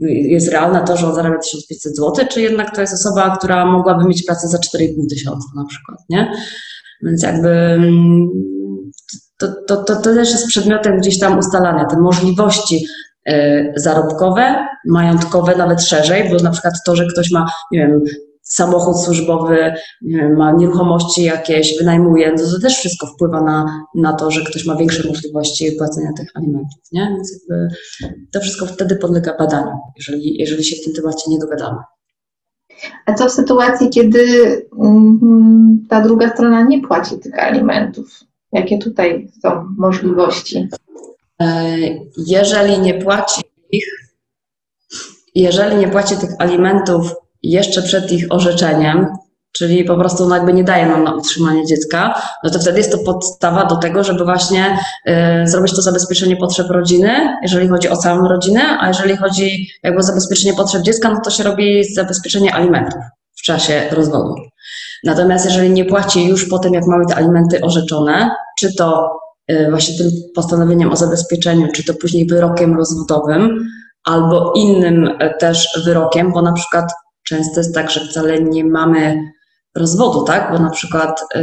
[0.00, 4.04] jest realne to, że on zarabia 1500 zł, czy jednak to jest osoba, która mogłaby
[4.04, 6.32] mieć pracę za 4,5 tysiąca na przykład, nie?
[7.02, 8.30] Więc jakby mm,
[9.38, 12.86] to, to, to, to też jest przedmiotem gdzieś tam ustalania, te możliwości
[13.76, 18.02] zarobkowe, majątkowe, nawet szerzej, bo na przykład to, że ktoś ma, nie wiem,
[18.42, 24.12] samochód służbowy, nie wiem, ma nieruchomości jakieś, wynajmuje, no to też wszystko wpływa na, na
[24.12, 27.08] to, że ktoś ma większe możliwości płacenia tych alimentów, nie?
[27.16, 27.68] Więc jakby
[28.32, 31.78] to wszystko wtedy podlega badaniu, jeżeli, jeżeli się w tym temacie nie dogadamy.
[33.06, 34.22] A co w sytuacji, kiedy
[34.82, 38.20] mm, ta druga strona nie płaci tych alimentów?
[38.52, 40.68] Jakie tutaj są możliwości?
[41.40, 41.76] E,
[42.26, 43.86] jeżeli nie płaci ich,
[45.34, 49.06] jeżeli nie płaci tych alimentów jeszcze przed ich orzeczeniem,
[49.52, 52.92] czyli po prostu no jakby nie daje nam na utrzymanie dziecka, no to wtedy jest
[52.92, 54.78] to podstawa do tego, żeby właśnie
[55.08, 55.12] y,
[55.48, 60.02] zrobić to zabezpieczenie potrzeb rodziny, jeżeli chodzi o całą rodzinę, a jeżeli chodzi jakby o
[60.02, 63.02] zabezpieczenie potrzeb dziecka, no to się robi zabezpieczenie alimentów
[63.36, 64.34] w czasie rozwodu.
[65.04, 69.18] Natomiast jeżeli nie płaci już po tym, jak mamy te alimenty orzeczone, czy to
[69.70, 73.68] właśnie tym postanowieniem o zabezpieczeniu, czy to później wyrokiem rozwodowym,
[74.04, 76.92] albo innym e, też wyrokiem, bo na przykład
[77.22, 79.18] często jest tak, że wcale nie mamy
[79.76, 80.52] rozwodu, tak?
[80.52, 81.40] Bo na przykład y,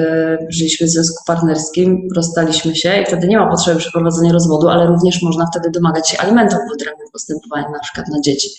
[0.50, 5.22] żyliśmy w związku partnerskim, rozstaliśmy się i wtedy nie ma potrzeby przeprowadzenia rozwodu, ale również
[5.22, 8.50] można wtedy domagać się alimentów w odrębnym postępowaniu, na przykład na dzieci.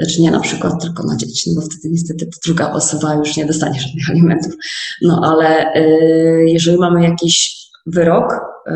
[0.00, 3.46] Znaczy nie na przykład tylko na dzieci, no bo wtedy niestety druga osoba już nie
[3.46, 4.52] dostanie żadnych alimentów.
[5.02, 8.72] No ale y, jeżeli mamy jakiś wyrok y,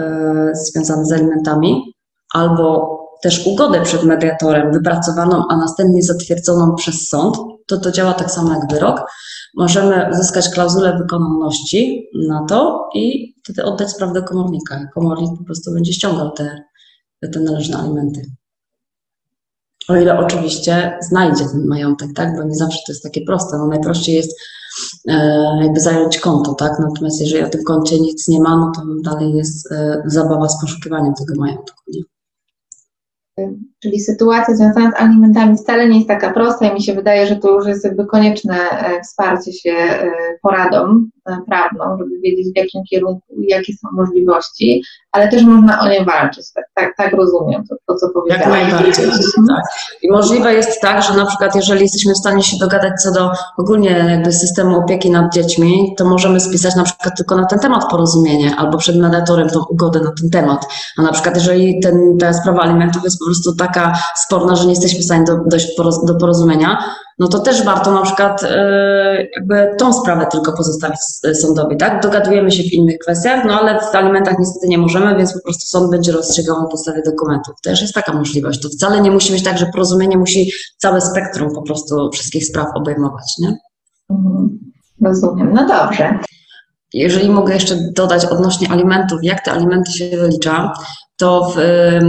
[0.55, 1.95] związany z alimentami
[2.35, 7.37] albo też ugodę przed mediatorem wypracowaną, a następnie zatwierdzoną przez sąd,
[7.67, 9.01] to to działa tak samo jak wyrok.
[9.57, 14.89] Możemy uzyskać klauzulę wykonalności na to i wtedy oddać sprawę do komornika.
[14.95, 16.63] Komornik po prostu będzie ściągał te,
[17.33, 18.22] te należne alimenty.
[19.89, 22.37] O ile oczywiście znajdzie ten majątek, tak?
[22.37, 23.59] Bo nie zawsze to jest takie proste.
[23.59, 24.35] No najprościej jest e,
[25.63, 26.72] jakby zająć konto, tak?
[26.79, 30.61] Natomiast jeżeli o tym koncie nic nie ma, no to dalej jest e, zabawa z
[30.61, 31.83] poszukiwaniem tego majątku.
[31.88, 32.03] Nie?
[33.83, 37.37] Czyli sytuacja związana z alimentami wcale nie jest taka prosta i mi się wydaje, że
[37.37, 40.11] to już jest jakby konieczne e, wsparcie się e,
[40.42, 44.83] poradą e, prawną, żeby wiedzieć w jakim kierunku i jakie są możliwości,
[45.13, 48.53] ale też można o nie walczyć, tak, tak, tak rozumiem to, to co powiedziałam.
[48.53, 49.07] Jak najbardziej,
[49.49, 49.63] tak.
[50.03, 53.30] I możliwe jest tak, że na przykład jeżeli jesteśmy w stanie się dogadać co do
[53.59, 57.91] ogólnie jakby systemu opieki nad dziećmi, to możemy spisać na przykład tylko na ten temat
[57.91, 60.67] porozumienie albo przed mediatorem tą ugodę na ten temat,
[60.99, 64.70] a na przykład jeżeli ten, ta sprawa alimentów jest po prostu taka sporna, że nie
[64.70, 66.84] jesteśmy w stanie do, dojść do porozumienia,
[67.18, 71.00] no to też warto na przykład e, jakby tą sprawę tylko pozostawić
[71.32, 72.03] sądowi, tak?
[72.03, 75.66] Dogadujemy się w innych kwestiach, no ale w alimentach niestety nie możemy, więc po prostu
[75.66, 77.54] sąd będzie rozstrzygał na podstawie dokumentów.
[77.62, 78.62] Też jest taka możliwość.
[78.62, 82.66] To wcale nie musi być tak, że porozumienie musi całe spektrum po prostu wszystkich spraw
[82.74, 83.58] obejmować, nie?
[84.11, 84.58] Mhm.
[85.04, 85.53] Rozumiem.
[85.54, 86.18] No dobrze.
[86.95, 90.72] Jeżeli mogę jeszcze dodać odnośnie alimentów, jak te alimenty się wylicza,
[91.18, 91.58] to w,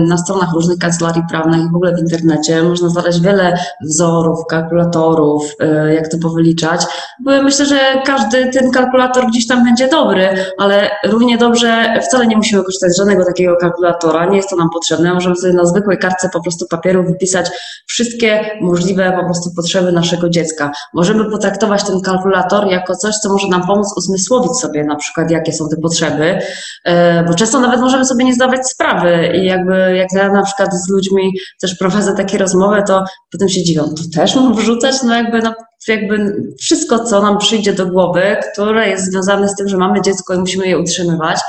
[0.08, 5.44] na stronach różnych kancelarii prawnych i w ogóle w internecie można znaleźć wiele wzorów, kalkulatorów,
[5.90, 6.82] y, jak to powyliczać.
[7.20, 12.38] Bo myślę, że każdy ten kalkulator gdzieś tam będzie dobry, ale równie dobrze wcale nie
[12.38, 15.14] musimy korzystać z żadnego takiego kalkulatora, nie jest to nam potrzebne.
[15.14, 17.50] Możemy sobie na zwykłej kartce po prostu papieru wypisać
[17.86, 20.72] wszystkie możliwe po prostu potrzeby naszego dziecka.
[20.94, 25.54] Możemy potraktować ten kalkulator jako coś, co może nam pomóc uzmysłowić sobie na przykład, jakie
[25.54, 26.40] są te potrzeby,
[26.88, 26.92] y,
[27.28, 30.74] bo często nawet możemy sobie nie zdawać sprawy, sprawy i jakby jak ja na przykład
[30.74, 35.16] z ludźmi też prowadzę takie rozmowy, to potem się dziwią, to też mam wrzucać, no
[35.16, 35.54] jakby, no,
[35.88, 40.34] jakby wszystko, co nam przyjdzie do głowy, które jest związane z tym, że mamy dziecko
[40.34, 41.40] i musimy je utrzymywać,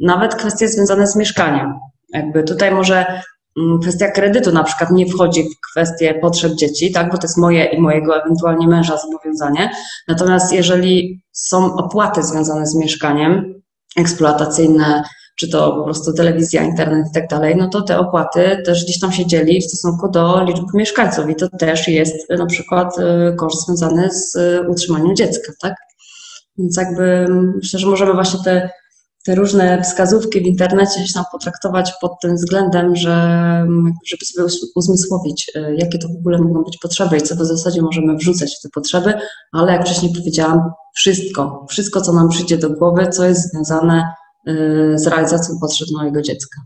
[0.00, 1.74] nawet kwestie związane z mieszkaniem.
[2.12, 3.06] Jakby tutaj może
[3.58, 7.38] mm, kwestia kredytu na przykład nie wchodzi w kwestię potrzeb dzieci, tak, bo to jest
[7.38, 9.70] moje i mojego ewentualnie męża zobowiązanie.
[10.08, 13.54] Natomiast jeżeli są opłaty związane z mieszkaniem,
[13.96, 15.02] eksploatacyjne,
[15.36, 19.00] czy to po prostu telewizja, internet i tak dalej, no to te opłaty też gdzieś
[19.00, 23.36] tam się dzieli w stosunku do liczby mieszkańców i to też jest na przykład y,
[23.36, 25.74] koszt związany z y, utrzymaniem dziecka, tak?
[26.58, 27.26] Więc jakby
[27.56, 28.70] myślę, że możemy właśnie te,
[29.24, 33.12] te różne wskazówki w internecie się tam potraktować pod tym względem, że
[34.06, 37.82] żeby sobie uzmysłowić, y, jakie to w ogóle mogą być potrzeby i co w zasadzie
[37.82, 39.14] możemy wrzucać w te potrzeby,
[39.52, 40.60] ale jak wcześniej powiedziałam,
[40.94, 44.04] wszystko, wszystko, co nam przyjdzie do głowy, co jest związane
[44.94, 46.60] z realizacją potrzeb mojego dziecka.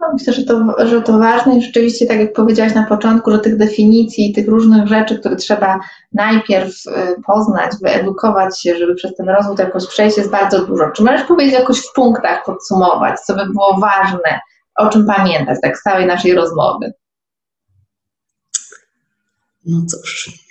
[0.00, 3.38] No, myślę, że to, że to ważne i rzeczywiście, tak jak powiedziałaś na początku, że
[3.38, 5.80] tych definicji, tych różnych rzeczy, które trzeba
[6.12, 6.90] najpierw y,
[7.26, 10.90] poznać, wyedukować się, żeby przez ten rozwód jakoś przejść, jest bardzo dużo.
[10.90, 14.40] Czy możesz powiedzieć jakoś w punktach podsumować, co by było ważne,
[14.74, 16.92] o czym pamiętać, tak z całej naszej rozmowy?
[19.66, 20.43] No cóż,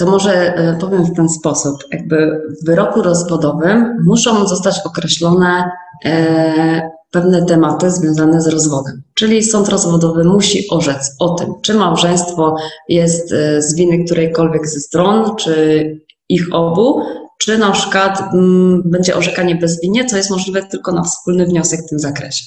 [0.00, 1.76] to może e, powiem w ten sposób.
[1.92, 5.70] Jakby w wyroku rozwodowym muszą zostać określone
[6.04, 9.02] e, pewne tematy związane z rozwodem.
[9.14, 12.56] Czyli sąd rozwodowy musi orzec o tym, czy małżeństwo
[12.88, 15.84] jest e, z winy którejkolwiek ze stron, czy
[16.28, 17.02] ich obu,
[17.38, 21.88] czy na przykład m, będzie orzekanie bezwinnie, co jest możliwe tylko na wspólny wniosek w
[21.88, 22.44] tym zakresie.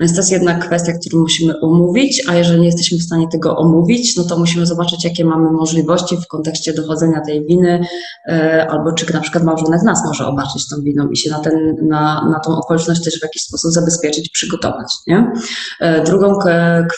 [0.00, 3.56] Więc to jest jednak kwestia, którą musimy omówić, a jeżeli nie jesteśmy w stanie tego
[3.56, 7.86] omówić, no to musimy zobaczyć, jakie mamy możliwości w kontekście dochodzenia tej winy,
[8.28, 11.76] e, albo czy na przykład małżonek nas może obarczyć tą winą i się na, ten,
[11.82, 14.94] na, na tą okoliczność też w jakiś sposób zabezpieczyć, przygotować.
[15.06, 15.32] Nie?
[15.80, 16.38] E, drugą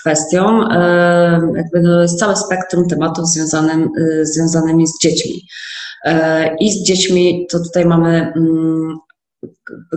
[0.01, 3.89] kwestią e, jakby no jest całe spektrum tematów związanym,
[4.23, 5.47] związanymi z dziećmi.
[6.61, 8.99] I z dziećmi to tutaj mamy mm,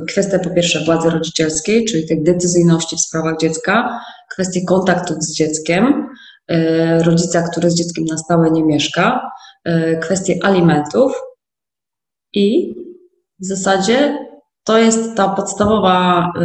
[0.08, 4.00] kwestia po pierwsze władzy rodzicielskiej, czyli tej decyzyjności w sprawach dziecka,
[4.32, 6.08] kwestie kontaktów z dzieckiem,
[6.48, 9.32] e, rodzica, który z dzieckiem na stałe nie mieszka,
[9.64, 11.22] e, kwestie alimentów
[12.34, 12.76] i
[13.40, 14.18] w zasadzie
[14.64, 16.44] to jest ta podstawowa e,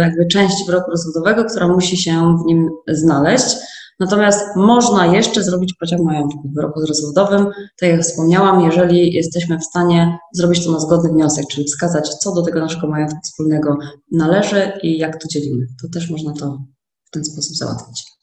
[0.00, 3.56] jakby część wyroku rozwodowego, która musi się w nim znaleźć.
[4.00, 7.46] Natomiast można jeszcze zrobić podział majątku w wyroku rozwodowym,
[7.80, 12.34] tak jak wspomniałam, jeżeli jesteśmy w stanie zrobić to na zgodny wniosek, czyli wskazać, co
[12.34, 13.78] do tego naszego majątku wspólnego
[14.12, 15.66] należy i jak to dzielimy.
[15.82, 16.58] To też można to
[17.04, 18.14] w ten sposób załatwić.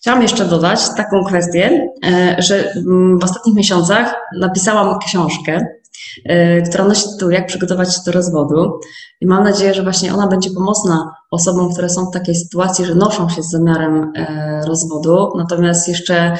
[0.00, 2.74] Chciałam jeszcze dodać taką kwestię, e, że
[3.20, 5.66] w ostatnich miesiącach napisałam książkę,
[6.24, 8.80] e, która nosi tytuł Jak przygotować się do rozwodu.
[9.22, 12.94] I mam nadzieję, że właśnie ona będzie pomocna osobom, które są w takiej sytuacji, że
[12.94, 16.36] noszą się z zamiarem e, rozwodu, natomiast jeszcze e,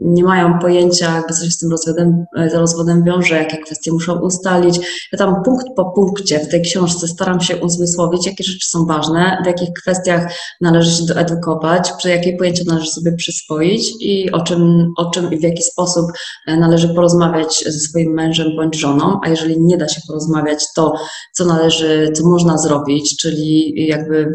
[0.00, 4.20] nie mają pojęcia, jakby co się z tym rozwodem, e, rozwodem wiąże, jakie kwestie muszą
[4.20, 4.78] ustalić.
[5.12, 9.38] Ja tam punkt po punkcie w tej książce staram się uzmysłowić, jakie rzeczy są ważne,
[9.44, 14.92] w jakich kwestiach należy się doedukować, przy jakie pojęcia należy sobie przyswoić i o czym,
[14.96, 16.06] o czym i w jaki sposób
[16.46, 20.94] należy porozmawiać ze swoim mężem bądź żoną, a jeżeli nie da się porozmawiać, to
[21.32, 21.69] co należy,
[22.14, 24.32] co można zrobić, czyli jakby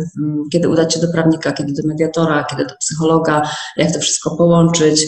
[0.51, 3.41] kiedy udać się do prawnika, kiedy do mediatora, kiedy do psychologa,
[3.77, 5.07] jak to wszystko połączyć.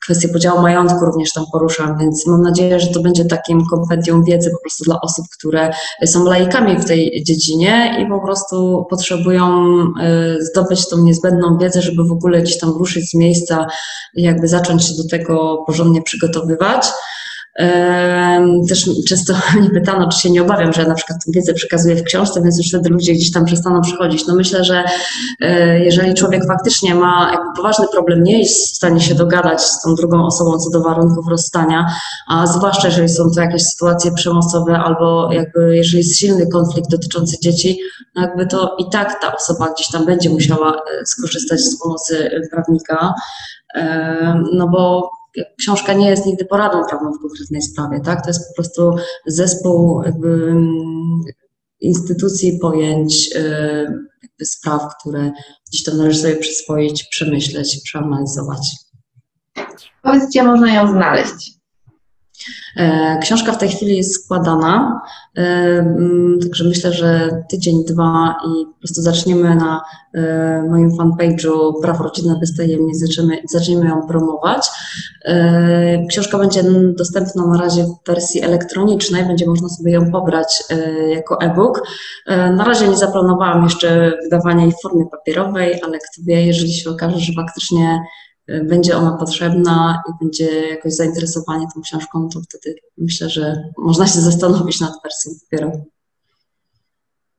[0.00, 4.50] Kwestię podziału majątku również tam poruszam, więc mam nadzieję, że to będzie takim kompendium wiedzy
[4.50, 5.70] po prostu dla osób, które
[6.06, 9.76] są laikami w tej dziedzinie i po prostu potrzebują
[10.38, 13.66] y, zdobyć tą niezbędną wiedzę, żeby w ogóle gdzieś tam ruszyć z miejsca,
[14.14, 16.86] jakby zacząć się do tego porządnie przygotowywać.
[18.68, 22.02] Też często mnie pytano, czy się nie obawiam, że na przykład tę wiedzę przekazuję w
[22.02, 24.26] książce, więc już wtedy ludzie gdzieś tam przestaną przychodzić.
[24.26, 24.84] No myślę, że
[25.40, 29.82] e, jeżeli człowiek faktycznie ma jakby poważny problem, nie jest w stanie się dogadać z
[29.82, 31.86] tą drugą osobą co do warunków rozstania,
[32.28, 37.36] a zwłaszcza jeżeli są to jakieś sytuacje przemocowe albo jakby jeżeli jest silny konflikt dotyczący
[37.40, 37.78] dzieci,
[38.14, 42.30] no jakby to i tak ta osoba gdzieś tam będzie musiała e, skorzystać z pomocy
[42.50, 43.14] prawnika,
[44.52, 45.10] no bo
[45.58, 48.22] książka nie jest nigdy poradą prawną w konkretnej sprawie, tak?
[48.22, 48.94] To jest po prostu
[49.26, 51.20] zespół jakby mm,
[51.80, 53.40] instytucji, pojęć, y,
[54.22, 55.32] jakby spraw, które
[55.68, 58.76] gdzieś tam należy sobie przyswoić, przemyśleć, przeanalizować.
[60.02, 61.61] Powiedz, gdzie można ją znaleźć?
[62.76, 65.02] E, książka w tej chwili jest składana,
[65.36, 69.82] e, mm, także myślę, że tydzień, dwa i po prostu zaczniemy na
[70.14, 74.70] e, moim fanpage'u Prawo Rodzinne bez tajemnic, zaczniemy, zaczniemy ją promować.
[76.08, 76.62] Książka będzie
[76.96, 80.64] dostępna na razie w wersji elektronicznej, będzie można sobie ją pobrać
[81.08, 81.82] jako e-book.
[82.28, 86.90] Na razie nie zaplanowałam jeszcze wydawania jej w formie papierowej, ale kto wie, jeżeli się
[86.90, 88.00] okaże, że faktycznie
[88.48, 94.20] będzie ona potrzebna i będzie jakoś zainteresowanie tą książką, to wtedy myślę, że można się
[94.20, 95.72] zastanowić nad wersją dopiero.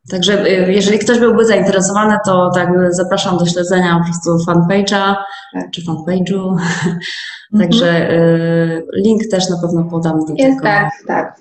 [0.10, 5.16] Także y, jeżeli ktoś byłby zainteresowany, to tak zapraszam do śledzenia po prostu fanpage'a
[5.54, 5.72] tak.
[5.72, 6.56] czy fanpage'u.
[7.60, 8.22] Także mhm.
[8.22, 10.62] y, link też na pewno podam do jest, tego.
[10.64, 11.36] Tak, tak,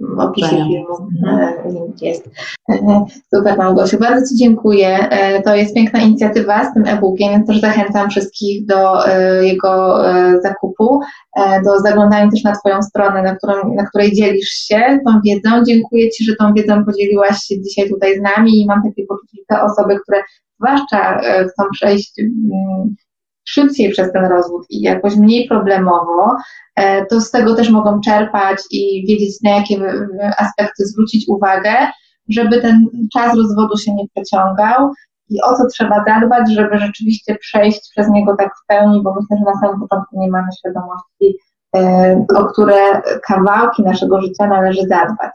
[0.00, 1.38] w opisie filmu mhm.
[1.38, 2.30] E, link jest.
[2.70, 3.04] E,
[3.34, 4.88] super Małgosiu, bardzo Ci dziękuję.
[4.88, 8.94] E, to jest piękna inicjatywa z tym e-bookiem, więc też zachęcam wszystkich do
[9.42, 9.98] jego
[10.42, 11.00] zakupu,
[11.64, 15.64] do zaglądania też na Twoją stronę, na, którą, na której dzielisz się tą wiedzą.
[15.64, 19.36] Dziękuję Ci, że tą wiedzą podzieliłaś się dzisiaj tutaj z nami i mam takie poczucie,
[19.38, 20.22] że te osoby, które
[20.60, 22.94] zwłaszcza chcą przejść mm,
[23.44, 26.36] szybciej przez ten rozwód i jakoś mniej problemowo,
[26.76, 29.80] e, to z tego też mogą czerpać i wiedzieć, na jakie
[30.38, 31.74] aspekty zwrócić uwagę,
[32.28, 34.90] żeby ten czas rozwodu się nie przeciągał
[35.28, 39.36] i o co trzeba zadbać, żeby rzeczywiście przejść przez niego tak w pełni, bo myślę,
[39.36, 41.38] że na samym początku nie mamy świadomości,
[41.76, 45.32] e, o które kawałki naszego życia należy zadbać.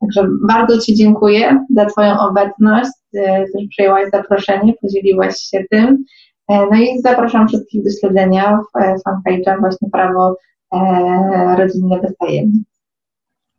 [0.00, 6.04] Także bardzo Ci dziękuję za Twoją obecność, e, że przyjęłaś zaproszenie, podzieliłaś się tym.
[6.52, 10.36] E, no i zapraszam wszystkich do śledzenia w e, fanpage'a właśnie Prawo
[10.72, 12.64] e, Rodzinne bez tajemnic.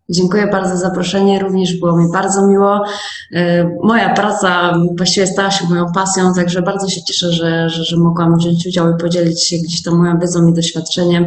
[0.09, 2.83] Dziękuję bardzo za zaproszenie, również było mi bardzo miło.
[3.83, 8.37] Moja praca właściwie stała się moją pasją, także bardzo się cieszę, że, że, że mogłam
[8.37, 11.25] wziąć udział i podzielić się gdzieś tam moją wiedzą i doświadczeniem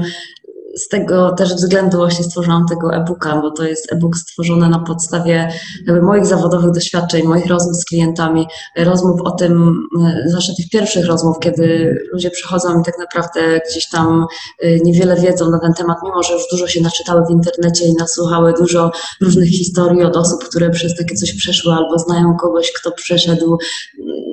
[0.76, 5.52] z tego też względu właśnie stworzyłam tego e-booka, bo to jest e-book stworzony na podstawie
[6.02, 8.46] moich zawodowych doświadczeń, moich rozmów z klientami,
[8.76, 13.88] rozmów o tym, e, zwłaszcza tych pierwszych rozmów, kiedy ludzie przychodzą i tak naprawdę gdzieś
[13.88, 14.26] tam
[14.62, 17.94] e, niewiele wiedzą na ten temat, mimo że już dużo się naczytały w internecie i
[17.94, 18.90] nasłuchały dużo
[19.20, 23.58] różnych historii od osób, które przez takie coś przeszły albo znają kogoś, kto przeszedł.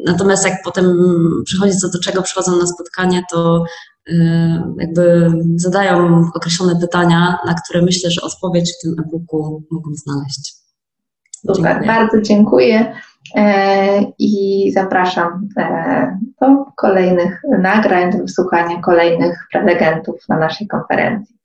[0.05, 0.97] Natomiast jak potem
[1.45, 3.63] przychodzi co do czego, przychodzą na spotkanie, to
[4.79, 10.53] jakby zadają określone pytania, na które myślę, że odpowiedź w tym e-booku mogą znaleźć.
[11.47, 12.95] Super, bardzo dziękuję
[13.35, 21.35] e, i zapraszam e, do kolejnych nagrań, do wysłuchania kolejnych prelegentów na naszej konferencji.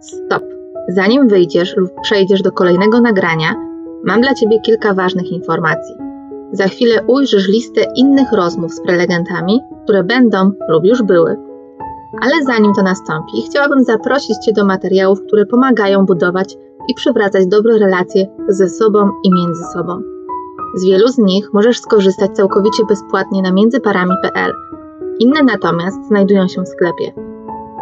[0.00, 0.42] Stop.
[0.88, 3.54] Zanim wyjdziesz lub przejdziesz do kolejnego nagrania,
[4.04, 6.09] mam dla Ciebie kilka ważnych informacji.
[6.52, 11.36] Za chwilę ujrzysz listę innych rozmów z prelegentami, które będą lub już były.
[12.22, 16.56] Ale zanim to nastąpi, chciałabym zaprosić Cię do materiałów, które pomagają budować
[16.88, 20.02] i przywracać dobre relacje ze sobą i między sobą.
[20.74, 24.52] Z wielu z nich możesz skorzystać całkowicie bezpłatnie na międzyparami.pl.
[25.18, 27.12] Inne natomiast znajdują się w sklepie.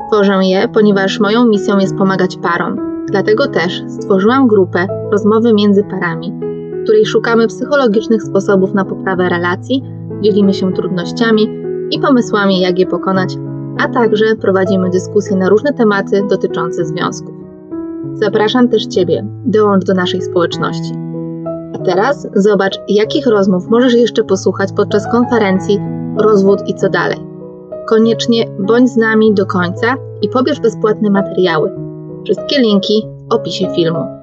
[0.09, 3.05] Tworzę je, ponieważ moją misją jest pomagać parom.
[3.11, 6.48] Dlatego też stworzyłam grupę Rozmowy między parami,
[6.89, 9.83] której szukamy psychologicznych sposobów na poprawę relacji,
[10.21, 11.49] dzielimy się trudnościami
[11.91, 13.35] i pomysłami, jak je pokonać,
[13.79, 17.35] a także prowadzimy dyskusje na różne tematy dotyczące związków.
[18.15, 20.93] Zapraszam też Ciebie, dołącz do naszej społeczności.
[21.75, 25.79] A teraz zobacz, jakich rozmów możesz jeszcze posłuchać podczas konferencji
[26.19, 27.19] Rozwód i co dalej.
[27.89, 31.71] Koniecznie bądź z nami do końca i pobierz bezpłatne materiały.
[32.25, 34.18] Wszystkie linki w opisie filmu.